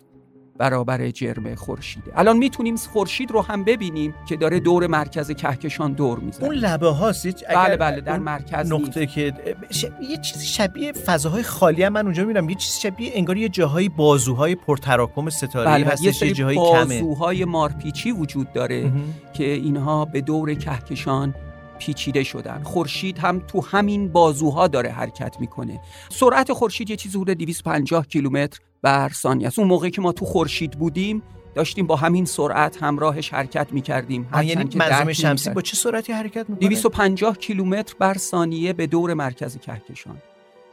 برابر 0.58 1.10
جرم 1.10 1.54
خورشیده. 1.54 2.12
الان 2.14 2.36
می‌تونیم 2.36 2.76
خورشید 2.76 3.30
رو 3.30 3.42
هم 3.42 3.64
ببینیم 3.64 4.14
که 4.28 4.36
داره 4.36 4.60
دور 4.60 4.86
مرکز 4.86 5.30
کهکشان 5.30 5.92
دور 5.92 6.18
می‌زنه. 6.18 6.44
اون 6.44 6.54
لبه 6.54 6.88
هاست 6.88 7.26
یه- 7.26 7.32
بله 7.32 7.58
اگر 7.58 7.76
بله 7.76 8.00
در 8.00 8.18
مرکز 8.18 8.72
نقطه 8.72 9.06
که 9.06 9.34
ش... 9.70 9.84
یه 10.10 10.16
چیزی 10.16 10.46
شبیه 10.46 10.92
فضاهای 10.92 11.42
خالی 11.42 11.82
هم 11.82 11.92
من 11.92 12.04
اونجا 12.04 12.24
می‌بینم. 12.24 12.48
یه 12.48 12.54
چیزی 12.56 12.80
شبیه 12.80 13.10
انگار 13.14 13.36
یه 13.36 13.48
جاهایی 13.48 13.88
بازوهای 13.88 14.54
پرتراکم 14.54 15.30
ستاره 15.30 15.70
بله 15.70 15.86
هستش 15.86 16.04
یه 16.04 16.12
سری 16.12 16.34
کمه. 16.34 16.54
بازوهای 17.02 17.44
مارپیچی 17.44 18.12
وجود 18.12 18.52
داره. 18.52 18.92
که 19.32 19.44
اینها 19.44 20.04
به 20.04 20.20
دور 20.20 20.54
کهکشان 20.54 21.34
پیچیده 21.78 22.22
شدن. 22.24 22.62
خورشید 22.62 23.18
هم 23.18 23.40
تو 23.40 23.60
همین 23.60 24.12
بازوها 24.12 24.68
داره 24.68 24.90
حرکت 24.90 25.36
می‌کنه. 25.40 25.80
سرعت 26.08 26.52
خورشید 26.52 26.90
یه 26.90 26.96
چیزی 26.96 27.18
حدود 27.18 27.36
250 27.36 28.06
کیلومتر 28.06 28.60
بر 28.82 29.08
ثانیه 29.08 29.46
است. 29.46 29.58
اون 29.58 29.68
موقعی 29.68 29.90
که 29.90 30.00
ما 30.00 30.12
تو 30.12 30.24
خورشید 30.24 30.70
بودیم 30.70 31.22
داشتیم 31.54 31.86
با 31.86 31.96
همین 31.96 32.24
سرعت 32.24 32.82
همراهش 32.82 33.34
حرکت 33.34 33.72
می‌کردیم. 33.72 34.28
آه، 34.32 34.46
یعنی 34.46 34.76
منظومه 34.76 35.12
شمسی 35.12 35.50
با 35.50 35.60
چه 35.60 35.76
سرعتی 35.76 36.12
حرکت 36.12 36.50
می‌کنه؟ 36.50 36.68
250 36.68 37.38
کیلومتر 37.38 37.94
بر 37.98 38.14
ثانیه 38.14 38.72
به 38.72 38.86
دور 38.86 39.14
مرکز 39.14 39.58
کهکشان. 39.58 40.16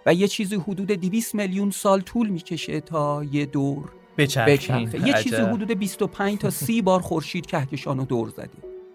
و 0.06 0.14
یه 0.14 0.28
چیزی 0.28 0.56
حدود 0.56 0.88
200 0.88 1.36
میلیون 1.36 1.72
سال 1.72 2.02
طول 2.02 2.30
می‌کشه 2.30 2.82
تا 2.82 3.24
یه 3.24 3.46
دور 3.46 3.90
بچرخه. 4.18 5.08
یه 5.08 5.14
چیزی 5.24 5.36
حدود 5.36 5.72
25 5.72 6.38
تا 6.40 6.50
30 6.50 6.82
بار 6.82 7.02
خورشید 7.02 7.46
کهکشان 7.46 7.98
رو 7.98 8.06
دور 8.06 8.30
زده 8.30 8.50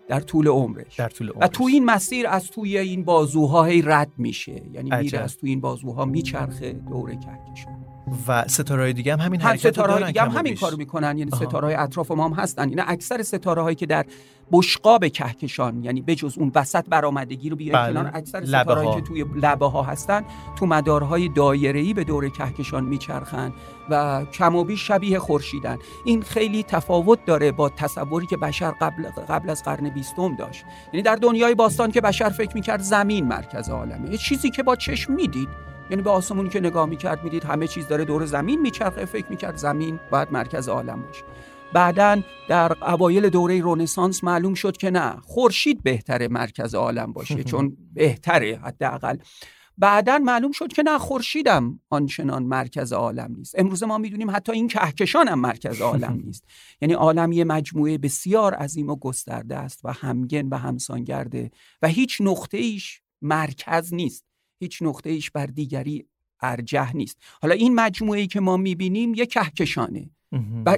در 0.09 0.21
طول 0.21 0.49
عمرش. 0.49 0.97
در 0.97 1.09
طول 1.09 1.29
و 1.29 1.33
عمرش. 1.33 1.49
تو 1.53 1.65
این 1.65 1.85
مسیر 1.85 2.27
از 2.27 2.51
توی 2.51 2.79
این 2.79 3.05
بازوها 3.05 3.65
هی 3.65 3.83
رد 3.83 4.13
میشه. 4.19 4.63
یعنی. 4.73 4.91
میره 4.97 5.19
از 5.19 5.37
توی 5.37 5.51
این 5.51 5.61
بازوها 5.61 6.05
میچرخه 6.05 6.73
دور 6.73 7.11
کهکشان. 7.11 7.90
و 8.29 8.45
ستاره 8.49 8.93
دیگه 8.93 9.13
هم 9.13 9.21
همین 9.21 9.41
هم 9.41 9.49
حرکت 9.49 9.71
ستاره 9.71 9.93
دارن 9.93 10.07
دیگه 10.07 10.23
هم 10.23 10.29
همین. 10.29 10.55
کارو 10.55 10.77
می‌کنن 10.77 11.19
یعنی 11.19 11.31
آها. 11.33 11.47
ستاره 11.47 11.67
های 11.67 11.75
اطراف 11.75 12.11
ما 12.11 12.29
هم 12.29 12.33
هستن 12.33 12.69
اینا 12.69 12.83
اکثر 12.87 13.23
ستاره 13.23 13.63
هایی 13.63 13.77
که 13.77 13.87
در 13.87 14.07
بشقاب 14.53 15.09
کهکشان 15.09 15.85
یعنی 15.85 16.01
بجز 16.01 16.39
اون 16.39 16.53
وسط 16.55 16.85
برآمدگی 16.89 17.51
رو 17.51 17.57
بیاریم 17.57 17.83
بله. 17.83 17.93
کنار 17.93 18.11
اکثر 18.15 18.45
ستاره 18.45 18.85
ها. 18.85 18.95
که 18.95 19.01
توی 19.01 19.25
لبه 19.43 19.67
ها 19.67 19.83
هستن 19.83 20.25
تو 20.59 20.67
مدارهای 20.67 21.29
دایره‌ای 21.29 21.95
به 21.95 22.05
دور 22.05 22.29
کهکشان 22.29 22.85
میچرخن 22.85 23.53
و 23.91 24.25
کم 24.33 24.57
و 24.57 24.65
بیش 24.65 24.87
شبیه 24.87 25.19
خورشیدن 25.19 25.79
این 26.05 26.23
خیلی 26.23 26.63
تفاوت 26.63 27.25
داره 27.25 27.53
با 27.53 27.69
تصوری 27.69 28.27
که 28.27 28.37
بشر 28.37 28.71
قبل 28.71 29.03
قبل 29.29 29.51
از 29.51 29.63
قرن 29.63 29.89
بیستم 29.89 30.37
داشت 30.37 30.65
یعنی 30.93 31.03
در 31.03 31.17
دنیای 31.17 31.55
باستان 31.55 31.91
که 31.91 32.01
بشر 32.01 32.29
فکر 32.29 32.55
می‌کرد 32.55 32.81
زمین 32.81 33.27
مرکز 33.27 33.69
عالمه 33.69 34.11
یه 34.11 34.19
چیزی 34.19 34.51
که 34.51 34.63
با 34.63 34.77
چشم 34.77 35.13
می‌دید 35.13 35.49
یعنی 35.91 36.03
به 36.03 36.11
آسمونی 36.11 36.49
که 36.49 36.61
نگاه 36.61 36.87
می‌کرد 36.89 37.25
می‌دید 37.25 37.45
همه 37.45 37.67
چیز 37.67 37.89
داره 37.89 38.05
دور 38.05 38.27
زمین 38.27 38.61
میچرخه 38.61 39.05
فکر 39.05 39.27
می‌کرد 39.31 39.57
زمین 39.57 40.01
باید 40.11 40.33
مرکز 40.33 40.69
عالم 40.69 41.03
باشه. 41.03 41.25
بعدا 41.73 42.23
در 42.49 42.85
اوایل 42.85 43.29
دوره 43.29 43.63
رنسانس 43.65 44.25
معلوم 44.25 44.55
شد 44.55 44.77
که 44.77 44.91
نه 44.91 45.17
خورشید 45.23 45.83
بهتره 45.83 46.29
مرکز 46.29 46.75
عالم 46.75 47.13
باشه 47.13 47.45
چون 47.51 47.77
بهتره 47.95 48.61
حداقل. 48.65 49.17
بعدا 49.79 50.19
معلوم 50.19 50.53
شد 50.53 50.73
که 50.73 50.83
نه 50.83 50.99
خورشیدم 50.99 51.81
آنچنان 51.91 52.43
مرکز 52.43 52.93
عالم 52.93 53.35
نیست. 53.39 53.59
امروز 53.59 53.83
ما 53.83 53.99
می‌دونیم 53.99 54.31
حتی 54.31 54.53
این 54.53 54.69
کهکشان 54.69 55.29
هم 55.29 55.41
مرکز 55.41 55.81
عالم 55.81 56.21
نیست. 56.27 56.45
یعنی 56.81 56.95
عالم 56.95 57.33
یه 57.33 57.45
مجموعه 57.45 57.99
بسیار 57.99 58.55
عظیم 58.55 58.91
و 58.91 58.97
گسترده 58.97 59.57
است 59.57 59.81
و 59.85 59.93
همگن 59.93 60.49
و 60.49 60.59
همسانگرده 60.59 61.51
و 61.83 61.89
هیچ 61.89 62.21
نقطه 62.21 62.59
ایش 62.59 63.03
مرکز 63.23 63.95
نیست. 63.95 64.30
هیچ 64.61 64.83
نقطه 64.83 65.11
ایش 65.11 65.31
بر 65.31 65.47
دیگری 65.47 66.07
ارجح 66.43 66.97
نیست. 66.97 67.19
حالا 67.43 67.55
این 67.55 67.75
مجموعه 67.75 68.21
ای 68.21 68.27
که 68.27 68.41
ما 68.41 68.57
می‌بینیم 68.57 69.15
یه 69.15 69.27
کهکشانه. 69.27 70.11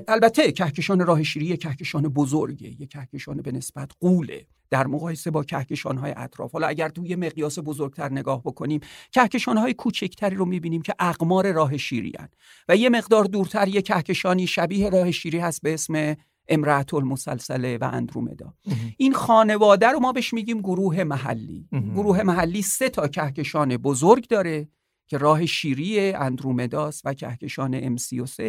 البته 0.09 0.53
کهکشان 0.53 1.07
راه 1.07 1.23
شیری 1.23 1.47
یه 1.47 1.57
کهکشان 1.57 2.03
بزرگه 2.03 2.81
یه 2.81 2.87
کهکشان 2.87 3.37
به 3.37 3.53
نسبت 3.53 3.91
قوله. 4.01 4.47
در 4.71 4.87
مقایسه 4.87 5.31
با 5.31 5.45
کهکشان 5.45 5.99
های 5.99 6.13
اطراف. 6.17 6.53
حالا 6.53 6.67
اگر 6.67 6.89
توی 6.89 7.17
مقیاس 7.17 7.59
بزرگتر 7.59 8.13
نگاه 8.13 8.43
بکنیم 8.43 8.81
کهکشان 9.13 9.57
های 9.57 9.75
کوچکتری 9.75 10.37
رو 10.37 10.45
می‌بینیم 10.45 10.83
که 10.83 10.95
اقمار 10.99 11.53
راه 11.53 11.77
شیری 11.77 12.13
هن. 12.19 12.29
و 12.69 12.77
یه 12.77 12.89
مقدار 12.89 13.25
دورتر 13.25 13.69
یه 13.69 13.83
کهکشانی 13.83 14.47
شبیه 14.47 14.91
راه 14.91 15.11
شیری 15.11 15.39
هست 15.39 15.63
به 15.63 15.75
اسم 15.75 16.17
امرأت 16.55 16.95
المسلسله 16.95 17.79
و 17.81 17.91
اندرومدا. 17.93 18.55
این 18.97 19.13
خانواده 19.13 19.89
رو 19.89 20.01
ما 20.01 20.13
بهش 20.13 20.35
میگیم 20.35 20.59
گروه 20.61 21.05
محلی. 21.05 21.69
گروه 21.95 22.23
محلی 22.23 22.63
سه 22.63 22.89
تا 22.89 23.09
کهکشان 23.09 23.77
بزرگ 23.77 24.27
داره 24.29 24.69
که 25.07 25.19
راه 25.19 25.47
شیری 25.47 26.13
اندرومداس 26.13 27.03
و 27.05 27.15
کهکشان 27.15 27.97
M33 27.97 28.43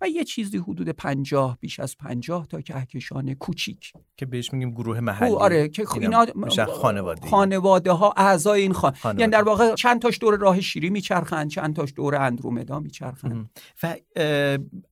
و 0.00 0.08
یه 0.08 0.24
چیزی 0.24 0.58
حدود 0.58 0.88
پنجاه 0.88 1.58
بیش 1.60 1.80
از 1.80 1.96
پنجاه 1.96 2.46
تا 2.46 2.60
کهکشان 2.60 3.34
کوچیک. 3.34 3.92
که 4.16 4.26
بهش 4.26 4.52
میگیم 4.52 4.70
گروه 4.70 5.00
محلی. 5.00 5.30
آره 5.30 5.68
که 5.68 5.84
خ- 5.84 5.98
اینا 5.98 6.26
خانواده 6.66 7.28
خانواده 7.28 7.92
ها 7.92 8.14
اعضای 8.16 8.62
این 8.62 8.72
خان 8.72 8.92
خانواده. 8.92 9.20
یعنی 9.20 9.32
در 9.32 9.42
واقع 9.42 9.74
چند 9.74 10.02
تاش 10.02 10.18
دور 10.20 10.36
راه 10.36 10.60
شیری 10.60 10.90
میچرخن 10.90 11.48
چند 11.48 11.76
تاش 11.76 11.92
دور 11.96 12.14
اندرومدا 12.14 12.80
میچرخن. 12.80 13.50
و 13.82 13.96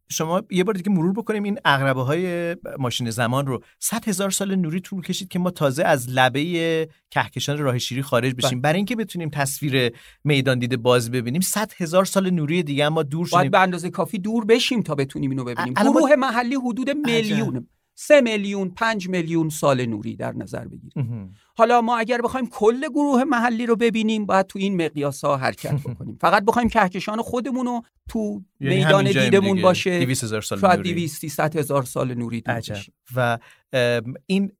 شما 0.09 0.43
یه 0.51 0.65
بار 0.65 0.75
دیگه 0.75 0.91
مرور 0.91 1.13
بکنیم 1.13 1.43
این 1.43 1.59
اقربه 1.65 2.03
های 2.03 2.57
ماشین 2.79 3.11
زمان 3.11 3.47
رو. 3.47 3.63
100 3.79 4.09
هزار 4.09 4.31
سال 4.31 4.55
نوری 4.55 4.81
طول 4.81 5.03
کشید 5.03 5.29
که 5.29 5.39
ما 5.39 5.51
تازه 5.51 5.85
از 5.85 6.11
لبه 6.11 6.89
کهکشان 7.11 7.59
راه 7.59 7.79
شیری 7.79 8.03
خارج 8.03 8.35
بشیم. 8.35 8.51
بله. 8.51 8.61
برای 8.61 8.77
اینکه 8.77 8.97
بتونیم 8.97 9.31
تصویر 9.31 9.93
میدان 10.25 10.59
دیده 10.59 10.77
باز 10.77 11.11
ببینیم 11.11 11.41
100 11.41 11.73
هزار 11.79 12.05
سال 12.05 12.31
نوری 12.31 12.63
دیگه 12.63 12.89
ما 12.89 13.03
دور 13.03 13.29
باید 13.33 13.43
شدیم. 13.43 13.51
به 13.51 13.59
اندازه 13.59 13.91
کافی 13.91 14.19
دور 14.19 14.45
بشیم 14.45 14.83
تا 14.83 14.95
بتونیم 14.95 15.31
اینو 15.31 15.45
ببینیم. 15.45 15.75
گروه 15.75 16.17
محلی 16.17 16.55
حدود 16.55 16.91
میلیون. 16.91 17.67
سه 17.95 18.21
میلیون 18.21 18.71
پنج 18.71 19.09
میلیون 19.09 19.49
سال 19.49 19.87
نوری 19.87 20.17
در 20.17 20.33
نظر 20.33 20.65
بگیریم. 20.69 21.35
حالا 21.57 21.81
ما 21.81 21.99
اگر 21.99 22.21
بخوایم 22.23 22.47
کل 22.47 22.81
گروه 22.89 23.25
محلی 23.25 23.67
رو 23.67 23.77
ببینیم 23.77 24.27
باید 24.27 24.47
تو 24.47 24.59
این 24.59 24.85
مقیاس 24.85 25.25
ها 25.25 25.37
حرکت 25.37 25.75
بکنیم 25.87 26.19
فقط 26.21 26.45
بخوایم 26.45 26.69
کهکشان 26.69 27.23
خودمون 27.23 27.67
رو 27.67 27.83
تو 28.09 28.43
یعنی 28.61 28.77
میدان 28.77 29.05
دیدمون. 29.05 29.63
باشه 29.63 29.99
200 30.05 30.25
هزار 30.25 30.43
سال 30.43 30.59
شاید 30.59 30.79
نوری. 30.79 30.93
200 30.93 31.21
300 31.21 31.57
هزار 31.57 31.83
سال 31.83 32.15
نوری. 32.15 32.43
و 33.17 33.39
این 34.27 34.53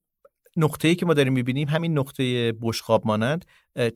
نقطه 0.57 0.89
ای 0.89 0.95
که 0.95 1.07
ما 1.07 1.15
داریم 1.15 1.33
می‌بینیم 1.33 1.69
همین 1.69 1.99
نقطه 1.99 2.53
بشقاب 2.53 3.07
مانند 3.07 3.45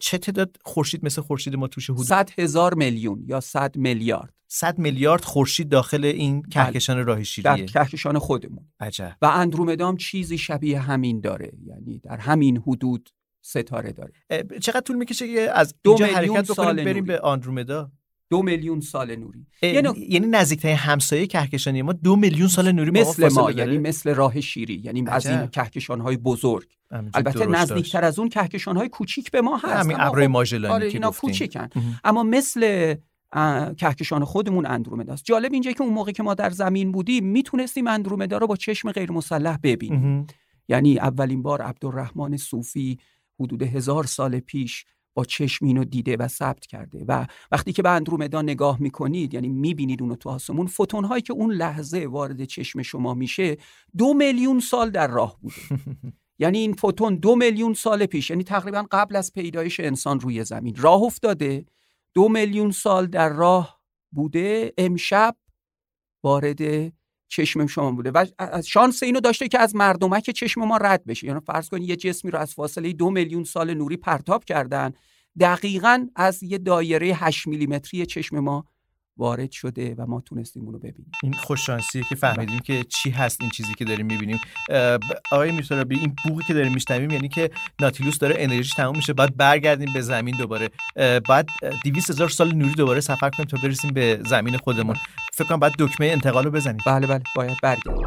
چه 0.00 0.18
تعداد 0.18 0.56
خورشید 0.64 1.04
مثل 1.04 1.22
خورشید 1.22 1.56
ما 1.56 1.68
توش 1.68 1.90
حدود؟ 1.90 2.04
100 2.06 2.30
هزار 2.38 2.74
میلیون 2.74 3.24
یا 3.26 3.40
100 3.40 3.76
میلیارد. 3.76 4.34
100 4.48 4.78
میلیارد 4.78 5.24
خورشید 5.24 5.68
داخل 5.68 6.04
این 6.04 6.42
کهکشان 6.42 7.04
راه 7.06 7.16
در 7.16 7.22
شیریه 7.22 7.66
کهکشان 7.66 8.18
خودمون. 8.18 8.66
عجب. 8.80 9.16
و 9.22 9.26
اندرومدا 9.26 9.88
هم 9.88 9.96
چیزی 9.96 10.38
شبیه 10.38 10.80
همین 10.80 11.20
داره 11.20 11.52
یعنی 11.66 11.98
در 11.98 12.16
همین 12.16 12.56
حدود 12.56 13.10
ستاره 13.42 13.92
داره. 13.92 14.12
چقدر 14.60 14.80
طول 14.80 14.96
می‌کشه 14.96 15.34
که 15.34 15.50
از 15.54 15.74
دو 15.84 15.90
اینجا 15.90 16.06
میلیون 16.06 16.36
حرکت 16.36 16.50
بکنیم 16.50 16.76
بریم 16.76 16.88
نوری. 16.88 17.00
به 17.00 17.20
آندرومدا؟ 17.20 17.92
دو 18.30 18.42
میلیون 18.42 18.80
سال 18.80 19.16
نوری 19.16 19.46
نوع- 19.62 19.98
یعنی 19.98 20.26
نزدیکترین 20.26 20.76
همسایه 20.76 21.26
کهکشانی 21.26 21.82
ما 21.82 21.92
دو 21.92 22.16
میلیون 22.16 22.48
سال 22.48 22.72
نوری 22.72 22.90
مثل 22.90 23.28
ما 23.34 23.50
داره؟ 23.50 23.56
یعنی 23.56 23.78
مثل 23.78 24.14
راه 24.14 24.40
شیری 24.40 24.80
یعنی 24.84 25.04
از 25.08 25.26
عجب. 25.26 25.38
این 25.40 25.48
کهکشان 25.50 26.00
های 26.00 26.16
بزرگ 26.16 26.66
البته. 27.14 27.46
نزدیکتر 27.46 28.04
از 28.04 28.18
اون 28.18 28.28
کهکشان 28.28 28.76
های 28.76 28.88
کوچیک 28.88 29.30
به 29.30 29.40
ما 29.40 29.56
هست 29.56 29.64
همین 29.66 29.96
اما 29.96 30.04
ابرهای 30.04 30.26
خب- 30.26 30.32
ماژلانی 30.32 30.74
آره 30.74 30.90
که 30.90 30.96
اینا. 30.98 31.10
کوچیکن. 31.10 31.68
اما 32.04 32.22
مثل 32.22 32.94
کهکشان 33.76 34.24
خودمون 34.24 34.66
اندرومداست 34.66 35.24
جالب 35.24 35.52
اینجا 35.52 35.72
که 35.72 35.82
اون 35.82 35.92
موقع 35.92 36.12
که 36.12 36.22
ما 36.22 36.34
در 36.34 36.50
زمین 36.50 36.92
بودیم 36.92 37.24
می‌تونستیم 37.26 37.86
اندرومدا 37.86 38.38
رو 38.38 38.46
با 38.46 38.56
چشم 38.56 38.92
غیر 38.92 39.12
مسلح 39.12 39.58
ببینیم. 39.62 40.26
یعنی 40.68 40.98
اولین 40.98 41.42
بار 41.42 41.62
عبدالرحمن 41.62 42.36
صوفی 42.36 42.98
حدود 43.40 43.62
هزار 43.62 44.04
سال 44.04 44.40
پیش 44.40 44.84
با 45.18 45.24
چشم 45.24 45.66
اینو 45.66 45.84
دیده 45.84 46.16
و 46.16 46.28
ثبت 46.28 46.66
کرده. 46.66 47.04
و 47.08 47.26
وقتی 47.52 47.72
که 47.72 47.82
به 47.82 47.90
اندرومدا 47.90 48.42
نگاه 48.42 48.80
می‌کنید 48.80 49.34
یعنی 49.34 49.48
می‌بینید 49.48 50.02
اونو 50.02 50.16
تو 50.16 50.30
آسمون 50.30 50.66
فوتون 50.66 51.04
هایی 51.04 51.22
که 51.22 51.32
اون 51.32 51.52
لحظه 51.52 52.06
وارد 52.10 52.44
چشم 52.44 52.82
شما 52.82 53.14
میشه 53.14 53.56
دو 53.96 54.14
میلیون 54.14 54.60
سال 54.60 54.90
در 54.90 55.08
راه 55.08 55.38
بوده. 55.40 55.54
یعنی 56.42 56.58
این 56.58 56.72
فوتون 56.72 57.16
دو 57.16 57.36
میلیون 57.36 57.74
سال 57.74 58.06
پیش 58.06 58.30
یعنی 58.30 58.44
تقریبا 58.44 58.86
قبل 58.90 59.16
از 59.16 59.32
پیدایش 59.32 59.80
انسان 59.80 60.20
روی 60.20 60.44
زمین. 60.44 60.74
راه 60.76 61.02
افتاده. 61.02 61.64
دو 62.14 62.28
میلیون 62.28 62.70
سال 62.70 63.06
در 63.06 63.28
راه 63.28 63.80
بوده. 64.12 64.72
امشب 64.78 65.36
وارد 66.24 66.92
چشم 67.28 67.66
شما 67.66 67.90
بوده 67.90 68.10
و 68.10 68.26
شانس 68.66 69.02
اینو 69.02 69.20
داشته 69.20 69.48
که 69.48 69.58
از 69.58 69.76
مردمک 69.76 70.30
چشم 70.30 70.64
ما 70.64 70.76
رد 70.76 71.04
بشه. 71.04 71.26
یعنی 71.26 71.40
فرض 71.40 71.68
کنید 71.68 71.88
یه 71.88 71.96
جسمی 71.96 72.30
رو 72.30 72.38
از 72.38 72.54
فاصله 72.54 72.92
دو 72.92 73.10
میلیون 73.10 73.44
سال 73.44 73.74
نوری 73.74 73.96
پرتاب 73.96 74.44
کردن 74.44 74.92
دقیقا 75.40 76.06
از 76.16 76.42
یه 76.42 76.58
دایره 76.58 77.06
8 77.06 77.46
میلیمتری 77.46 78.06
چشم 78.06 78.38
ما 78.38 78.64
وارد 79.18 79.50
شده 79.50 79.94
و 79.98 80.06
ما 80.06 80.20
تونستیم 80.20 80.64
اونو 80.64 80.78
ببینیم. 80.78 81.12
این 81.22 81.32
خوششانسیه 81.32 82.02
که 82.02 82.14
فهمیدیم 82.14 82.58
که 82.58 82.84
چی 82.84 83.10
هست 83.10 83.40
این 83.40 83.50
چیزی 83.50 83.74
که 83.74 83.84
داریم 83.84 84.06
می‌بینیم. 84.06 84.40
آقای 85.32 85.52
میرترابی 85.52 85.98
این 85.98 86.16
بوقی 86.24 86.44
که 86.44 86.54
داریم 86.54 86.72
میشنویم 86.72 87.10
یعنی 87.10 87.28
که 87.28 87.50
ناتیلوس 87.80 88.18
داره 88.18 88.34
انرژی 88.38 88.72
تموم 88.76 88.96
میشه 88.96 89.12
بعد 89.12 89.36
برگردیم 89.36 89.92
به 89.92 90.00
زمین 90.00 90.36
دوباره. 90.36 90.70
بعد 91.28 91.48
200 91.84 92.10
هزار 92.10 92.28
سال 92.28 92.54
نوری 92.54 92.74
دوباره 92.74 93.00
سفر 93.00 93.30
کنیم 93.30 93.48
تا 93.48 93.58
برسیم 93.62 93.90
به 93.90 94.20
زمین 94.26 94.56
خودمون. 94.56 94.96
فکر 95.32 95.48
کنم 95.48 95.60
بعد 95.60 95.72
دکمه 95.78 96.06
انتقال 96.06 96.44
رو 96.44 96.50
بزنیم. 96.50 96.80
بله 96.86 97.06
بله 97.06 97.22
باید 97.36 97.56
برگردیم. 97.62 98.06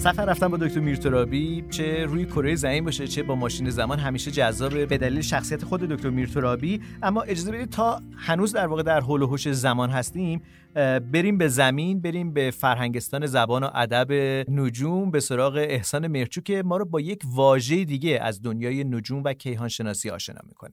سفر 0.00 0.24
رفتن 0.24 0.48
با 0.48 0.56
دکتر 0.56 0.80
میرترابی 0.80 1.64
چه 1.70 2.04
روی 2.04 2.24
کره 2.24 2.54
زمین 2.54 2.84
باشه 2.84 3.06
چه 3.06 3.22
با 3.22 3.34
ماشین 3.34 3.70
زمان 3.70 3.98
همیشه 3.98 4.30
جذاب 4.30 4.84
به 4.84 4.98
دلیل 4.98 5.20
شخصیت 5.20 5.64
خود 5.64 5.80
دکتر 5.80 6.10
میرترابی. 6.10 6.80
اما 7.02 7.22
اجازه 7.22 7.52
بدید 7.52 7.70
تا 7.70 8.00
هنوز 8.16 8.52
در 8.52 8.66
واقع 8.66 8.82
در 8.82 9.00
حول 9.00 9.22
و 9.22 9.26
حوش 9.26 9.48
زمان 9.48 9.90
هستیم 9.90 10.42
بریم 11.12 11.38
به 11.38 11.48
زمین 11.48 12.00
بریم 12.00 12.32
به 12.32 12.50
فرهنگستان 12.50 13.26
زبان 13.26 13.62
و 13.62 13.70
ادب 13.74 14.12
نجوم 14.50 15.10
به 15.10 15.20
سراغ 15.20 15.56
احسان 15.56 16.06
مرچو 16.06 16.40
که 16.40 16.62
ما 16.62 16.76
رو 16.76 16.84
با 16.84 17.00
یک 17.00 17.22
واژه 17.34 17.84
دیگه 17.84 18.18
از 18.22 18.42
دنیای 18.42 18.84
نجوم 18.84 19.22
و 19.24 19.32
کیهان 19.32 19.68
شناسی 19.68 20.10
آشنا 20.10 20.40
می‌کنه. 20.48 20.72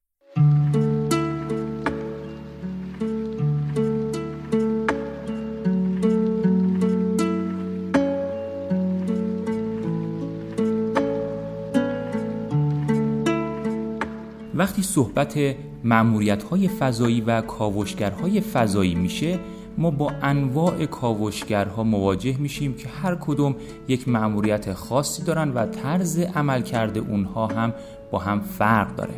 وقتی 14.57 14.83
صحبت 14.83 15.39
معمولیت 15.83 16.43
های 16.43 16.67
فضایی 16.67 17.21
و 17.21 17.41
کاوشگرهای 17.41 18.41
فضایی 18.41 18.95
میشه 18.95 19.39
ما 19.77 19.91
با 19.91 20.11
انواع 20.21 20.85
کاوشگرها 20.85 21.83
مواجه 21.83 22.37
میشیم 22.37 22.73
که 22.73 22.87
هر 22.87 23.15
کدوم 23.15 23.55
یک 23.87 24.07
معمولیت 24.07 24.73
خاصی 24.73 25.23
دارن 25.23 25.49
و 25.49 25.65
طرز 25.65 26.19
عمل 26.19 26.61
کرده 26.61 26.99
اونها 26.99 27.47
هم 27.47 27.73
با 28.11 28.19
هم 28.19 28.41
فرق 28.41 28.95
داره. 28.95 29.13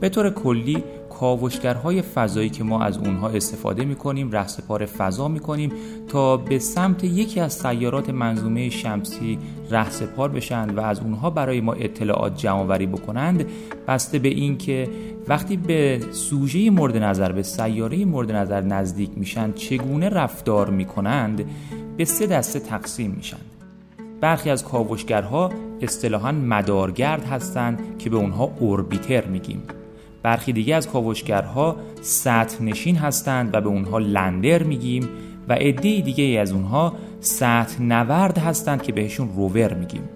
به 0.00 0.08
طور 0.08 0.30
کلی 0.30 0.84
کاوشگرهای 1.20 2.02
فضایی 2.02 2.50
که 2.50 2.64
ما 2.64 2.82
از 2.82 2.98
اونها 2.98 3.28
استفاده 3.28 3.84
می‌کنیم 3.84 4.30
رهسپار 4.32 4.86
فضا 4.86 5.28
می‌کنیم 5.28 5.72
تا 6.08 6.36
به 6.36 6.58
سمت 6.58 7.04
یکی 7.04 7.40
از 7.40 7.52
سیارات 7.52 8.10
منظومه 8.10 8.68
شمسی 8.68 9.38
رهسپار 9.70 10.28
بشن 10.28 10.70
و 10.70 10.80
از 10.80 11.00
اونها 11.00 11.30
برای 11.30 11.60
ما 11.60 11.72
اطلاعات 11.72 12.36
جمعآوری 12.36 12.86
بکنند. 12.86 13.46
بسته 13.88 14.18
به 14.18 14.28
اینکه 14.28 14.88
وقتی 15.28 15.56
به 15.56 16.00
سوژه 16.12 16.70
مورد 16.70 16.96
نظر 16.96 17.32
به 17.32 17.42
سیاره 17.42 18.04
مورد 18.04 18.32
نظر 18.32 18.60
نزدیک 18.60 19.10
میشن 19.16 19.52
چگونه 19.52 20.08
رفتار 20.08 20.70
می‌کنند؟ 20.70 21.44
به 21.96 22.04
سه 22.04 22.26
دسته 22.26 22.60
تقسیم 22.60 23.10
میشن. 23.10 23.40
برخی 24.20 24.50
از 24.50 24.64
کاوشگرها 24.64 25.50
اصطلاحا 25.80 26.32
مدارگرد 26.32 27.24
هستند 27.24 27.98
که 27.98 28.10
به 28.10 28.16
اونها 28.16 28.52
اوربیتر 28.58 29.24
میگیم. 29.24 29.62
برخی 30.22 30.52
دیگه 30.52 30.74
از 30.74 30.88
کاوشگرها 30.88 31.76
سطح 32.00 32.62
نشین 32.62 32.96
هستند 32.96 33.54
و 33.54 33.60
به 33.60 33.68
اونها 33.68 33.98
لندر 33.98 34.62
میگیم 34.62 35.08
و 35.48 35.52
عده 35.52 36.00
دیگه 36.00 36.40
از 36.40 36.52
اونها 36.52 36.92
سطح 37.20 37.82
نورد 37.82 38.38
هستند 38.38 38.82
که 38.82 38.92
بهشون 38.92 39.28
روور 39.36 39.74
میگیم. 39.74 40.08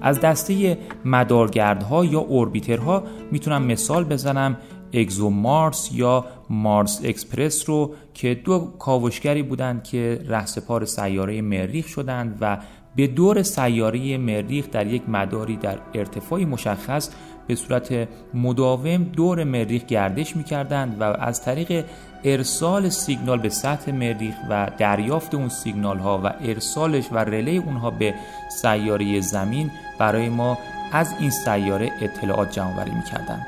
از 0.00 0.20
دسته 0.20 0.78
مدارگردها 1.04 2.04
یا 2.04 2.18
اوربیترها 2.18 3.02
می‌تونم 3.32 3.62
مثال 3.62 4.04
بزنم. 4.04 4.56
اگزو 4.92 5.30
مارس 5.30 5.90
یا 5.92 6.24
مارس 6.50 7.00
اکسپرس 7.04 7.68
رو 7.68 7.94
که 8.14 8.34
دو 8.34 8.58
کاوشگری 8.78 9.42
بودند 9.42 9.84
که 9.84 10.20
رهسپار 10.28 10.84
سیاره 10.84 11.42
مریخ 11.42 11.88
شدند 11.88 12.38
و 12.40 12.58
به 12.96 13.06
دور 13.06 13.42
سیاره 13.42 14.18
مریخ 14.18 14.70
در 14.70 14.86
یک 14.86 15.08
مداری 15.08 15.56
در 15.56 15.78
ارتفاعی 15.94 16.44
مشخص 16.44 17.10
به 17.46 17.54
صورت 17.54 18.08
مداوم 18.34 19.04
دور 19.04 19.44
مریخ 19.44 19.84
گردش 19.84 20.36
می‌کردند 20.36 20.96
و 21.00 21.04
از 21.04 21.42
طریق 21.42 21.84
ارسال 22.24 22.88
سیگنال 22.88 23.38
به 23.38 23.48
سطح 23.48 23.92
مریخ 23.92 24.34
و 24.50 24.70
دریافت 24.78 25.34
اون 25.34 25.48
سیگنال 25.48 25.98
ها 25.98 26.20
و 26.24 26.34
ارسالش 26.40 27.04
و 27.12 27.18
رله 27.18 27.50
اونها 27.50 27.90
به 27.90 28.14
سیاره 28.50 29.20
زمین 29.20 29.70
برای 29.98 30.28
ما 30.28 30.58
از 30.92 31.14
این 31.20 31.30
سیاره 31.30 31.90
اطلاعات 32.00 32.52
جمع 32.52 32.74
آوری 32.74 32.90
می‌کردند. 32.90 33.46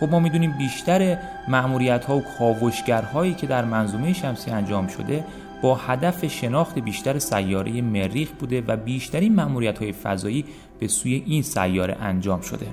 خب 0.00 0.08
ما 0.10 0.20
می‌دونیم 0.20 0.54
بیشتر 0.58 1.18
مأموریت 1.48 2.04
ها 2.04 2.16
و 2.16 2.24
کاوشگرهایی 2.38 3.34
که 3.34 3.46
در 3.46 3.64
منظومه 3.64 4.12
شمسی 4.12 4.50
انجام 4.50 4.86
شده 4.86 5.24
با 5.62 5.74
هدف 5.74 6.26
شناخت 6.26 6.78
بیشتر 6.78 7.18
سیاره 7.18 7.82
مریخ 7.82 8.30
بوده 8.30 8.62
و 8.66 8.76
بیشترین 8.76 9.34
مأموریت 9.34 9.78
های 9.78 9.92
فضایی 9.92 10.44
به 10.78 10.88
سوی 10.88 11.22
این 11.26 11.42
سیاره 11.42 11.96
انجام 12.00 12.40
شده. 12.40 12.66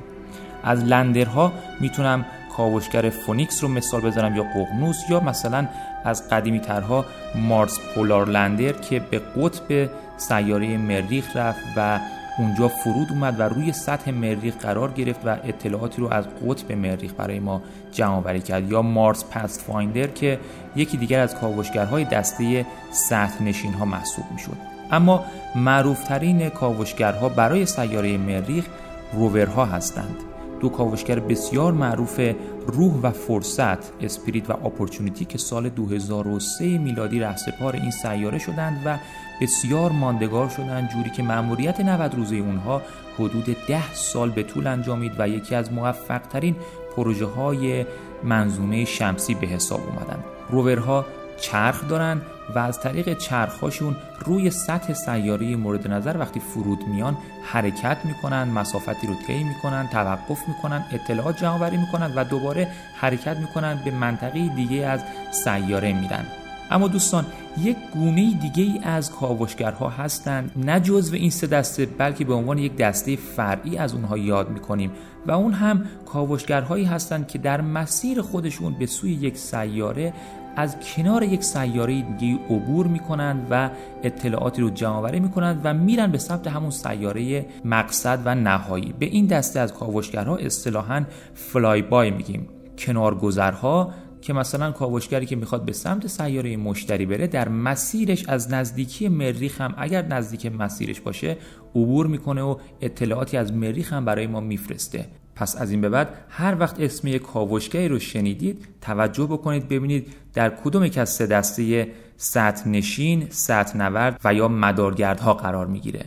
از 0.64 0.84
lander 0.84 1.44
ها 1.44 1.54
می‌تونم 1.80 2.26
کاوشگر 2.58 3.10
فونیکس 3.10 3.64
رو 3.64 3.70
مثال 3.70 4.02
بزنم 4.02 4.36
یا 4.36 4.44
ققنوس 4.44 5.10
یا 5.10 5.20
مثلا 5.20 5.68
از 6.06 6.30
قدیمی 6.30 6.60
ترها 6.60 7.06
مارس 7.36 7.80
پولار 7.96 8.28
لندر 8.28 8.72
که 8.72 9.00
به 9.00 9.20
قطب 9.20 9.90
سیاره 10.18 10.78
مریخ 10.78 11.38
رفت 11.38 11.64
و 11.78 12.00
اونجا 12.38 12.68
فرود 12.68 13.08
اومد 13.12 13.40
و 13.40 13.44
روی 13.44 13.72
سطح 13.72 14.12
مریخ 14.12 14.56
قرار 14.56 14.92
گرفت 14.92 15.20
و 15.26 15.38
اطلاعاتی 15.44 16.02
رو 16.02 16.14
از 16.14 16.26
قطب 16.48 16.72
مریخ 16.72 17.12
برای 17.18 17.40
ما 17.40 17.62
جمع 17.92 18.16
آوری 18.16 18.40
کرد. 18.40 18.72
یا 18.72 18.82
مارس 18.82 19.26
پست 19.32 19.62
فایندر 19.62 20.08
که 20.08 20.40
یکی 20.76 20.98
دیگر 20.98 21.20
از 21.20 21.36
کاوشگرهای 21.36 22.06
دسته 22.06 22.66
سطح 22.92 23.44
نشین 23.44 23.74
ها 23.74 23.86
محسوب 23.86 24.26
می‌شد. 24.32 24.58
اما 24.92 25.26
معروفترین 25.56 26.50
کاوشگرها 26.50 27.30
برای 27.30 27.66
سیاره 27.66 28.18
مریخ 28.18 28.66
روورها 29.14 29.66
هستند. 29.66 30.31
دو 30.62 30.70
کاوشگر 30.70 31.20
بسیار 31.20 31.74
معروف 31.74 32.20
روح 32.68 32.94
و 33.02 33.12
فرصت 33.12 34.04
اسپریت 34.04 34.50
و 34.50 34.54
اپورتونیتی 34.54 35.26
که 35.26 35.38
سال 35.38 35.70
2003 35.70 36.78
میلادی 36.78 37.20
رهسپار 37.20 37.76
این 37.76 37.92
سیاره 37.92 38.40
شدند 38.40 38.82
و 38.86 38.98
بسیار 39.42 39.92
ماندگار 39.92 40.50
شدند 40.50 40.90
جوری 40.90 41.10
که 41.10 41.24
مأموریت 41.24 41.80
90 41.80 42.16
روزه 42.16 42.36
اونها 42.36 42.82
حدود 43.20 43.58
10 43.68 43.94
سال 43.94 44.30
به 44.30 44.44
طول 44.44 44.68
انجامید 44.68 45.12
و 45.20 45.30
یکی 45.30 45.56
از 45.56 45.74
موفق 45.74 46.22
ترین 46.22 46.56
پروژه 46.96 47.26
های 47.26 47.86
منظومه 48.24 48.86
شمسی 48.86 49.36
به 49.36 49.48
حساب 49.48 49.80
اومدن 49.80 50.24
روورها 50.50 51.06
چرخ 51.42 51.88
دارن 51.88 52.22
و 52.56 52.60
از 52.60 52.80
طریق 52.80 53.18
چرخهاشون 53.18 53.96
روی 54.20 54.50
سطح 54.50 54.94
سیاره 54.94 55.56
مورد 55.56 55.88
نظر 55.88 56.18
وقتی 56.18 56.40
فرود 56.40 56.88
میان 56.88 57.18
حرکت 57.44 57.98
می‌کنن 58.04 58.44
مسافتی 58.44 59.08
رو 59.08 59.14
طی 59.28 59.44
می‌کنن 59.44 59.88
توقف 59.88 60.48
می‌کنن 60.48 60.86
اطلاعات 60.92 61.38
جمع 61.38 61.52
آوری 61.52 61.78
می‌کنن 61.78 62.14
و 62.16 62.24
دوباره 62.24 62.68
حرکت 62.96 63.38
می‌کنن 63.38 63.80
به 63.86 63.92
منطقه 63.92 64.48
دیگه 64.56 64.86
از 64.86 65.02
سیاره 65.44 65.94
میرن. 65.94 66.26
اما 66.72 66.88
دوستان 66.88 67.26
یک 67.58 67.78
گونه 67.94 68.34
دیگه 68.34 68.64
ای 68.64 68.80
از 68.84 69.12
کاوشگرها 69.12 69.90
هستند 69.90 70.52
نه 70.56 70.80
جزو 70.80 71.16
این 71.16 71.30
سه 71.30 71.48
دسته 71.48 71.86
بلکه 71.86 72.26
به 72.26 72.34
عنوان 72.34 72.58
یک 72.58 72.76
دسته 72.76 73.16
فرعی 73.16 73.78
از 73.78 73.94
اونها 73.94 74.18
یاد 74.18 74.50
می‌کنیم. 74.50 74.92
و 75.26 75.32
اون 75.32 75.54
هم 75.54 75.86
کاوشگرهایی 76.06 76.86
هستند 76.86 77.28
که 77.28 77.38
در 77.38 77.62
مسیر 77.62 78.22
خودشون 78.22 78.74
به 78.80 78.86
سوی 78.86 79.12
یک 79.12 79.38
سیاره 79.38 80.14
از 80.56 80.76
کنار 80.80 81.24
یک 81.24 81.44
سیاره 81.44 82.02
دیگه 82.02 82.40
عبور 82.50 82.88
می‌کنند 82.88 83.48
و 83.50 83.70
اطلاعاتی 84.04 84.62
رو 84.62 84.88
آوری 84.88 85.20
می‌کنند 85.20 85.62
و 85.64 85.74
میرن 85.74 86.12
به 86.12 86.18
سمت 86.18 86.48
همون 86.48 86.70
سیاره 86.70 87.46
مقصد 87.66 88.20
و 88.26 88.36
نهایی. 88.36 88.94
به 89.00 89.06
این 89.06 89.26
دسته 89.26 89.60
از 89.60 89.74
کاوشگرها 89.74 90.36
اصطلاحا 90.38 91.04
فلای 91.34 91.82
بای 91.82 92.12
میگیم. 92.12 92.48
کنارگذرها 92.78 93.94
که 94.22 94.34
مثلا 94.34 94.72
کاوشگری 94.72 95.26
که 95.26 95.36
می‌خواد 95.36 95.66
به 95.66 95.74
سمت 95.74 96.08
سیاره 96.08 96.58
مشتری 96.58 97.06
بره 97.06 97.28
در 97.28 97.50
مسیرش 97.50 98.30
از 98.30 98.54
نزدیکی 98.54 99.08
مریخ 99.08 99.62
هم 99.62 99.74
اگر 99.78 100.06
نزدیک 100.06 100.46
مسیرش 100.46 101.02
باشه 101.02 101.38
عبور 101.76 102.08
می‌کنه 102.08 102.42
و 102.42 102.56
اطلاعاتی 102.82 103.38
از 103.38 103.54
مریخ 103.54 103.94
هم 103.94 104.06
برای 104.06 104.28
ما 104.28 104.40
میفرسته. 104.40 105.06
پس 105.42 105.62
از 105.62 105.72
این 105.72 105.82
به 105.82 105.90
بعد 105.90 106.26
هر 106.30 106.56
وقت 106.60 106.80
اسم 106.80 107.08
یک 107.08 107.22
کاوشگری 107.22 107.88
رو 107.88 108.00
شنیدید 108.00 108.68
توجه 108.82 109.26
بکنید 109.26 109.68
ببینید 109.68 110.14
در 110.34 110.50
کدوم 110.50 110.84
یک 110.84 110.98
از 110.98 111.10
سه 111.10 111.28
دسته 111.28 111.88
سطح 112.18 112.70
نشین، 112.70 113.28
سطح 113.30 113.78
نورد 113.78 114.22
و 114.24 114.34
یا 114.34 114.48
مدارگردها 114.48 115.34
قرار 115.34 115.68
می‌گیره. 115.68 116.06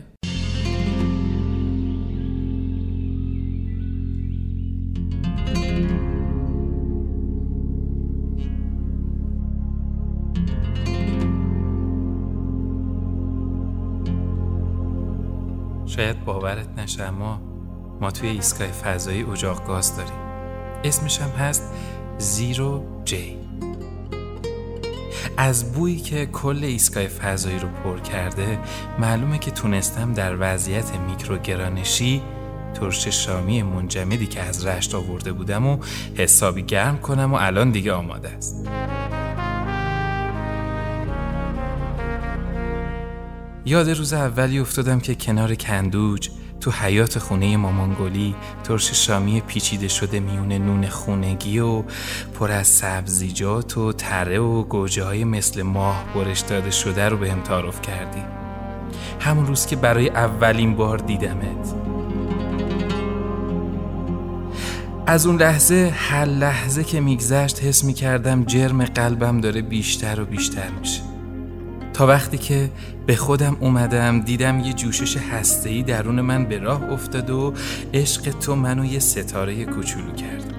شاید 15.85 16.25
باورت 16.25 16.79
نشه 16.79 17.03
اما 17.03 17.54
ما 18.01 18.11
توی 18.11 18.29
ایستگاه 18.29 18.67
فضایی 18.67 19.23
اجاق 19.23 19.67
گاز 19.67 19.97
داریم. 19.97 20.19
اسمش 20.83 21.21
هم 21.21 21.29
هست 21.29 21.63
زیرو 22.17 22.83
جی. 23.05 23.37
از 25.37 25.73
بویی 25.73 25.99
که 25.99 26.25
کل 26.25 26.63
ایستگاه 26.63 27.07
فضایی 27.07 27.59
رو 27.59 27.67
پر 27.67 27.99
کرده 27.99 28.59
معلومه 28.99 29.37
که 29.37 29.51
تونستم 29.51 30.13
در 30.13 30.35
وضعیت 30.39 30.95
میکروگرانشی 31.07 32.21
ترش 32.73 33.07
شامی 33.07 33.63
منجمدی 33.63 34.27
که 34.27 34.41
از 34.41 34.65
رشت 34.65 34.95
آورده 34.95 35.33
بودم 35.33 35.67
و 35.67 35.77
حسابی 36.15 36.63
گرم 36.63 36.97
کنم 36.97 37.33
و 37.33 37.35
الان 37.35 37.71
دیگه 37.71 37.93
آماده 37.93 38.29
است. 38.29 38.67
یاد 43.65 43.89
روز 43.89 44.13
اولی 44.13 44.59
افتادم 44.59 44.99
که 44.99 45.15
کنار 45.15 45.55
کندوج 45.55 46.29
تو 46.61 46.71
حیات 46.71 47.19
خونه 47.19 47.57
مامانگلی 47.57 48.35
ترش 48.63 48.91
شامی 48.91 49.41
پیچیده 49.41 49.87
شده 49.87 50.19
میون 50.19 50.51
نون 50.51 50.87
خونگی 50.87 51.59
و 51.59 51.83
پر 52.39 52.51
از 52.51 52.67
سبزیجات 52.67 53.77
و 53.77 53.93
تره 53.93 54.39
و 54.39 54.63
گوجه 54.63 55.03
های 55.03 55.23
مثل 55.23 55.61
ماه 55.61 56.05
برش 56.15 56.39
داده 56.39 56.71
شده 56.71 57.09
رو 57.09 57.17
به 57.17 57.31
هم 57.31 57.41
تعارف 57.41 57.81
کردی. 57.81 58.23
همون 59.19 59.47
روز 59.47 59.65
که 59.65 59.75
برای 59.75 60.09
اولین 60.09 60.75
بار 60.75 60.97
دیدمت. 60.97 61.73
از 65.07 65.27
اون 65.27 65.41
لحظه 65.41 65.93
هر 65.95 66.25
لحظه 66.25 66.83
که 66.83 66.99
میگذشت 66.99 67.63
حس 67.63 67.83
می‌کردم 67.83 68.45
جرم 68.45 68.85
قلبم 68.85 69.41
داره 69.41 69.61
بیشتر 69.61 70.21
و 70.21 70.25
بیشتر 70.25 70.69
میشه. 70.79 71.14
تا 71.95 72.07
وقتی 72.07 72.37
که 72.37 72.69
به 73.05 73.15
خودم 73.15 73.57
اومدم 73.59 74.19
دیدم 74.19 74.59
یه 74.59 74.73
جوشش 74.73 75.17
هسته‌ای 75.17 75.83
درون 75.83 76.21
من 76.21 76.45
به 76.45 76.59
راه 76.59 76.83
افتاد 76.91 77.29
و 77.29 77.53
عشق 77.93 78.29
تو 78.39 78.55
منو 78.55 78.85
یه 78.85 78.99
ستاره 78.99 79.65
کوچولو 79.65 80.11
کرد. 80.11 80.53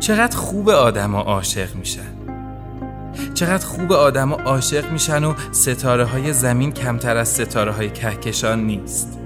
چقدر 0.00 0.36
خوب 0.36 0.68
آدم 0.68 1.16
عاشق 1.16 1.74
میشن. 1.74 2.14
چقدر 3.34 3.66
خوب 3.66 3.92
آدم 3.92 4.32
عاشق 4.32 4.92
میشن 4.92 5.24
و 5.24 5.34
ستاره 5.52 6.04
های 6.04 6.32
زمین 6.32 6.72
کمتر 6.72 7.16
از 7.16 7.28
ستاره 7.28 7.72
های 7.72 7.90
کهکشان 7.90 8.64
نیست. 8.64 9.18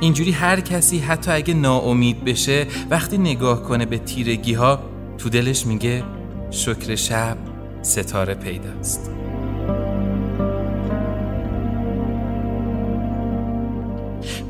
اینجوری 0.00 0.32
هر 0.32 0.60
کسی 0.60 0.98
حتی 0.98 1.30
اگه 1.30 1.54
ناامید 1.54 2.24
بشه 2.24 2.66
وقتی 2.90 3.18
نگاه 3.18 3.62
کنه 3.62 3.86
به 3.86 3.98
تیرگی 3.98 4.54
ها 4.54 4.80
تو 5.18 5.28
دلش 5.28 5.66
میگه 5.66 6.04
شکر 6.50 6.94
شب 6.94 7.36
ستاره 7.82 8.34
پیداست. 8.34 9.25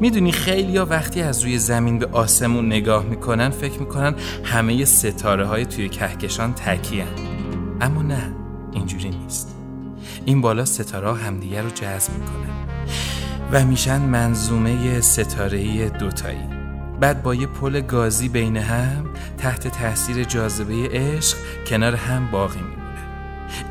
می‌دونی 0.01 0.33
خیلی 0.33 0.77
ها 0.77 0.87
وقتی 0.87 1.23
از 1.23 1.43
روی 1.43 1.59
زمین 1.59 1.99
به 1.99 2.07
آسمون 2.07 2.67
نگاه 2.67 3.05
می‌کنن 3.05 3.51
فکر 3.51 3.79
می‌کنن 3.79 4.15
همه 4.45 4.85
ستاره 4.85 5.47
های 5.47 5.67
توی 5.67 5.89
کهکشان 5.89 6.55
تکیه 6.55 7.07
اما 7.81 8.03
نه 8.03 8.35
اینجوری 8.73 9.09
نیست. 9.09 9.57
این 10.25 10.41
بالا 10.41 10.65
ستاره 10.65 11.15
همدیگه 11.15 11.63
رو 11.63 11.71
جذب 11.71 12.13
می‌کنن. 12.13 12.57
و 13.53 13.65
میشن 13.65 13.99
منظومه 13.99 15.01
ستاره 15.01 15.89
دوتایی. 15.89 16.39
بعد 17.01 17.23
با 17.23 17.35
یه 17.35 17.47
پل 17.47 17.81
گازی 17.81 18.29
بین 18.29 18.57
هم 18.57 19.05
تحت 19.39 19.69
تاثیر 19.69 20.25
جاذبه 20.25 20.89
عشق 20.93 21.37
کنار 21.67 21.95
هم 21.95 22.31
باقی 22.31 22.61
میمونه. 22.61 22.76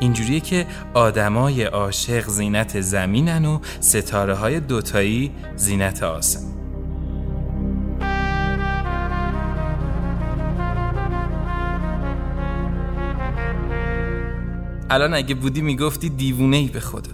اینجوریه 0.00 0.40
که 0.40 0.66
آدمای 0.94 1.62
عاشق 1.62 2.28
زینت 2.28 2.80
زمینن 2.80 3.44
و 3.44 3.58
ستاره 3.80 4.34
های 4.34 4.60
دوتایی 4.60 5.32
زینت 5.56 6.02
آسمان 6.02 6.56
الان 14.90 15.14
اگه 15.14 15.34
بودی 15.34 15.60
می‌گفتی 15.60 16.08
دیوونه 16.08 16.56
ای 16.56 16.68
به 16.68 16.80
خدا. 16.80 17.10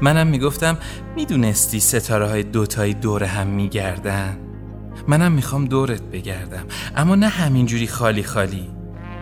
منم 0.00 0.26
می‌گفتم 0.26 0.78
می‌دونستی 1.16 1.80
ستاره 1.80 2.28
های 2.28 2.42
دوتایی 2.42 2.94
دور 2.94 3.24
هم 3.24 3.46
میگردن؟ 3.46 4.38
منم 5.08 5.32
می‌خوام 5.32 5.64
دورت 5.64 6.02
بگردم. 6.02 6.64
اما 6.96 7.14
نه 7.14 7.28
همینجوری 7.28 7.86
خالی 7.86 8.22
خالی. 8.22 8.77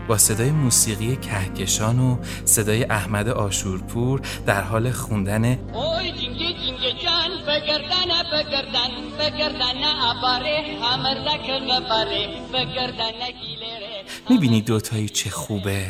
با 0.08 0.18
صدای 0.18 0.50
موسیقی 0.50 1.16
کهکشان 1.16 2.00
و 2.00 2.16
صدای 2.44 2.84
احمد 2.84 3.28
آشورپور 3.28 4.20
در 4.46 4.62
حال 4.62 4.90
خوندن 4.90 5.44
اوی 5.44 6.12
جنگی 6.12 6.54
جنگی 6.54 6.92
جان 6.92 7.30
بگردن 7.48 8.10
بگردن 8.32 8.90
بگردن 9.18 9.84
اباره 9.84 10.64
همردک 10.82 11.50
غباره 11.50 12.28
بگردن 12.52 13.12
گیلره 13.42 14.04
می‌بینی 14.30 14.60
دوتایی 14.60 15.08
چه 15.08 15.30
خوبه؟ 15.30 15.86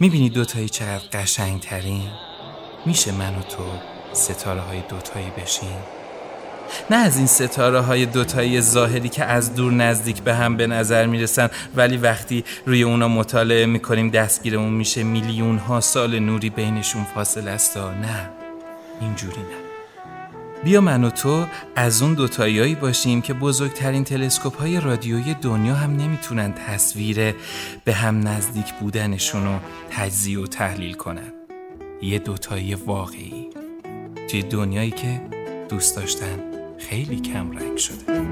می‌بینی 0.00 0.30
دوتایی 0.30 0.68
چقدر 0.68 1.08
قشنگ 1.12 1.60
ترین 1.60 2.08
میشه 2.86 3.12
من 3.12 3.34
و 3.34 3.42
تو 3.42 3.62
ستاره 4.12 4.60
های 4.60 4.80
دوتایی 4.88 5.30
بشیم؟ 5.30 6.01
نه 6.90 6.96
از 6.96 7.16
این 7.16 7.26
ستاره 7.26 7.80
های 7.80 8.06
دوتایی 8.06 8.60
ظاهری 8.60 9.08
که 9.08 9.24
از 9.24 9.54
دور 9.54 9.72
نزدیک 9.72 10.22
به 10.22 10.34
هم 10.34 10.56
به 10.56 10.66
نظر 10.66 11.06
می‌رسن 11.06 11.48
ولی 11.76 11.96
وقتی 11.96 12.44
روی 12.66 12.82
اونا 12.82 13.08
مطالعه 13.08 13.66
می‌کنیم 13.66 14.10
دستگیرمون 14.10 14.72
میشه 14.72 15.02
میلیون 15.02 15.58
ها 15.58 15.80
سال 15.80 16.18
نوری 16.18 16.50
بینشون 16.50 17.04
فاصله 17.14 17.50
است 17.50 17.76
نه. 17.76 18.30
اینجوری 19.00 19.40
نه. 19.40 19.62
بیا 20.64 20.80
من 20.80 21.04
و 21.04 21.10
تو 21.10 21.46
از 21.76 22.02
اون 22.02 22.14
دوتاییایی 22.14 22.74
باشیم 22.74 23.22
که 23.22 23.34
بزرگترین 23.34 24.04
تلسکوپ 24.04 24.60
های 24.60 24.80
رادیویی 24.80 25.34
دنیا 25.34 25.74
هم 25.74 25.96
نمی‌تونن 25.96 26.54
تصویر 26.68 27.34
به 27.84 27.92
هم 27.92 28.28
نزدیک 28.28 28.74
بودنشون 28.80 29.44
رو 29.44 29.58
تجزیه 29.90 30.40
و 30.40 30.46
تحلیل 30.46 30.94
کنن. 30.94 31.32
یه 32.02 32.18
دوتایی 32.18 32.74
واقعی. 32.74 33.48
توی 34.30 34.42
دنیایی 34.42 34.90
که 34.90 35.20
دوست 35.68 35.96
داشتن. 35.96 36.51
خیلی 36.88 37.20
کم 37.20 37.50
رنگ 37.50 37.76
شده. 37.76 38.22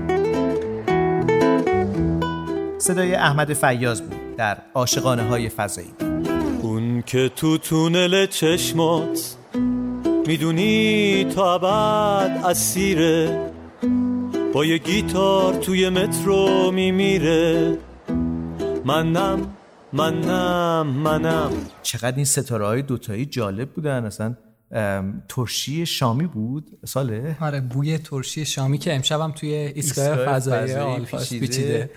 صدای 2.79 3.15
احمد 3.15 3.53
فیاض 3.53 4.01
بود 4.01 4.37
در 4.37 4.59
عاشقانه 4.75 5.23
های 5.23 5.49
فضایی. 5.49 5.95
اون 6.63 7.03
که 7.03 7.31
تو 7.37 7.59
تونل 7.59 8.27
چشمات 8.27 9.37
می‌دونی 10.27 11.25
تا 11.35 11.55
ابد 11.55 12.45
اسیره 12.45 13.51
با 14.55 14.65
یه 14.65 14.79
گیتار 14.79 15.55
توی 15.55 15.89
مترو 15.89 16.71
میمیره. 16.71 17.79
منم 18.85 19.55
منم 19.93 20.87
منم. 20.87 21.51
چقدر 21.83 22.17
این 22.17 22.25
ستاره 22.25 22.67
های 22.67 22.83
دوتایی 22.83 23.27
جالب 23.27 23.69
بودن 23.71 24.05
اصلا 24.05 24.37
ترشی 25.29 25.87
شامی 25.87 26.27
بود 26.27 26.79
ساله؟ 26.85 27.37
آره 27.41 27.61
بوی 27.61 27.99
ترشی 27.99 28.45
شامی 28.45 28.79
که 28.79 28.95
امشبم 28.95 29.33
توی 29.33 29.51
ایستگاه 29.53 30.17
فضایی 30.17 30.75
آلفا 30.75 31.19
پیچیده. 31.19 31.91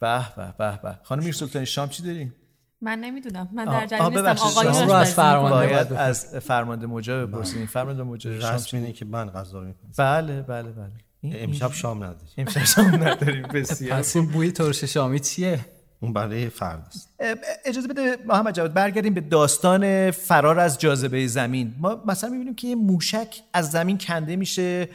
به 0.00 0.36
به 0.36 0.54
به 0.58 0.78
به. 0.82 0.98
خانم 1.02 1.24
میر 1.24 1.32
سلطانی 1.32 1.66
شام 1.66 1.88
چی 1.88 2.02
داریم 2.02 2.34
من 2.80 2.98
نمی‌دونم. 2.98 3.48
من 3.52 3.64
در 3.64 3.86
جریان 3.86 4.12
نیستم. 4.12 4.46
آقایون 4.46 4.88
رو 4.88 4.92
از 4.92 5.14
فرمانده 5.14 5.66
باید 5.66 5.92
از 5.92 6.26
فرمانده 6.36 6.86
موجا 6.86 7.26
بپرسیم. 7.26 7.66
فرمانده 7.66 8.02
شام 8.02 8.54
رسم 8.54 8.76
اینه 8.76 8.92
که 8.92 9.04
من 9.04 9.30
غذا 9.30 9.60
می‌کنم 9.60 9.90
بله 9.98 10.42
بله 10.42 10.72
بله. 10.72 10.92
امشب 11.22 11.72
شام 11.72 12.04
نداریم. 12.04 12.28
امشب 12.38 12.64
شام 12.64 13.04
نداریم 13.04 13.42
بسیار. 13.42 13.98
پس 13.98 14.16
این 14.16 14.26
بوی 14.26 14.52
ترش 14.52 14.84
شامی 14.84 15.20
چیه؟ 15.20 15.60
اون 16.02 16.12
برای 16.12 16.48
فرد 16.48 16.86
است. 16.86 17.08
اجازه 17.64 17.88
بده 17.88 18.16
محمد 18.26 18.54
جواد 18.54 18.72
برگردیم 18.72 19.14
به 19.14 19.20
داستان 19.20 20.10
فرار 20.10 20.58
از 20.58 20.78
جاذبه 20.78 21.26
زمین. 21.26 21.74
ما 21.78 22.02
مثلا 22.06 22.30
می‌بینیم 22.30 22.54
که 22.54 22.68
یه 22.68 22.74
موشک 22.74 23.34
از 23.52 23.70
زمین 23.70 23.98
کنده 23.98 24.36
میشه 24.36 24.88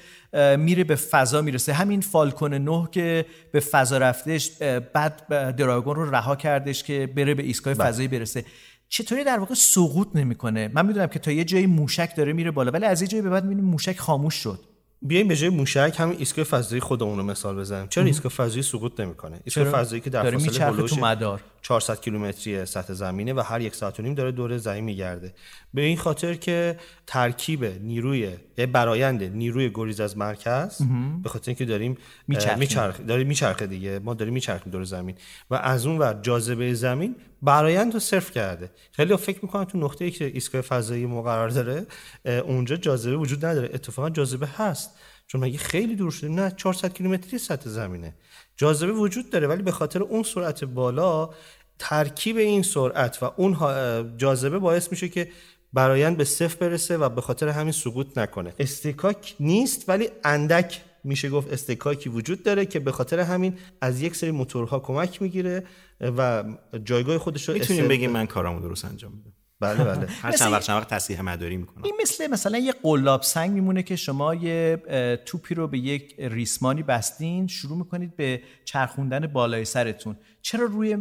میره 0.58 0.84
به 0.84 0.95
فضا 0.95 1.41
می‌رسه. 1.41 1.74
همین 1.74 2.01
فالکون 2.01 2.53
9 2.53 2.88
که 2.91 3.26
به 3.51 3.60
فضا 3.60 3.97
رفتش 3.97 4.51
بعد 4.93 5.28
دراگون 5.56 5.95
رو 5.95 6.10
رها 6.10 6.36
کردش 6.36 6.84
که 6.84 7.10
بره 7.16 7.34
به 7.34 7.43
ایستگاه 7.43 7.74
بله. 7.74 7.88
فضایی 7.88 8.08
برسه. 8.08 8.45
چطوری 8.89 9.24
در 9.24 9.39
واقع 9.39 9.53
سقوط 9.53 10.08
نمی‌کنه؟ 10.16 10.72
من 10.74 10.86
می‌دونم 10.86 11.08
که 11.08 11.20
تا 11.20 11.32
یه 11.32 11.43
جایی 11.43 11.66
موشک 11.66 12.16
داره 12.16 12.34
میره 12.34 12.51
بالا 12.51 12.72
ولی 12.72 12.86
از 12.86 13.01
یه 13.01 13.08
جایی 13.08 13.22
به 13.22 13.30
بعد 13.30 13.43
می‌بینیم 13.43 13.66
موشک 13.66 13.99
خاموش 13.99 14.36
شد. 14.36 14.60
بیایم 15.08 15.28
به 15.28 15.36
جای 15.36 15.49
موشک 15.49 15.95
همین 15.97 16.18
ایستگاه 16.20 16.45
فضایی 16.45 16.82
خودمون 16.82 17.18
رو 17.18 17.24
مثال 17.24 17.56
بزنیم 17.56 17.88
چرا 17.88 18.03
ایستگاه 18.03 18.32
فضایی 18.32 18.64
سقوط 18.64 18.99
نمی‌کنه 18.99 19.39
ایستگاه؟ 19.43 19.66
فضایی 19.72 20.01
که 20.01 20.10
در 20.10 20.32
فاصله 20.32 20.66
هولوش 20.66 20.91
تو 20.91 21.01
مدار. 21.01 21.41
400 21.66 22.01
کیلومتری 22.01 22.66
سطح 22.66 22.93
زمینه 22.93 23.34
و 23.34 23.39
هر 23.39 23.61
یک 23.61 23.76
ساعت 23.76 23.99
و 23.99 24.03
نیم 24.03 24.13
داره 24.13 24.32
دور 24.32 24.57
زمین 24.57 24.84
میگرده. 24.84 25.34
به 25.74 25.82
این 25.82 25.97
خاطر 25.97 26.34
که 26.34 26.78
ترکیب 27.07 27.66
نیروی 27.66 28.30
یه 28.57 28.66
برایند 28.66 29.24
نیروی 29.24 29.72
گریز 29.74 29.99
از 29.99 30.18
مرکز 30.18 30.82
به 31.24 31.30
خاطر 31.30 31.49
اینکه 31.51 31.66
داریم. 31.66 31.97
میچرخ 32.28 33.01
داریم 33.07 33.28
میچرخه 33.28 33.68
دیگه. 33.68 33.99
ما 33.99 34.13
داریم 34.13 34.34
میچرخیم 34.34 34.72
دور 34.72 34.84
زمین. 34.84 35.16
و 35.49 35.55
از 35.55 35.86
اون 35.86 35.97
ور 35.97 36.20
جاذبه 36.22 36.74
زمین 36.74 37.16
برایند 37.41 37.93
رو 37.93 37.99
صرف 37.99 38.32
کرده. 38.32 38.72
خیلی 38.91 39.18
فکر 39.18 39.39
می‌کنن 39.41 39.66
تو 39.66 39.78
نقطه‌ای 39.78 40.11
که 40.11 40.26
ایستگاه 40.26 40.61
فضایی 40.61 41.05
ما 41.05 41.22
قرار 41.22 41.49
داره 41.49 41.86
اونجا 42.26 42.76
جاذبه 42.76 43.18
وجود 43.18 43.45
نداره. 43.45 43.70
اتفاقا 43.74 44.09
جاذبه 44.09 44.47
هست. 44.47 44.91
چون 45.28 45.41
مگه 45.41 45.57
خیلی 45.57 45.95
دور 45.95 46.11
شدیم 46.11 46.39
نه 46.39 46.51
400 46.51 46.93
کیلومتری 46.93 47.38
سطح 47.38 47.70
زمینه. 47.70 48.13
جاذبه 48.58 48.91
وجود 48.91 49.30
داره 49.30 49.47
ولی 49.47 49.64
به 49.64 49.72
خاطر 49.72 50.03
اون 50.03 50.24
سرعت 50.24 50.64
بالا 50.64 51.30
ترکیب 51.80 52.38
این 52.38 52.64
سرعت 52.64 53.24
و 53.24 53.32
اون 53.38 53.58
جاذبه 54.18 54.60
باعث 54.60 54.91
میشه 54.91 55.10
که 55.10 55.32
برایند 55.74 56.18
به 56.18 56.24
صفر 56.24 56.58
برسه 56.58 56.97
و 56.97 57.10
به 57.10 57.22
خاطر 57.22 57.47
همین 57.47 57.72
سقوط 57.72 58.18
نکنه. 58.18 58.53
استکاک 58.60 59.36
نیست 59.39 59.89
ولی 59.89 60.10
اندک 60.24 60.82
میشه 61.03 61.30
گفت 61.30 61.53
استکاکی 61.53 62.10
وجود 62.10 62.43
داره 62.43 62.66
که 62.66 62.80
به 62.80 62.91
خاطر 62.91 63.20
همین 63.20 63.58
از 63.82 64.01
یک 64.01 64.16
سری 64.16 64.32
موتورها 64.32 64.80
کمک 64.80 65.22
می‌گیره 65.22 65.64
و 66.01 66.43
جایگاه 66.84 67.18
خودش 67.18 67.49
رو 67.49 67.53
می‌تونیم 67.53 67.88
بگیم 67.88 68.12
من 68.12 68.26
کارامو 68.26 68.60
درست 68.60 68.86
انجام 68.86 69.12
میدم. 69.12 69.35
بله 69.60 69.84
بله. 69.84 70.08
هر 70.22 70.32
چند 70.32 70.51
وقت 70.51 70.64
چند 70.64 70.78
وقت 70.78 70.89
تصحیح 70.89 71.22
مداری 71.22 71.58
می‌کنم. 71.58 71.84
این 71.84 71.93
مثل 72.01 72.28
مثلا 72.28 72.58
یه 72.58 72.74
قلاب 72.84 73.22
سنگ 73.22 73.51
میمونه 73.51 73.84
که 73.84 73.95
شما 73.95 74.36
یه 74.36 74.78
توپی 75.26 75.56
رو 75.56 75.68
به 75.68 75.78
یک 75.78 76.16
ریسمانی 76.20 76.84
بستین 76.84 77.47
شروع 77.47 77.78
می‌کنید 77.78 78.16
به 78.16 78.41
چرخوندن 78.66 79.28
بالای 79.28 79.66
سرتون. 79.66 80.16
چرا 80.41 80.66
روی 80.66 80.97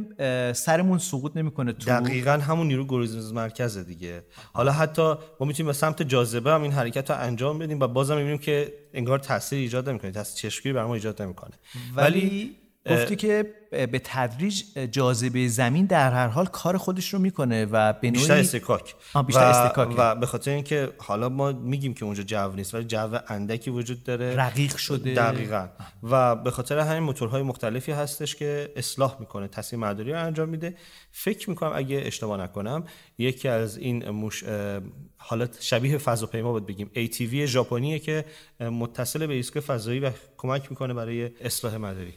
سرمون 0.52 0.98
سقوط 0.98 1.36
نمی‌کنه 1.36 1.72
تو؟ 1.72 1.90
دقیقا 1.90 2.32
همون 2.32 2.66
نیرو 2.66 2.86
گریز 2.86 3.16
از 3.16 3.32
مرکزه 3.32 3.82
دیگه. 3.84 4.24
حالا 4.52 4.72
حتی 4.72 5.14
ما 5.40 5.46
می‌تونیم 5.46 5.66
به 5.66 5.72
سمت 5.72 6.02
جاذبه 6.02 6.50
هم 6.50 6.62
این 6.62 6.72
حرکت 6.72 7.11
رو 7.11 7.16
انجام 7.20 7.59
بدیم 7.59 7.80
و 7.80 7.86
بازم 7.86 8.16
می‌بینیم 8.16 8.38
که 8.38 8.74
انگار 8.94 9.18
تاثیر 9.18 9.59
ایجاد 9.59 9.88
نمی‌کنه. 9.88 10.11
تاثیر 10.11 10.50
چشمگیری 10.50 10.72
بر 10.72 10.84
ما 10.84 10.94
ایجاد 10.94 11.22
نمی‌کنه. 11.22 11.52
ولی 11.96 12.57
گفتی 12.91 13.16
که 13.16 13.55
به 13.70 14.01
تدریج 14.05 14.62
جاذبه 14.91 15.49
زمین 15.49 15.87
در 15.87 16.12
هر 16.12 16.26
حال 16.26 16.47
کار 16.47 16.76
خودش 16.76 17.14
رو 17.14 17.20
می‌کنه 17.20 17.64
و 17.64 17.93
به 17.93 18.11
بیشتر 18.11 18.28
نوعی 18.28 18.41
استکاک 18.41 18.95
بیشتر 19.26 19.41
و, 19.41 19.45
استکاکه. 19.45 19.95
و 19.99 20.14
به 20.14 20.26
خاطر 20.26 20.51
اینکه 20.51 20.93
حالا 20.99 21.28
ما 21.28 21.53
میگیم 21.53 21.95
که 21.95 22.05
اونجا 22.05 22.22
جو 22.22 22.53
نیست 22.53 22.74
ولی 22.74 22.85
جو 22.85 23.18
اندکی 23.28 23.70
وجود 23.70 24.05
داره. 24.05 24.37
رقیق 24.37 24.76
شده. 24.76 25.14
دقیقا. 25.14 25.68
و 26.03 26.37
به 26.37 26.51
خاطر 26.51 26.78
همین 26.78 27.03
موتورهای 27.03 27.43
مختلفی 27.43 27.93
هستش 27.93 28.37
که 28.37 28.72
اصلاح 28.76 29.16
می‌کنه 29.20 29.49
تصمیم 29.49 29.80
مداری 29.85 30.12
رو 30.12 30.26
انجام 30.26 30.49
میده. 30.49 30.74
فکر 31.11 31.51
می‌کنم 31.51 31.72
اگه 31.74 32.03
اشتباه 32.05 32.41
نکنم 32.41 32.85
یکی 33.18 33.49
از 33.49 33.76
این 33.76 34.11
مش... 34.11 34.45
اه، 34.45 34.80
حالت 35.16 35.61
شبیه 35.61 35.99
فضاپیما 35.99 36.53
بود 36.53 36.66
بگیم. 36.66 36.91
ATV 36.95 37.35
ژاپنیه 37.35 37.99
که 37.99 38.24
متصل 38.61 39.26
به 39.26 39.35
ایستگاه 39.35 39.62
فضایی 39.62 40.01
و 40.01 40.11
کمک 40.37 40.70
می‌کنه 40.70 40.95
برای 40.95 41.30
اصلاح 41.41 41.76
مداری. 41.76 42.14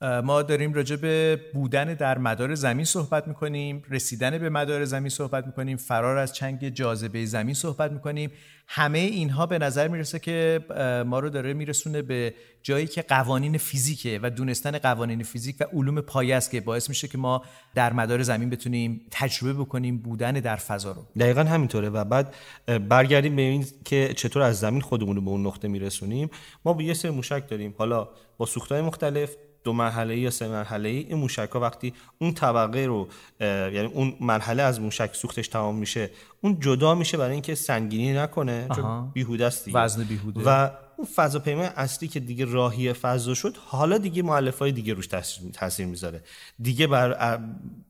ما 0.00 0.42
داریم 0.42 0.72
راجع 0.72 0.96
به 0.96 1.40
بودن 1.54 1.94
در 1.94 2.18
مدار 2.18 2.54
زمین 2.54 2.84
صحبت 2.84 3.28
می‌کنیم 3.28 3.82
رسیدن 3.90 4.38
به 4.38 4.48
مدار 4.48 4.84
زمین 4.84 5.08
صحبت 5.08 5.46
می‌کنیم 5.46 5.76
فرار 5.76 6.16
از 6.16 6.32
چنگ 6.32 6.68
جاذبه 6.68 7.24
زمین 7.24 7.54
صحبت 7.54 7.92
می‌کنیم. 7.92 8.30
همه 8.68 8.98
اینها 8.98 9.46
به 9.46 9.58
نظر 9.58 9.88
می‌رسه 9.88 10.18
که 10.18 10.60
ما 11.06 11.18
رو 11.18 11.30
داره 11.30 11.54
میرسونه 11.54 12.02
به 12.02 12.34
جایی 12.62 12.86
که 12.86 13.02
قوانین 13.02 13.58
فیزیکه 13.58 14.20
و 14.22 14.30
دونستن 14.30 14.78
قوانین 14.78 15.22
فیزیک 15.22 15.56
و 15.60 15.64
علوم 15.72 16.00
پایه 16.00 16.36
است 16.36 16.50
که 16.50 16.60
باعث 16.60 16.88
میشه 16.88 17.08
که 17.08 17.18
ما 17.18 17.44
در 17.74 17.92
مدار 17.92 18.22
زمین 18.22 18.50
بتونیم 18.50 19.00
تجربه 19.10 19.52
بکنیم 19.52 19.98
بودن 19.98 20.32
در 20.32 20.56
فضا 20.56 20.92
رو. 20.92 21.06
دقیقا 21.18 21.42
همینطوره 21.42 21.88
و 21.88 22.04
بعد 22.04 22.34
برگردیم 22.88 23.36
به 23.36 23.42
این 23.42 23.66
که 23.84 24.14
چطور 24.16 24.42
از 24.42 24.60
زمین 24.60 24.80
خودمون 24.80 25.16
رو 25.16 25.22
به 25.22 25.30
اون 25.30 25.46
نقطه 25.46 25.68
میرسونیم. 25.68 26.30
ما 26.64 26.72
به 26.72 26.84
یه 26.84 26.94
سری 26.94 27.10
موشک 27.10 27.48
داریم 27.48 27.74
حالا 27.78 28.08
با 28.38 28.46
سوختهای 28.46 28.80
مختلف 28.80 29.36
دو 29.68 29.72
مرحله 29.72 30.18
یا 30.18 30.30
سه 30.30 30.48
مرحله 30.48 30.88
ای 30.88 30.96
این 30.96 31.18
موشک 31.18 31.48
ها 31.52 31.60
وقتی 31.60 31.94
اون 32.18 32.32
طبقه 32.32 32.86
رو 32.86 33.08
یعنی 33.40 33.90
اون 33.94 34.14
مرحله 34.20 34.62
از 34.62 34.80
موشک 34.80 35.10
سوختش 35.14 35.48
تمام 35.48 35.76
میشه 35.76 36.10
اون 36.40 36.60
جدا 36.60 36.94
میشه 36.94 37.16
برای 37.16 37.32
اینکه 37.32 37.54
سنگینی 37.54 38.12
نکنه. 38.12 38.68
چون 38.76 39.10
بیهوده 39.14 39.46
است 39.46 39.64
دیگه. 39.64 39.78
وزن 39.78 40.04
بیهوده. 40.04 40.40
و 40.46 40.70
اون 40.98 41.06
فضاپیمای 41.14 41.66
اصلی 41.76 42.08
که 42.08 42.20
دیگه 42.20 42.44
راهی 42.44 42.92
فضا 42.92 43.34
شد 43.34 43.56
حالا 43.56 43.98
دیگه 43.98 44.22
مؤلفه 44.22 44.58
های 44.58 44.72
دیگه 44.72 44.94
روش 44.94 45.06
تاثیر 45.52 45.86
می‌ذاره. 45.86 46.22
دیگه 46.62 46.86
بر 46.86 47.40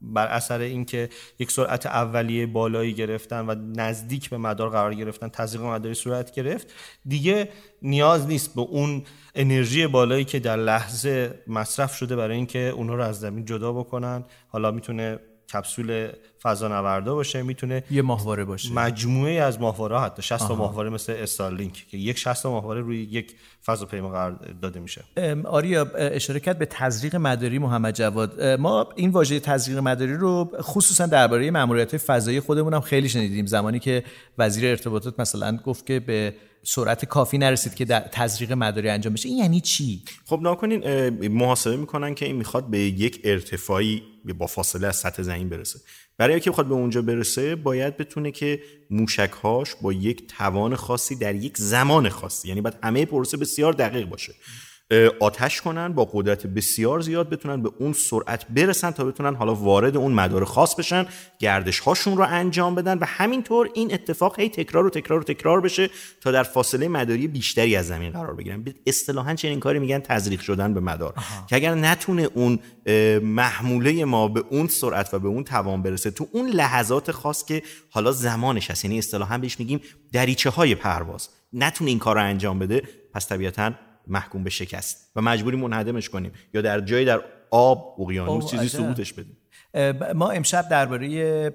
بر 0.03 0.27
اثر 0.27 0.61
اینکه 0.61 1.09
یک 1.39 1.51
سرعت 1.51 1.87
اولیه 1.87 2.47
بالایی 2.47 2.95
گرفتن 2.95 3.47
و 3.49 3.55
نزدیک 3.77 4.31
به 4.31 4.39
مدار 4.39 4.71
قرار 4.71 4.95
گرفتن 4.95 5.29
تزریق 5.29 5.63
مداری 5.63 5.95
صورت 5.95 6.35
گرفت 6.35 6.73
دیگه 7.07 7.49
نیاز 7.83 8.27
نیست 8.27 8.55
به 8.55 8.61
اون 8.61 9.03
انرژی 9.35 9.87
بالایی 9.87 10.25
که 10.25 10.39
در 10.39 10.57
لحظه 10.57 11.43
مصرف 11.47 11.95
شده 11.95 12.17
برای 12.17 12.37
اینکه 12.37 12.59
اونها 12.59 12.95
رو 12.95 13.03
از 13.03 13.21
زمین 13.21 13.45
جدا 13.45 13.73
بکنن. 13.73 14.25
حالا 14.49 14.71
می‌تونه 14.71 15.19
کپسول 15.53 16.09
فضانوردا 16.43 17.15
باشه 17.15 17.43
می‌تونه 17.43 17.85
یه 17.91 18.03
ماهواره 18.03 18.45
باشه. 18.45 18.73
مجموعه 18.73 19.33
از 19.33 19.61
ماهواره 19.61 20.01
حتی 20.01 20.23
60 20.23 20.49
تا. 20.49 20.55
ماهواره 20.55 20.91
مثل 20.91 21.13
استارلینک 21.13 21.87
که 21.91 21.99
یک 21.99 22.19
60 22.19 22.43
تا 22.43 22.51
ماهواره 22.51 22.81
روی 22.81 23.03
یک 23.03 23.35
فضاپیما 23.67 24.09
قرار 24.09 24.55
داده 24.63 24.81
میشه. 24.81 25.05
آریا 25.45 25.85
اشاره 25.95 26.41
کرد 26.41 26.59
به 26.59 26.67
تزریق 26.67 27.17
مداری 27.17 27.59
محمد 27.59 27.95
جواد. 27.95 28.43
ما 28.43 28.89
این 28.97 29.11
واژه 29.11 29.41
تزریق 29.41 29.79
مداری 29.79 30.15
رو 30.15 30.51
خصوصا 30.61 31.07
درباره 31.07 31.51
ماموریت 31.51 31.97
فضایی 31.97 32.41
خودمون 32.41 32.75
هم 32.75 32.81
خیلی 32.81 33.09
شنیدیم. 33.09 33.47
زمانی 33.47 33.79
که 33.79 34.05
وزیر 34.39 34.67
ارتباطات 34.67 35.21
مثلا 35.21 35.57
گفت 35.57 35.87
که 35.87 36.01
به 36.01 36.35
سرعت 36.63 37.05
کافی 37.05 37.39
نرسید 37.39 37.75
که 37.75 37.85
در 37.85 38.01
تزریق 38.01 38.53
مداری 38.53 38.89
انجام 38.89 39.13
بشه. 39.13 39.29
این 39.29 39.39
یعنی 39.39 39.61
چی؟ 39.61 40.03
خب 40.27 40.41
ناکنین 40.43 41.09
محاسبه 41.29 41.77
می‌کنن 41.77 42.15
که 42.15 42.27
این 42.27 42.37
می‌خواد 42.37 42.71
به 42.71 42.79
یک 42.79 43.21
ارتفاعی 43.25 44.03
با 44.39 44.47
فاصله 44.47 44.87
از 44.87 44.97
سطح 44.97 45.23
زمین 45.23 45.49
برسه. 45.49 45.79
برای 46.19 46.35
اینکه 46.35 46.51
بخواد 46.51 46.67
به 46.67 46.75
اونجا 46.75 47.03
برسه 47.03 47.57
باید 47.57 47.97
بتونه 47.97 48.31
که 48.31 48.61
موشکهاش 48.91 49.75
با 49.83 49.93
یک 49.93 50.27
توان 50.27 50.77
خاصی 50.77 51.17
در 51.17 51.35
یک 51.35 51.57
زمان 51.57 52.09
خاصی 52.09 52.49
یعنی 52.49 52.61
باید 52.61 52.77
همه 52.83 53.05
پروسه 53.05 53.37
بسیار 53.37 53.73
دقیق 53.73 54.09
باشه. 54.09 54.35
آتش 55.21 55.61
کنن 55.61 55.93
با 55.93 56.05
قدرت 56.13 56.47
بسیار 56.47 57.01
زیاد 57.01 57.31
بتونن 57.31 57.63
به 57.63 57.71
اون 57.79 57.93
سرعت 57.93 58.47
برسن 58.49 58.91
تا 58.91 59.05
بتونن 59.05 59.35
حالا 59.35 59.55
وارد 59.55 59.97
اون 59.97 60.13
مدار 60.13 60.45
خاص 60.45 60.75
بشن 60.75 61.07
گردش 61.39 61.79
هاشون 61.79 62.17
رو 62.17 62.25
انجام 62.29 62.75
بدن 62.75 62.99
و 62.99 63.05
همینطور 63.05 63.71
این 63.75 63.95
اتفاق 63.95 64.41
هی 64.41 64.49
تکرار 64.49 64.87
و 64.87 64.91
تکرار 64.91 65.21
و 65.21 65.23
تکرار 65.23 65.61
بشه 65.61 65.91
تا 66.21 66.33
در 66.33 66.43
فاصله 66.43 66.89
مداری 66.89 67.29
بیشتری 67.29 67.77
از 67.77 67.87
زمین 67.87 68.13
قرار 68.13 68.35
بگیرن. 68.35 68.65
اصطلاحا 68.87 69.35
چنین 69.35 69.61
کاری 69.61 69.79
میگن 69.79 69.99
تزریق 69.99 70.41
شدن 70.41 70.75
به 70.75 70.81
مدار. 70.81 71.15
که 71.49 71.57
اگر 71.57 71.75
نتونه 71.75 72.29
اون 72.35 72.59
محموله 73.23 74.05
ما 74.05 74.29
به 74.29 74.45
اون 74.51 74.67
سرعت 74.67 75.15
و 75.15 75.19
به 75.19 75.29
اون 75.29 75.45
توان 75.45 75.83
برسه 75.83 76.11
تو 76.11 76.29
اون 76.33 76.49
لحظات 76.49 77.11
خاص 77.11 77.45
که 77.45 77.63
حالا 77.91 78.13
زمانش 78.13 78.71
هست 78.71 78.85
یعنی 78.85 78.99
اصطلاحا 78.99 79.39
بهش 79.39 79.61
میگیم 79.61 79.81
دریچه 80.13 80.51
های 80.51 80.75
پرواز 80.75 81.29
نتونه 81.53 81.91
این 81.91 81.99
کار 81.99 82.17
رو 82.17 82.23
انجام 82.23 82.59
بده 82.59 82.83
پس 83.15 83.29
طبیعتا 83.29 83.73
محکوم 84.09 84.45
به 84.45 84.51
شکست 84.51 85.13
و 85.17 85.21
مجبوری 85.21 85.57
منهدمش 85.57 86.09
کنیم 86.09 86.33
یا 86.55 86.63
در 86.63 86.81
جایی 86.81 87.05
در 87.05 87.25
آب 87.51 88.01
اقیانوس 88.01 88.45
اوه، 88.45 88.51
چیزی. 88.51 88.69
سقوطش 88.69 89.13
بدیم 89.13 89.38
ما 90.15 90.31
امشب 90.31 90.69
درباره 90.69 91.51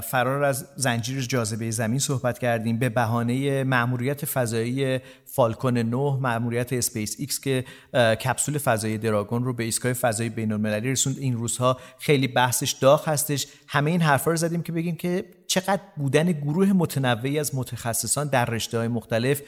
فرار 0.00 0.44
از 0.44 0.66
زنجیر 0.76 1.20
جاذبه 1.20 1.70
زمین 1.70 1.98
صحبت 1.98 2.38
کردیم. 2.38 2.78
به 2.78 2.88
بهانه 2.88 3.64
مأموریت 3.64 4.24
فضایی 4.24 5.00
فالکون 5.24 5.78
9 5.78 5.96
مأموریت 5.96 6.72
اسپیس 6.72 7.16
ایکس 7.18 7.40
که 7.40 7.64
کپسول 7.94 8.58
فضایی 8.58 8.98
دراگون 8.98 9.44
رو 9.44 9.52
به 9.52 9.64
ایستگاه 9.64 9.92
فضایی 9.92 10.28
بین 10.28 10.52
المللی 10.52 10.92
رسوند. 10.92 11.18
این 11.18 11.36
روزها 11.36 11.78
خیلی 11.98 12.28
بحثش 12.28 12.72
داغ 12.72 13.08
هستش. 13.08 13.46
همه 13.66 13.90
این 13.90 14.00
حرفا 14.00 14.30
رو 14.30 14.36
زدیم 14.36 14.62
که 14.62 14.72
بگیم 14.72 14.96
که 14.96 15.24
چقدر 15.46 15.82
بودن 15.96 16.32
گروه 16.32 16.72
متنوعی 16.72 17.38
از 17.38 17.54
متخصصان 17.54 18.28
در 18.28 18.44
رشته 18.44 18.78
های 18.78 18.88
مختلف 18.88 19.42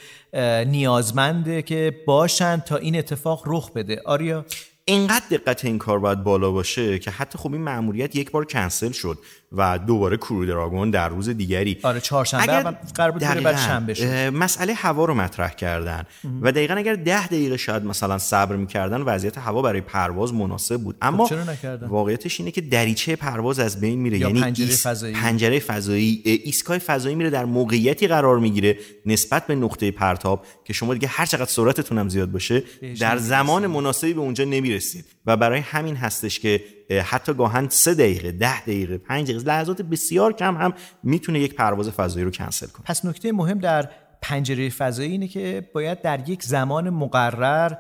نیازمنده 0.67 1.63
که 1.63 1.97
باشن 2.07 2.63
تا 2.67 2.77
این 2.77 2.99
اتفاق 2.99 3.43
رخ 3.47 3.73
بده. 3.73 4.03
آریا؟ 4.05 4.45
اینقدر 4.85 5.25
دقت 5.31 5.65
این 5.65 5.79
کار 5.79 5.99
باید 5.99 6.23
بالا 6.23 6.51
باشه 6.51 6.99
که 6.99 7.11
حتی 7.11 7.39
خب 7.39 7.53
این 7.53 7.63
مأموریت 7.63 8.17
یک 8.17 8.31
بار 8.31 8.45
کنسل 8.45 8.93
شد. 8.93 9.19
و 9.53 9.79
دوباره 9.79 10.17
کرو 10.17 10.47
دراگون 10.47 10.91
در 10.91 11.09
روز 11.09 11.29
دیگری. 11.29 11.79
آره 11.83 12.01
چهارشنبه 12.01 12.53
اول 12.53 12.75
قرار 12.95 13.11
بود 13.11 13.23
بعد 13.23 13.57
شنبه 13.57 13.95
شد. 13.95 14.05
مسئله 14.33 14.75
هوا 14.75 15.05
رو 15.05 15.15
مطرح 15.15 15.51
کردن. 15.51 16.07
و 16.41 16.53
دقیقا 16.53 16.75
اگر 16.75 16.95
ده 16.95 17.27
دقیقه 17.27 17.57
شاید 17.57 17.85
مثلا 17.85 18.19
صبر 18.19 18.57
می‌کردن 18.57 19.01
وضعیت 19.03 19.39
هوا 19.39 19.63
برای 19.63 19.81
پرواز 19.81 20.35
مناسب 20.35 20.77
بود. 20.77 20.97
اما 21.03 21.29
چرا 21.29 21.45
نکردن؟ 21.45 21.87
واقعیتش 21.87 22.41
اینه 22.41 22.51
که 22.51 22.61
دریچه 22.61 23.17
پرواز 23.17 23.59
از 23.59 23.81
بین 23.81 23.99
میره. 23.99 24.19
یا 24.19 24.27
یعنی 24.29 24.41
پنجره 24.41 24.67
ایس- 24.67 24.87
فضایی. 24.87 25.15
پنجره 25.15 25.59
فضایی 25.59 26.23
ایستگاه 26.25 26.79
فضایی 26.79 27.15
میره 27.15 27.31
در 27.31 27.45
موقعیتی 27.45 28.07
قرار 28.07 28.39
می‌گیره 28.39 28.79
نسبت 29.07 29.47
به 29.47 29.55
نقطه 29.55 29.91
پرتاب 29.91 30.47
که 30.65 30.73
شما 30.73 30.95
دیگه 30.95 31.09
هر 31.09 31.27
چقدر 31.27 31.51
سرعتتون 31.51 31.99
هم 31.99 32.09
زیاد 32.09 32.31
باشه 32.31 32.63
در 33.01 33.17
زمان 33.17 33.67
مناسبی 33.67 34.13
به 34.13 34.21
اونجا 34.21 34.45
نمی‌رسید. 34.45 35.05
و 35.27 35.37
برای 35.37 35.61
همین 35.61 35.97
هستش 35.97 36.41
که 36.41 36.61
حتی 36.91 37.35
گاهن 37.35 37.69
سه 37.69 37.95
دقیقه 37.95 38.33
ده 38.33 38.61
دقیقه 38.61 38.99
پنج 38.99 39.31
دقیقه 39.31 39.47
لحظات 39.47 39.83
بسیار 39.83 40.33
کم 40.33 40.57
هم 40.57 40.73
می‌تونه 41.03 41.41
یک 41.41 41.55
پرواز 41.55 41.91
فضایی 41.91 42.25
رو 42.25 42.31
کنسل 42.31 42.67
کنه. 42.67 42.85
پس 42.85 43.05
نکته 43.05 43.33
مهم 43.33 43.59
در 43.59 43.89
پنجره 44.23 44.69
فضایی 44.69 45.11
اینه 45.11 45.29
که 45.29 45.71
باید 45.75 46.03
در 46.03 46.29
یک 46.29 46.43
زمان 46.43 46.91
مقرر 46.91 47.73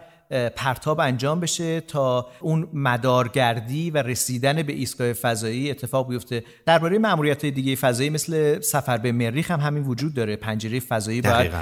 پرتاب 0.57 1.01
انجام 1.01 1.41
بشه 1.41 1.81
تا 1.81 2.26
اون 2.41 2.68
مدارگردی 2.72 3.91
و 3.91 3.99
رسیدن 3.99 4.62
به 4.62 4.72
ایستگاه 4.72 5.12
فضایی 5.12 5.70
اتفاق 5.70 6.09
بیفته. 6.09 6.45
درباره 6.66 6.99
ماموریت 6.99 7.47
دیگه 7.47 7.74
فضایی 7.76 8.11
مثل 8.11 8.61
سفر 8.61 8.97
به 8.99 9.12
مریخ 9.12 9.51
هم 9.51 9.61
همین 9.61 9.83
وجود 9.83 10.14
داره. 10.14 10.37
پنجره 10.37 10.81
فضایی 10.81 11.20
باید 11.20 11.53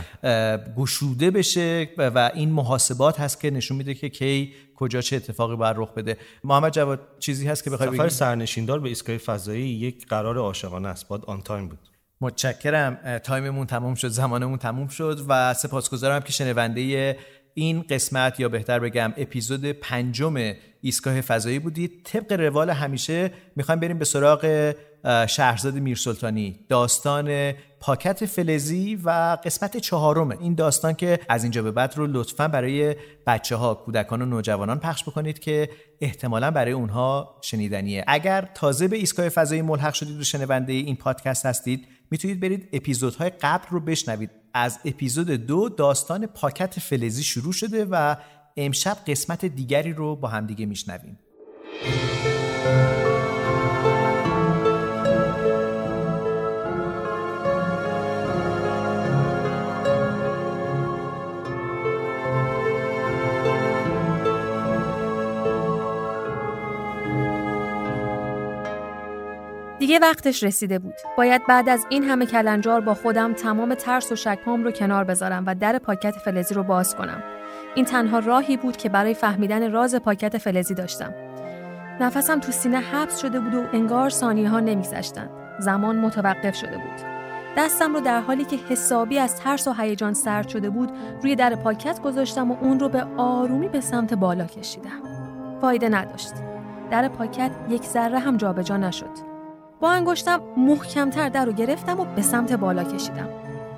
گشوده 0.76 1.30
بشه 1.30 1.88
و- 1.98 2.30
این 2.34 2.52
محاسبات 2.52 3.20
هست 3.20 3.40
که 3.40 3.50
نشون 3.50 3.76
میده 3.76 3.94
که 3.94 4.08
کی 4.08 4.52
کجا 4.76 5.00
چه 5.00 5.16
اتفاقی 5.16 5.56
باید 5.56 5.76
رخ 5.78 5.92
بده. 5.94 6.16
محمد 6.44 6.72
جواد 6.72 7.00
چیزی 7.18 7.48
هست 7.48 7.64
که 7.64 7.70
بخوای 7.70 7.90
سفر 7.96 8.08
سرنشیندار 8.08 8.80
به 8.80 8.88
ایستگاه 8.88 9.18
فضایی 9.18 9.68
یک 9.68 10.06
قرار 10.06 10.38
عاشقانه 10.38 10.88
است. 10.88 11.08
باید 11.08 11.22
آن 11.26 11.42
تایم 11.42 11.68
بود. 11.68 11.78
متشکرم. 12.20 13.18
time 13.24 13.48
مون 13.48 13.66
تموم 13.66 13.94
شد. 13.94 14.08
زمانمون 14.08 14.58
تموم 14.58 14.88
شد 14.88 15.20
و 15.28 15.54
سپاسگزارم 15.54 16.20
که 16.20 16.32
شنونده 16.32 17.16
این 17.55 17.82
قسمت 17.82 18.40
یا 18.40 18.49
بهتر 18.49 18.78
بگم 18.78 19.12
اپیزود 19.16 19.64
پنجم 19.64 20.53
ایستگاه 20.80 21.20
فضایی 21.20 21.59
بودید 21.59 22.01
طبق 22.05 22.32
روال 22.32 22.70
همیشه 22.70 23.30
می‌خوایم 23.57 23.80
بریم 23.80 23.99
به 23.99 24.05
سراغ 24.05 24.74
شهرزاد 25.28 25.74
میرسلطانی 25.74 26.61
داستان 26.68 27.53
پاکت 27.80 28.26
فلزی 28.26 28.99
و 29.05 29.38
قسمت 29.44 29.76
چهارم 29.76 30.30
این 30.30 30.55
داستان 30.55 30.94
که 30.94 31.20
از 31.28 31.42
اینجا 31.42 31.62
به 31.62 31.70
بعد 31.70 31.94
رو 31.96 32.07
لطفا 32.07 32.49
برای 32.49 32.96
بچه 33.26 33.57
ها 33.57 33.74
کودکان 33.74 34.22
و 34.22 34.26
نوجوانان 34.26 34.78
پخش 34.78 35.03
بکنید 35.03 35.38
که 35.38 35.68
احتمالا 36.01 36.51
برای 36.51 36.72
اونها 36.72 37.38
شنیدنیه. 37.42 38.05
اگر 38.07 38.49
تازه 38.55 38.88
به 38.88 38.96
ایستگاه 38.96 39.28
فضایی 39.28 39.62
ملحق 39.62 39.94
شدید 39.94 40.20
و 40.20 40.24
شنونده 40.24 40.72
این 40.72 40.96
پادکست 40.96 41.46
هستید 41.46 41.84
می‌تونید 42.11 42.40
برید 42.40 42.68
اپیزودهای 42.72 43.30
قبل 43.30 43.64
رو 43.70 43.80
بشنوید. 43.80 44.30
از 44.59 44.78
اپیزود 44.84 45.30
دو 45.30 45.68
داستان 45.68 46.26
پاکت 46.26 46.80
فلزی 46.80 47.22
شروع 47.22 47.52
شده 47.52 47.84
و 47.90 48.16
امشب 48.56 48.96
قسمت 49.06 49.44
دیگری 49.44 49.92
رو 49.92 50.16
با 50.16 50.28
همدیگه 50.28 50.66
میشنویم. 50.66 51.18
دیگه 69.78 69.98
وقتش 69.98 70.42
رسیده 70.42 70.78
بود. 70.78 70.94
باید 71.18 71.46
بعد 71.46 71.68
از 71.68 71.86
این 71.88 72.04
همه 72.04 72.26
کلنجار 72.26 72.80
با 72.80 72.94
خودم 72.94 73.32
تمام 73.32 73.74
ترس 73.74 74.12
و 74.12 74.16
شکام 74.16 74.64
رو 74.64 74.70
کنار 74.70 75.04
بذارم 75.04 75.44
و 75.46 75.54
در 75.54 75.78
پاکت 75.78 76.10
فلزی 76.10 76.54
رو 76.54 76.62
باز 76.62 76.96
کنم. 76.96 77.22
این 77.74 77.84
تنها 77.84 78.18
راهی 78.18 78.56
بود 78.56 78.76
که 78.76 78.88
برای 78.88 79.14
فهمیدن 79.14 79.72
راز 79.72 79.94
پاکت 79.94 80.38
فلزی 80.38 80.74
داشتم. 80.74 81.14
نفسم 82.00 82.40
تو 82.40 82.52
سینه 82.52 82.78
حبس 82.78 83.20
شده 83.20 83.40
بود 83.40 83.54
و 83.54 83.64
انگار 83.72 84.10
ثانیه 84.10 84.48
ها 84.48 84.60
نمیگذشتند. 84.60 85.30
زمان 85.58 85.96
متوقف 85.96 86.56
شده 86.56 86.76
بود. 86.76 87.00
دستم 87.56 87.94
رو 87.94 88.00
در 88.00 88.20
حالی 88.20 88.44
که 88.44 88.56
حسابی 88.68 89.18
از 89.18 89.36
ترس 89.36 89.68
و 89.68 89.72
هیجان 89.72 90.14
سرد 90.14 90.48
شده 90.48 90.70
بود 90.70 90.92
روی 91.22 91.36
در 91.36 91.54
پاکت 91.54 92.00
گذاشتم 92.00 92.50
و 92.50 92.56
اون 92.60 92.80
رو 92.80 92.88
به 92.88 93.06
آرومی 93.16 93.68
به 93.68 93.80
سمت 93.80 94.14
بالا 94.14 94.44
کشیدم. 94.44 95.02
فایده 95.60 95.88
نداشت. 95.88 96.32
در 96.90 97.08
پاکت 97.08 97.50
یک 97.68 97.84
ذره 97.84 98.18
هم 98.18 98.36
جابجا 98.36 98.76
نشد. 98.76 99.27
با 99.80 99.90
انگشتم 99.90 100.40
محکمتر 100.56 101.28
در 101.28 101.44
رو 101.44 101.52
گرفتم 101.52 102.00
و 102.00 102.04
به 102.04 102.22
سمت 102.22 102.52
بالا 102.52 102.84
کشیدم. 102.84 103.28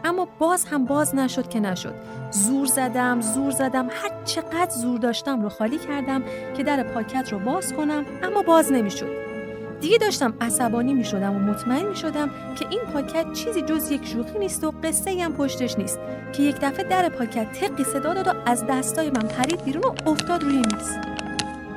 اما 0.05 0.29
باز 0.39 0.65
هم 0.65 0.85
باز 0.85 1.15
نشد 1.15 1.49
که 1.49 1.61
نشد. 1.61 1.95
زور 2.31 2.67
زدم، 2.67 3.21
زور 3.21 3.51
زدم، 3.51 3.87
هر 3.91 4.11
چقدر 4.25 4.71
زور 4.71 4.99
داشتم 4.99 5.43
رو 5.43 5.49
خالی 5.49 5.79
کردم 5.79 6.23
که 6.57 6.63
در 6.63 6.83
پاکت 6.83 7.33
رو 7.33 7.39
باز 7.39 7.73
کنم 7.73 8.05
اما 8.23 8.43
باز 8.43 8.73
نمی‌شد. 8.73 9.09
دیگه 9.81 9.99
داشتم 9.99 10.35
عصبانی 10.41 10.95
می 10.95 11.05
شدم 11.05 11.37
و 11.37 11.39
مطمئن 11.39 11.89
می 11.89 11.97
شدم 11.97 12.31
که 12.59 12.67
این 12.71 12.81
پاکت 12.93 13.33
چیزی 13.33 13.63
جز 13.63 13.91
یک 13.91 14.07
شوخی 14.07 14.39
نیست 14.39 14.65
و 14.65 14.73
قصه 14.83 15.23
هم 15.23 15.33
پشتش 15.33 15.79
نیست 15.79 15.99
که 16.33 16.43
یک 16.43 16.57
دفعه 16.63 16.85
در 16.85 17.09
پاکت 17.09 17.53
تقی 17.53 17.85
صدا 17.85 18.15
داد 18.15 18.29
و 18.29 18.33
از 18.47 18.65
دستای 18.67 19.11
من 19.11 19.29
پرید 19.29 19.65
بیرون 19.65 19.85
و 19.85 20.11
افتاد 20.11 20.43
روی 20.43 20.57
میز. 20.57 20.99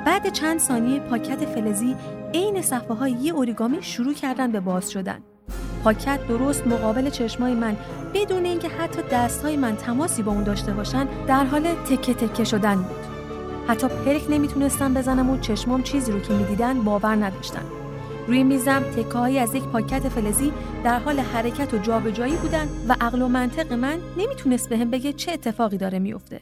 بعد 0.05 0.29
چند 0.29 0.59
ثانیه 0.59 0.99
پاکت 0.99 1.45
فلزی 1.45 1.95
عین 2.33 2.61
صفحه 2.61 2.93
های 2.93 3.11
یه 3.11 3.33
اوریگامی 3.33 3.77
شروع 3.81 4.13
کردن 4.13 4.51
به 4.51 4.59
باز 4.59 4.91
شدن. 4.91 5.19
پاکت 5.83 6.27
درست 6.27 6.67
مقابل 6.67 7.09
چشمای 7.09 7.53
من 7.53 7.77
بدون 8.13 8.45
اینکه 8.45 8.69
حتی 8.69 9.01
دستهای 9.11 9.57
من 9.57 9.75
تماسی 9.75 10.23
با 10.23 10.31
اون 10.31 10.43
داشته 10.43 10.73
باشن 10.73 11.07
در 11.27 11.43
حال 11.43 11.61
تکه 11.61 12.13
تکه 12.13 12.43
شدن 12.43 12.75
بود. 12.75 13.13
حتی 13.67 13.87
پلک 13.87 14.21
نمی‌تونستم 14.29 14.93
بزنم 14.93 15.29
و 15.29 15.39
چشمام 15.39 15.83
چیزی 15.83 16.11
رو 16.11 16.19
که 16.19 16.33
می‌دیدن 16.33 16.83
باور 16.83 17.15
نداشتن. 17.15 17.63
روی 18.27 18.43
میزم 18.43 18.83
تکههایی 18.83 19.39
از 19.39 19.55
یک 19.55 19.63
پاکت 19.63 20.09
فلزی 20.09 20.53
در 20.83 20.99
حال 20.99 21.19
حرکت 21.19 21.73
و 21.73 21.77
جابجایی 21.77 22.35
بودن 22.35 22.67
و 22.89 22.95
عقل 23.01 23.21
و 23.21 23.27
منطق 23.27 23.73
من 23.73 23.99
نمی‌تونست 24.17 24.69
بهم 24.69 24.89
بگه 24.89 25.13
چه 25.13 25.31
اتفاقی 25.31 25.77
داره 25.77 25.99
میفته. 25.99 26.39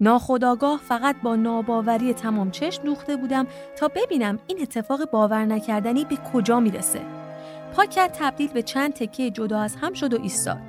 ناخداگاه 0.00 0.80
فقط 0.88 1.16
با 1.22 1.36
ناباوری 1.36 2.14
تمام 2.14 2.50
چشم 2.50 2.82
دوخته 2.82 3.16
بودم 3.16 3.46
تا 3.76 3.88
ببینم 3.88 4.38
این 4.46 4.62
اتفاق 4.62 5.10
باور 5.10 5.44
نکردنی 5.44 6.04
به 6.04 6.16
کجا 6.32 6.60
می‌رسه. 6.60 7.00
پاکت 7.76 8.16
تبدیل 8.18 8.52
به 8.52 8.62
چند 8.62 8.92
تکه 8.92 9.30
جدا 9.30 9.60
از 9.60 9.76
هم 9.76 9.92
شد 9.92 10.14
و 10.14 10.22
ایستاد. 10.22 10.62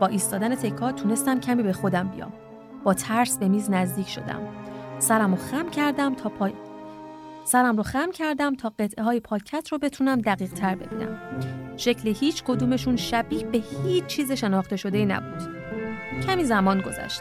با 0.00 0.06
ایستادن 0.06 0.54
تکا 0.54 0.92
تونستم 0.92 1.40
کمی 1.40 1.62
به 1.62 1.72
خودم 1.72 2.08
بیام. 2.08 2.32
با 2.84 2.94
ترس 2.94 3.38
به 3.38 3.48
میز 3.48 3.70
نزدیک 3.70 4.08
شدم. 4.08 4.40
سرم 4.98 5.30
رو 5.30 5.36
خم 5.36 5.70
کردم 5.70 6.14
تا 6.14 6.28
پای 6.28 6.52
سرم 7.44 7.76
رو 7.76 7.82
خم 7.82 8.10
کردم 8.10 8.54
تا 8.54 8.72
قطعه 8.78 9.04
های 9.04 9.20
پاکت 9.20 9.68
رو 9.68 9.78
بتونم 9.78 10.20
دقیق 10.20 10.52
تر 10.52 10.74
ببینم. 10.74 11.20
شکل 11.76 12.08
هیچ 12.08 12.44
کدومشون 12.44 12.96
شبیه 12.96 13.44
به 13.44 13.62
هیچ 13.84 14.06
چیز 14.06 14.32
شناخته 14.32 14.76
شده 14.76 15.04
نبود. 15.04 15.57
کمی 16.26 16.44
زمان 16.44 16.80
گذشت. 16.80 17.20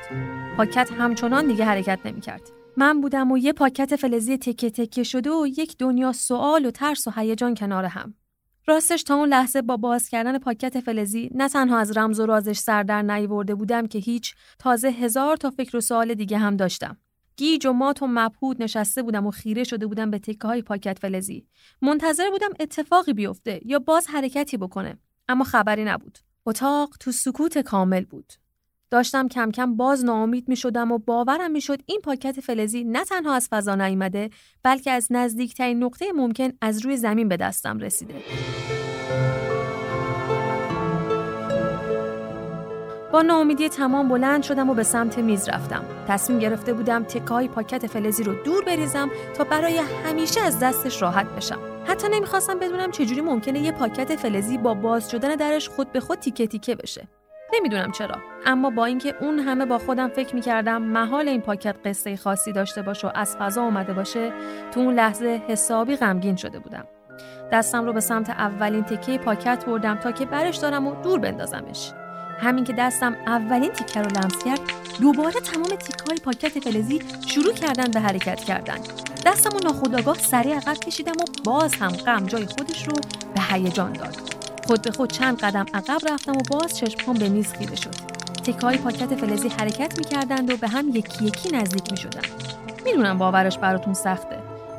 پاکت 0.58 0.92
همچنان 0.92 1.48
دیگه 1.48 1.66
حرکت 1.66 2.00
نمی‌کرد. 2.06 2.42
من 2.78 3.02
بودم 3.02 3.32
و 3.32 3.38
یه 3.38 3.54
پاکت 3.54 3.96
فلزی 3.96 4.38
تکه 4.38 4.70
تکه 4.70 5.04
شده 5.04 5.30
و 5.30 5.48
یک 5.48 5.78
دنیا 5.78 6.12
سوال 6.12 6.66
و 6.66 6.72
ترس 6.72 7.08
و 7.08 7.12
هیجان 7.16 7.56
کنار 7.56 7.86
هم. 7.86 8.14
راستش 8.68 9.04
تا 9.04 9.16
اون 9.16 9.30
لحظه 9.30 9.62
با 9.62 9.78
باز 9.78 10.10
کردن 10.10 10.40
پاکت 10.40 10.80
فلزی 10.80 11.30
نه 11.36 11.50
تنها 11.50 11.78
از 11.78 11.98
رمز 11.98 12.20
و 12.20 12.26
رازش 12.26 12.58
سر 12.58 12.84
در 12.84 13.02
نیورده 13.02 13.56
بودم 13.56 13.88
که 13.88 14.00
هیچ 14.00 14.36
تازه 14.60 14.88
هزار 14.88 15.38
تا 15.38 15.50
فکر 15.50 15.78
و 15.78 15.82
سوال 15.82 16.14
دیگه 16.14 16.38
هم 16.38 16.58
داشتم. 16.58 16.98
گیج 17.38 17.66
و 17.66 17.74
مات 17.74 18.02
و 18.02 18.08
مبهوت 18.10 18.62
نشسته 18.62 19.04
بودم 19.04 19.28
و 19.28 19.32
خیره 19.32 19.64
شده 19.64 19.88
بودم 19.88 20.12
به 20.12 20.20
تکه 20.20 20.48
های 20.48 20.62
پاکت 20.62 21.00
فلزی. 21.00 21.48
منتظر 21.82 22.30
بودم 22.30 22.50
اتفاقی 22.60 23.14
بیفته 23.14 23.60
یا 23.66 23.80
باز 23.80 24.08
حرکتی 24.08 24.58
بکنه. 24.58 24.98
اما 25.30 25.44
خبری 25.44 25.84
نبود. 25.84 26.18
اتاق 26.46 26.90
تو 27.00 27.12
سکوت 27.12 27.58
کامل 27.58 28.06
بود. 28.06 28.34
داشتم 28.92 29.28
کم 29.28 29.52
کم 29.52 29.76
باز 29.76 30.06
ناامید 30.06 30.50
می 30.50 30.56
شدم 30.56 30.92
و 30.92 30.98
باورم 30.98 31.52
می 31.52 31.62
شد 31.62 31.80
این 31.86 32.02
پاکت 32.04 32.40
فلزی 32.40 32.84
نه 32.84 33.06
تنها 33.06 33.34
از 33.34 33.48
فضا 33.52 33.76
نیامده 33.76 34.30
بلکه 34.64 34.92
از 34.92 35.08
نزدیکترین 35.10 35.84
نقطه 35.84 36.12
ممکن 36.12 36.50
از 36.62 36.86
روی 36.86 36.98
زمین 36.98 37.30
به 37.30 37.38
دستم 37.38 37.80
رسیده. 37.80 38.16
با 43.14 43.22
ناامیدی 43.22 43.70
تمام 43.70 44.08
بلند 44.08 44.44
شدم 44.44 44.70
و 44.70 44.74
به 44.74 44.84
سمت 44.84 45.18
میز 45.20 45.50
رفتم. 45.50 45.86
تصمیم 46.08 46.40
گرفته 46.40 46.74
بودم 46.74 47.04
تکای 47.04 47.48
پاکت 47.48 47.88
فلزی 47.88 48.24
رو 48.24 48.44
دور 48.44 48.64
بریزم 48.66 49.10
تا 49.38 49.44
برای 49.44 49.78
همیشه 49.78 50.42
از 50.42 50.60
دستش 50.60 51.02
راحت 51.02 51.26
بشم. 51.26 51.60
حتی 51.86 52.08
نمی‌خواستم 52.12 52.60
بدونم 52.60 52.92
چجوری 52.92 53.22
ممکنه 53.22 53.60
یه 53.60 53.72
پاکت 53.72 54.16
فلزی 54.16 54.58
با 54.58 54.74
باز 54.74 55.12
شدن 55.12 55.36
درش 55.36 55.70
خود 55.70 55.92
به 55.92 56.00
خود 56.00 56.20
تیکه 56.20 56.48
تیکه 56.48 56.76
بشه. 56.76 57.08
نمی‌دونم 57.54 57.92
چرا. 57.92 58.16
اما 58.46 58.70
با 58.70 58.86
اینکه 58.86 59.16
اون 59.22 59.40
همه 59.40 59.66
با 59.66 59.78
خودم 59.78 60.08
فکر 60.08 60.36
می‌کردم 60.36 60.82
محال 60.82 61.28
این 61.28 61.42
پاکت 61.42 61.76
قصه 61.86 62.18
خاصی 62.18 62.52
داشته 62.52 62.82
باشه 62.82 63.08
و 63.08 63.12
از 63.16 63.38
فضا 63.40 63.64
اومده 63.64 63.94
باشه 63.94 64.32
تو 64.72 64.80
اون 64.80 64.94
لحظه 64.94 65.42
حسابی 65.48 65.96
غمگین 65.96 66.36
شده 66.36 66.60
بودم. 66.60 66.86
دستم 67.52 67.86
رو 67.86 67.94
به 67.94 68.00
سمت 68.00 68.30
اولین 68.30 68.84
تکه 68.84 69.18
پاکت 69.18 69.66
بردم 69.66 69.96
تا 69.96 70.12
که 70.12 70.26
برش 70.26 70.58
دارم 70.58 70.88
و 70.88 71.02
دور 71.02 71.20
بندازمش. 71.20 71.92
همین 72.40 72.64
که 72.64 72.74
دستم 72.74 73.16
اولین 73.28 73.72
تیکه 73.72 74.02
رو 74.02 74.08
لمس 74.08 74.44
کرد 74.44 74.60
دوباره 75.02 75.40
تمام 75.40 75.66
تیکه 75.66 76.04
های 76.08 76.18
پاکت 76.18 76.60
فلزی 76.60 77.00
شروع 77.28 77.54
کردن 77.54 77.92
به 77.92 78.00
حرکت 78.00 78.44
کردن. 78.44 78.78
دستم 79.26 79.56
و 79.56 79.60
ناخداگاه 79.60 80.18
سریع 80.18 80.56
عقب 80.56 80.74
کشیدم 80.74 81.12
و 81.12 81.26
باز 81.44 81.76
هم 81.76 81.92
غم 81.92 82.26
جای 82.26 82.46
خودش 82.46 82.88
رو 82.88 82.94
به 83.36 83.42
هیجان 83.42 83.94
داد. 83.94 84.37
خود 84.68 84.82
به 84.82 84.92
خود 84.92 85.12
چند 85.12 85.40
قدم 85.40 85.66
عقب 85.74 86.00
رفتم 86.12 86.32
و 86.32 86.42
باز 86.52 86.78
چشمام 86.78 87.18
به 87.18 87.30
میز 87.30 87.54
خیره 87.54 87.76
شد. 87.76 87.96
تکه 88.44 88.62
های 88.62 88.78
پاکت 88.78 89.16
فلزی 89.16 89.48
حرکت 89.48 89.98
می‌کردند 89.98 90.52
و 90.52 90.58
به 90.58 90.68
هم 90.68 90.90
یکی 90.90 91.26
یکی 91.26 91.58
نزدیک 91.58 91.92
می‌شدن 91.92 92.22
می‌دونم 92.86 93.18
باورش 93.18 93.58
براتون 93.58 93.94
سخته 93.94 94.38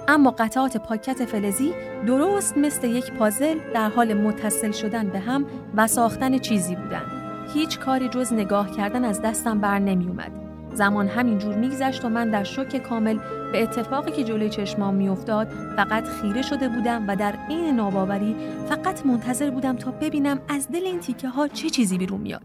اما 0.09 0.31
قطعات 0.31 0.77
پاکت 0.77 1.25
فلزی 1.25 1.73
درست 2.07 2.59
مثل 2.59 2.89
یک 2.89 3.13
پازل 3.13 3.59
در 3.75 3.89
حال 3.89 4.15
متصل 4.15 4.73
شدن 4.73 5.09
به 5.09 5.19
هم 5.19 5.47
و 5.75 5.87
ساختن 5.87 6.39
چیزی 6.39 6.75
بودند. 6.75 7.13
هیچ 7.55 7.79
کاری 7.79 8.09
جز 8.09 8.33
نگاه 8.33 8.71
کردن 8.71 9.05
از 9.05 9.23
دستم 9.23 9.61
بر 9.61 9.79
نمی 9.79 10.09
اومد. 10.09 10.48
زمان 10.79 11.09
همینجور 11.09 11.55
میگذشت 11.55 12.05
و 12.05 12.09
من 12.09 12.31
در 12.31 12.45
شوک 12.45 12.77
کامل 12.77 13.19
به 13.53 13.63
اتفاقی 13.63 14.13
که 14.13 14.25
جلوی 14.25 14.51
چشمام 14.51 14.95
میافتاد 14.95 15.49
فقط 15.77 16.05
خیره 16.05 16.43
شده 16.43 16.69
بودم 16.69 17.05
و 17.09 17.17
در 17.17 17.35
عین 17.49 17.77
ناباوری 17.77 18.37
فقط 18.69 19.07
منتظر 19.07 19.51
بودم 19.51 19.77
تا 19.77 19.91
ببینم 19.91 20.41
از 20.49 20.69
دل 20.69 20.85
این 20.85 21.01
تیکه 21.01 21.29
ها 21.29 21.49
چه 21.49 21.71
چیزی 21.71 21.99
بیرون 21.99 22.21
میاد. 22.21 22.43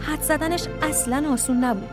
حد 0.00 0.20
زدنش 0.22 0.66
اصلا 0.82 1.24
آسون 1.32 1.64
نبود. 1.64 1.90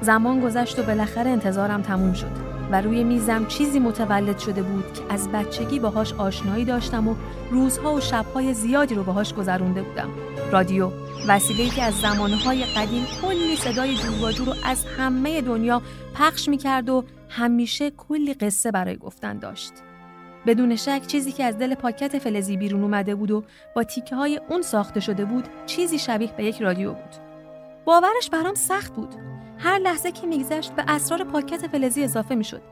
زمان 0.00 0.40
گذشت 0.40 0.78
و 0.78 0.82
بالاخره 0.82 1.30
انتظارم 1.30 1.82
تموم 1.82 2.12
شد. 2.12 2.53
و 2.74 2.80
روی 2.80 3.04
میزم 3.04 3.46
چیزی 3.46 3.78
متولد 3.78 4.38
شده 4.38 4.62
بود 4.62 4.92
که 4.92 5.02
از 5.08 5.32
بچگی 5.32 5.78
باهاش 5.78 6.12
آشنایی 6.12 6.64
داشتم 6.64 7.08
و 7.08 7.14
روزها 7.50 7.94
و 7.94 8.00
شبهای 8.00 8.54
زیادی 8.54 8.94
رو 8.94 9.04
باهاش 9.04 9.34
گذرونده 9.34 9.82
بودم. 9.82 10.08
رادیو 10.52 10.90
وسیله‌ای 11.28 11.70
که 11.70 11.82
از 11.82 11.94
زمانهای 11.94 12.64
قدیم 12.64 13.06
کلی 13.22 13.56
صدای 13.56 13.94
جور 13.94 14.32
رو 14.32 14.54
از 14.64 14.84
همه 14.98 15.40
دنیا 15.40 15.82
پخش 16.14 16.48
می‌کرد 16.48 16.88
و 16.88 17.04
همیشه 17.28 17.90
کلی 17.90 18.34
قصه 18.34 18.70
برای 18.70 18.96
گفتن 18.96 19.38
داشت. 19.38 19.72
بدون 20.46 20.76
شک 20.76 21.02
چیزی 21.06 21.32
که 21.32 21.44
از 21.44 21.58
دل 21.58 21.74
پاکت 21.74 22.18
فلزی 22.18 22.56
بیرون 22.56 22.82
اومده 22.82 23.14
بود 23.14 23.30
و 23.30 23.44
با 23.74 23.84
تیکه 23.84 24.16
های 24.16 24.40
اون 24.48 24.62
ساخته 24.62 25.00
شده 25.00 25.24
بود 25.24 25.48
چیزی 25.66 25.98
شبیه 25.98 26.32
به 26.36 26.44
یک 26.44 26.62
رادیو 26.62 26.92
بود. 26.92 27.14
باورش 27.84 28.30
برام 28.32 28.54
سخت 28.54 28.94
بود. 28.94 29.33
هر 29.64 29.78
لحظه 29.78 30.12
که 30.12 30.26
میگذشت 30.26 30.72
به 30.72 30.84
اسرار 30.88 31.24
پاکت 31.24 31.66
فلزی 31.66 32.04
اضافه 32.04 32.34
می‌شد. 32.34 32.62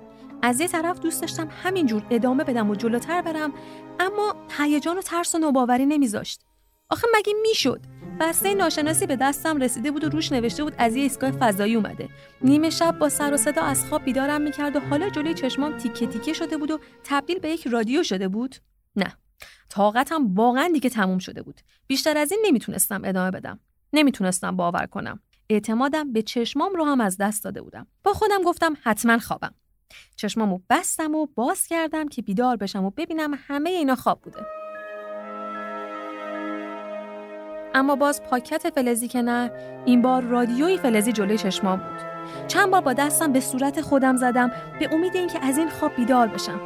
از 0.43 0.61
یه 0.61 0.68
طرف 0.68 1.01
دوست 1.01 1.20
داشتم 1.20 1.49
همینجور 1.62 2.07
ادامه 2.11 2.45
بدم 2.45 2.70
و 2.70 2.74
جلوتر 2.74 3.22
برم 3.22 3.53
اما 4.01 4.34
هیجان 4.59 4.99
و 4.99 5.03
ترس 5.03 5.34
و 5.34 5.38
نوباوری 5.38 5.86
نمیذاشت. 5.86 6.43
آخه 6.90 7.07
مگه 7.18 7.32
می‌شد؟ 7.43 7.80
بسته 8.20 8.55
ناشناسی 8.55 9.07
به 9.07 9.16
دستم 9.16 9.62
رسیده 9.62 9.90
بود 9.90 10.05
و 10.05 10.09
روش 10.09 10.32
نوشته 10.32 10.64
بود 10.64 10.74
از 10.78 10.97
یه 10.97 11.03
ایستگاه 11.03 11.30
فضایی 11.30 11.74
اومده. 11.74 12.09
نیمه 12.43 12.70
شب 12.70 12.99
با 12.99 13.09
سر 13.09 13.34
و 13.34 13.36
صدا 13.36 13.62
از 13.62 13.84
خواب 13.84 14.05
بیدارم 14.05 14.40
می‌کرد 14.40 14.76
و 14.76 14.80
حالا 14.80 15.09
جلوی 15.11 15.34
چشمام 15.34 15.78
تیکه 15.78 16.07
تیکه 16.07 16.32
شده 16.32 16.57
بود 16.57 16.70
و 16.70 16.78
تبدیل 17.05 17.38
به 17.38 17.49
یک 17.49 17.66
رادیو 17.66 18.03
شده 18.03 18.28
بود. 18.28 18.57
نه 18.97 19.16
طاقتم 19.68 20.34
واقعا 20.34 20.70
دیگه 20.72 20.90
تموم 20.90 21.18
شده 21.18 21.43
بود. 21.43 21.61
بیشتر 21.86 22.18
از 22.18 22.32
این 22.32 22.40
نمی‌تونستم 22.47 23.03
ادامه 23.05 23.30
بدم. 23.30 23.61
نمی‌تونستم 23.93 24.57
باور 24.57 24.86
کنم. 24.86 25.20
اعتمادم 25.51 26.12
به 26.12 26.22
چشمام 26.22 26.74
رو 26.74 26.84
هم 26.84 27.01
از 27.01 27.16
دست 27.16 27.45
داده 27.45 27.62
بودم. 27.62 27.86
با 28.05 28.12
خودم 28.12 28.43
گفتم 28.43 28.76
حتما 28.82 29.18
خوابم. 29.18 29.55
چشمامو 30.16 30.61
بستم 30.70 31.14
و 31.14 31.26
باز 31.34 31.66
کردم 31.66 32.09
که 32.09 32.22
بیدار 32.22 32.57
بشم 32.57 32.84
و 32.84 32.90
ببینم 32.90 33.30
همه 33.49 33.70
اینا 33.70 33.95
خواب 33.95 34.20
بوده. 34.20 34.47
اما 37.74 37.97
باز 37.97 38.22
پاکت 38.22 38.70
فلزی 38.74 39.09
که 39.09 39.22
نه 39.22 39.51
این 39.84 40.03
بار 40.03 40.22
رادیوی 40.22 40.78
فلزی 40.78 41.12
جلوی 41.12 41.38
چشمام 41.38 41.78
بود. 41.78 42.12
چند 42.49 42.70
بار 42.70 42.80
با 42.80 42.93
دستم 42.93 43.32
به 43.32 43.40
صورت 43.40 43.80
خودم 43.80 44.16
زدم 44.16 44.53
به 44.78 44.95
امید 44.95 45.16
اینکه 45.16 45.45
از 45.45 45.59
این 45.59 45.70
خواب 45.70 45.97
بیدار 45.97 46.26
بشم. 46.26 46.61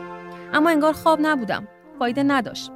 اما 0.52 0.70
انگار 0.70 0.92
خواب 0.92 1.18
نبودم. 1.22 1.68
فایده 1.98 2.22
نداشت. 2.22 2.70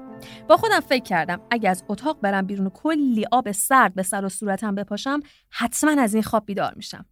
با 0.49 0.57
خودم 0.57 0.81
فکر 0.81 1.05
کردم 1.05 1.41
اگه 1.51 1.71
از 1.71 1.85
اتاق 1.89 2.21
برم 2.21 2.47
بیرون 2.47 2.67
و 2.67 2.71
کلی 2.71 3.27
آب 3.33 3.53
سرد 3.53 3.95
به 3.95 4.03
سر 4.03 4.25
و 4.25 4.29
صورتم 4.29 4.75
بپاشم 4.75 5.21
حتما 5.51 6.03
از 6.03 6.15
این 6.15 6.23
خواب 6.23 6.47
بیدار 6.47 6.75
میشم. 6.77 7.05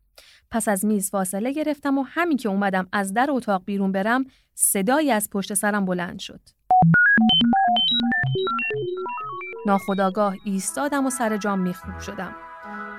پس 0.51 0.69
از 0.69 0.85
میز 0.85 1.11
فاصله 1.11 1.53
گرفتم 1.53 1.99
و 1.99 2.03
همین 2.03 2.37
که 2.37 2.49
اومدم 2.49 2.87
از 2.93 3.15
در 3.15 3.27
اتاق 3.31 3.63
بیرون 3.65 3.93
برم 3.93 4.25
صدایی 4.55 5.11
از 5.11 5.31
پشت 5.31 5.55
سرم 5.55 5.85
بلند 5.85 6.19
شد. 6.19 6.41
ناخداگاه 9.67 10.37
ایستادم 10.45 11.07
و 11.07 11.11
سر 11.11 11.37
جام 11.37 11.59
میخوب 11.59 11.99
شدم. 11.99 12.35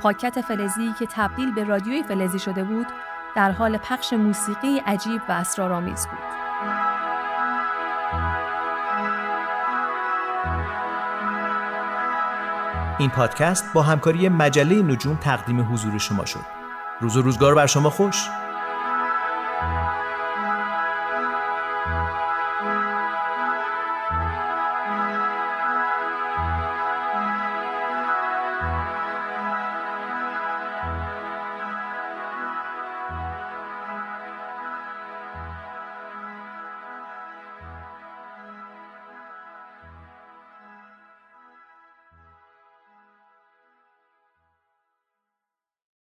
پاکت 0.02 0.42
فلزی 0.42 0.94
که 1.00 1.06
تبدیل 1.06 1.52
به 1.52 1.64
رادیوی 1.64 2.04
فلزی 2.04 2.40
شده 2.40 2.64
بود 2.64 2.88
در 3.36 3.52
حال 3.52 3.78
پخش 3.78 4.14
موسیقی 4.14 4.78
عجیب 4.86 5.22
و 5.30 5.32
اسرارآمیز 5.32 6.08
بود. 6.08 6.49
این 13.00 13.10
پادکست 13.10 13.74
با 13.74 13.84
همکاری 13.84 14.30
مجله 14.30 14.82
نجوم 14.82 15.16
تقدیم 15.16 15.74
حضور 15.74 15.98
شما 15.98 16.26
شد. 16.26 16.46
روز 17.02 17.18
و 17.18 17.22
روزگار 17.22 17.56
بر 17.56 17.66
شما 17.66 17.90
خوش. 17.90 18.30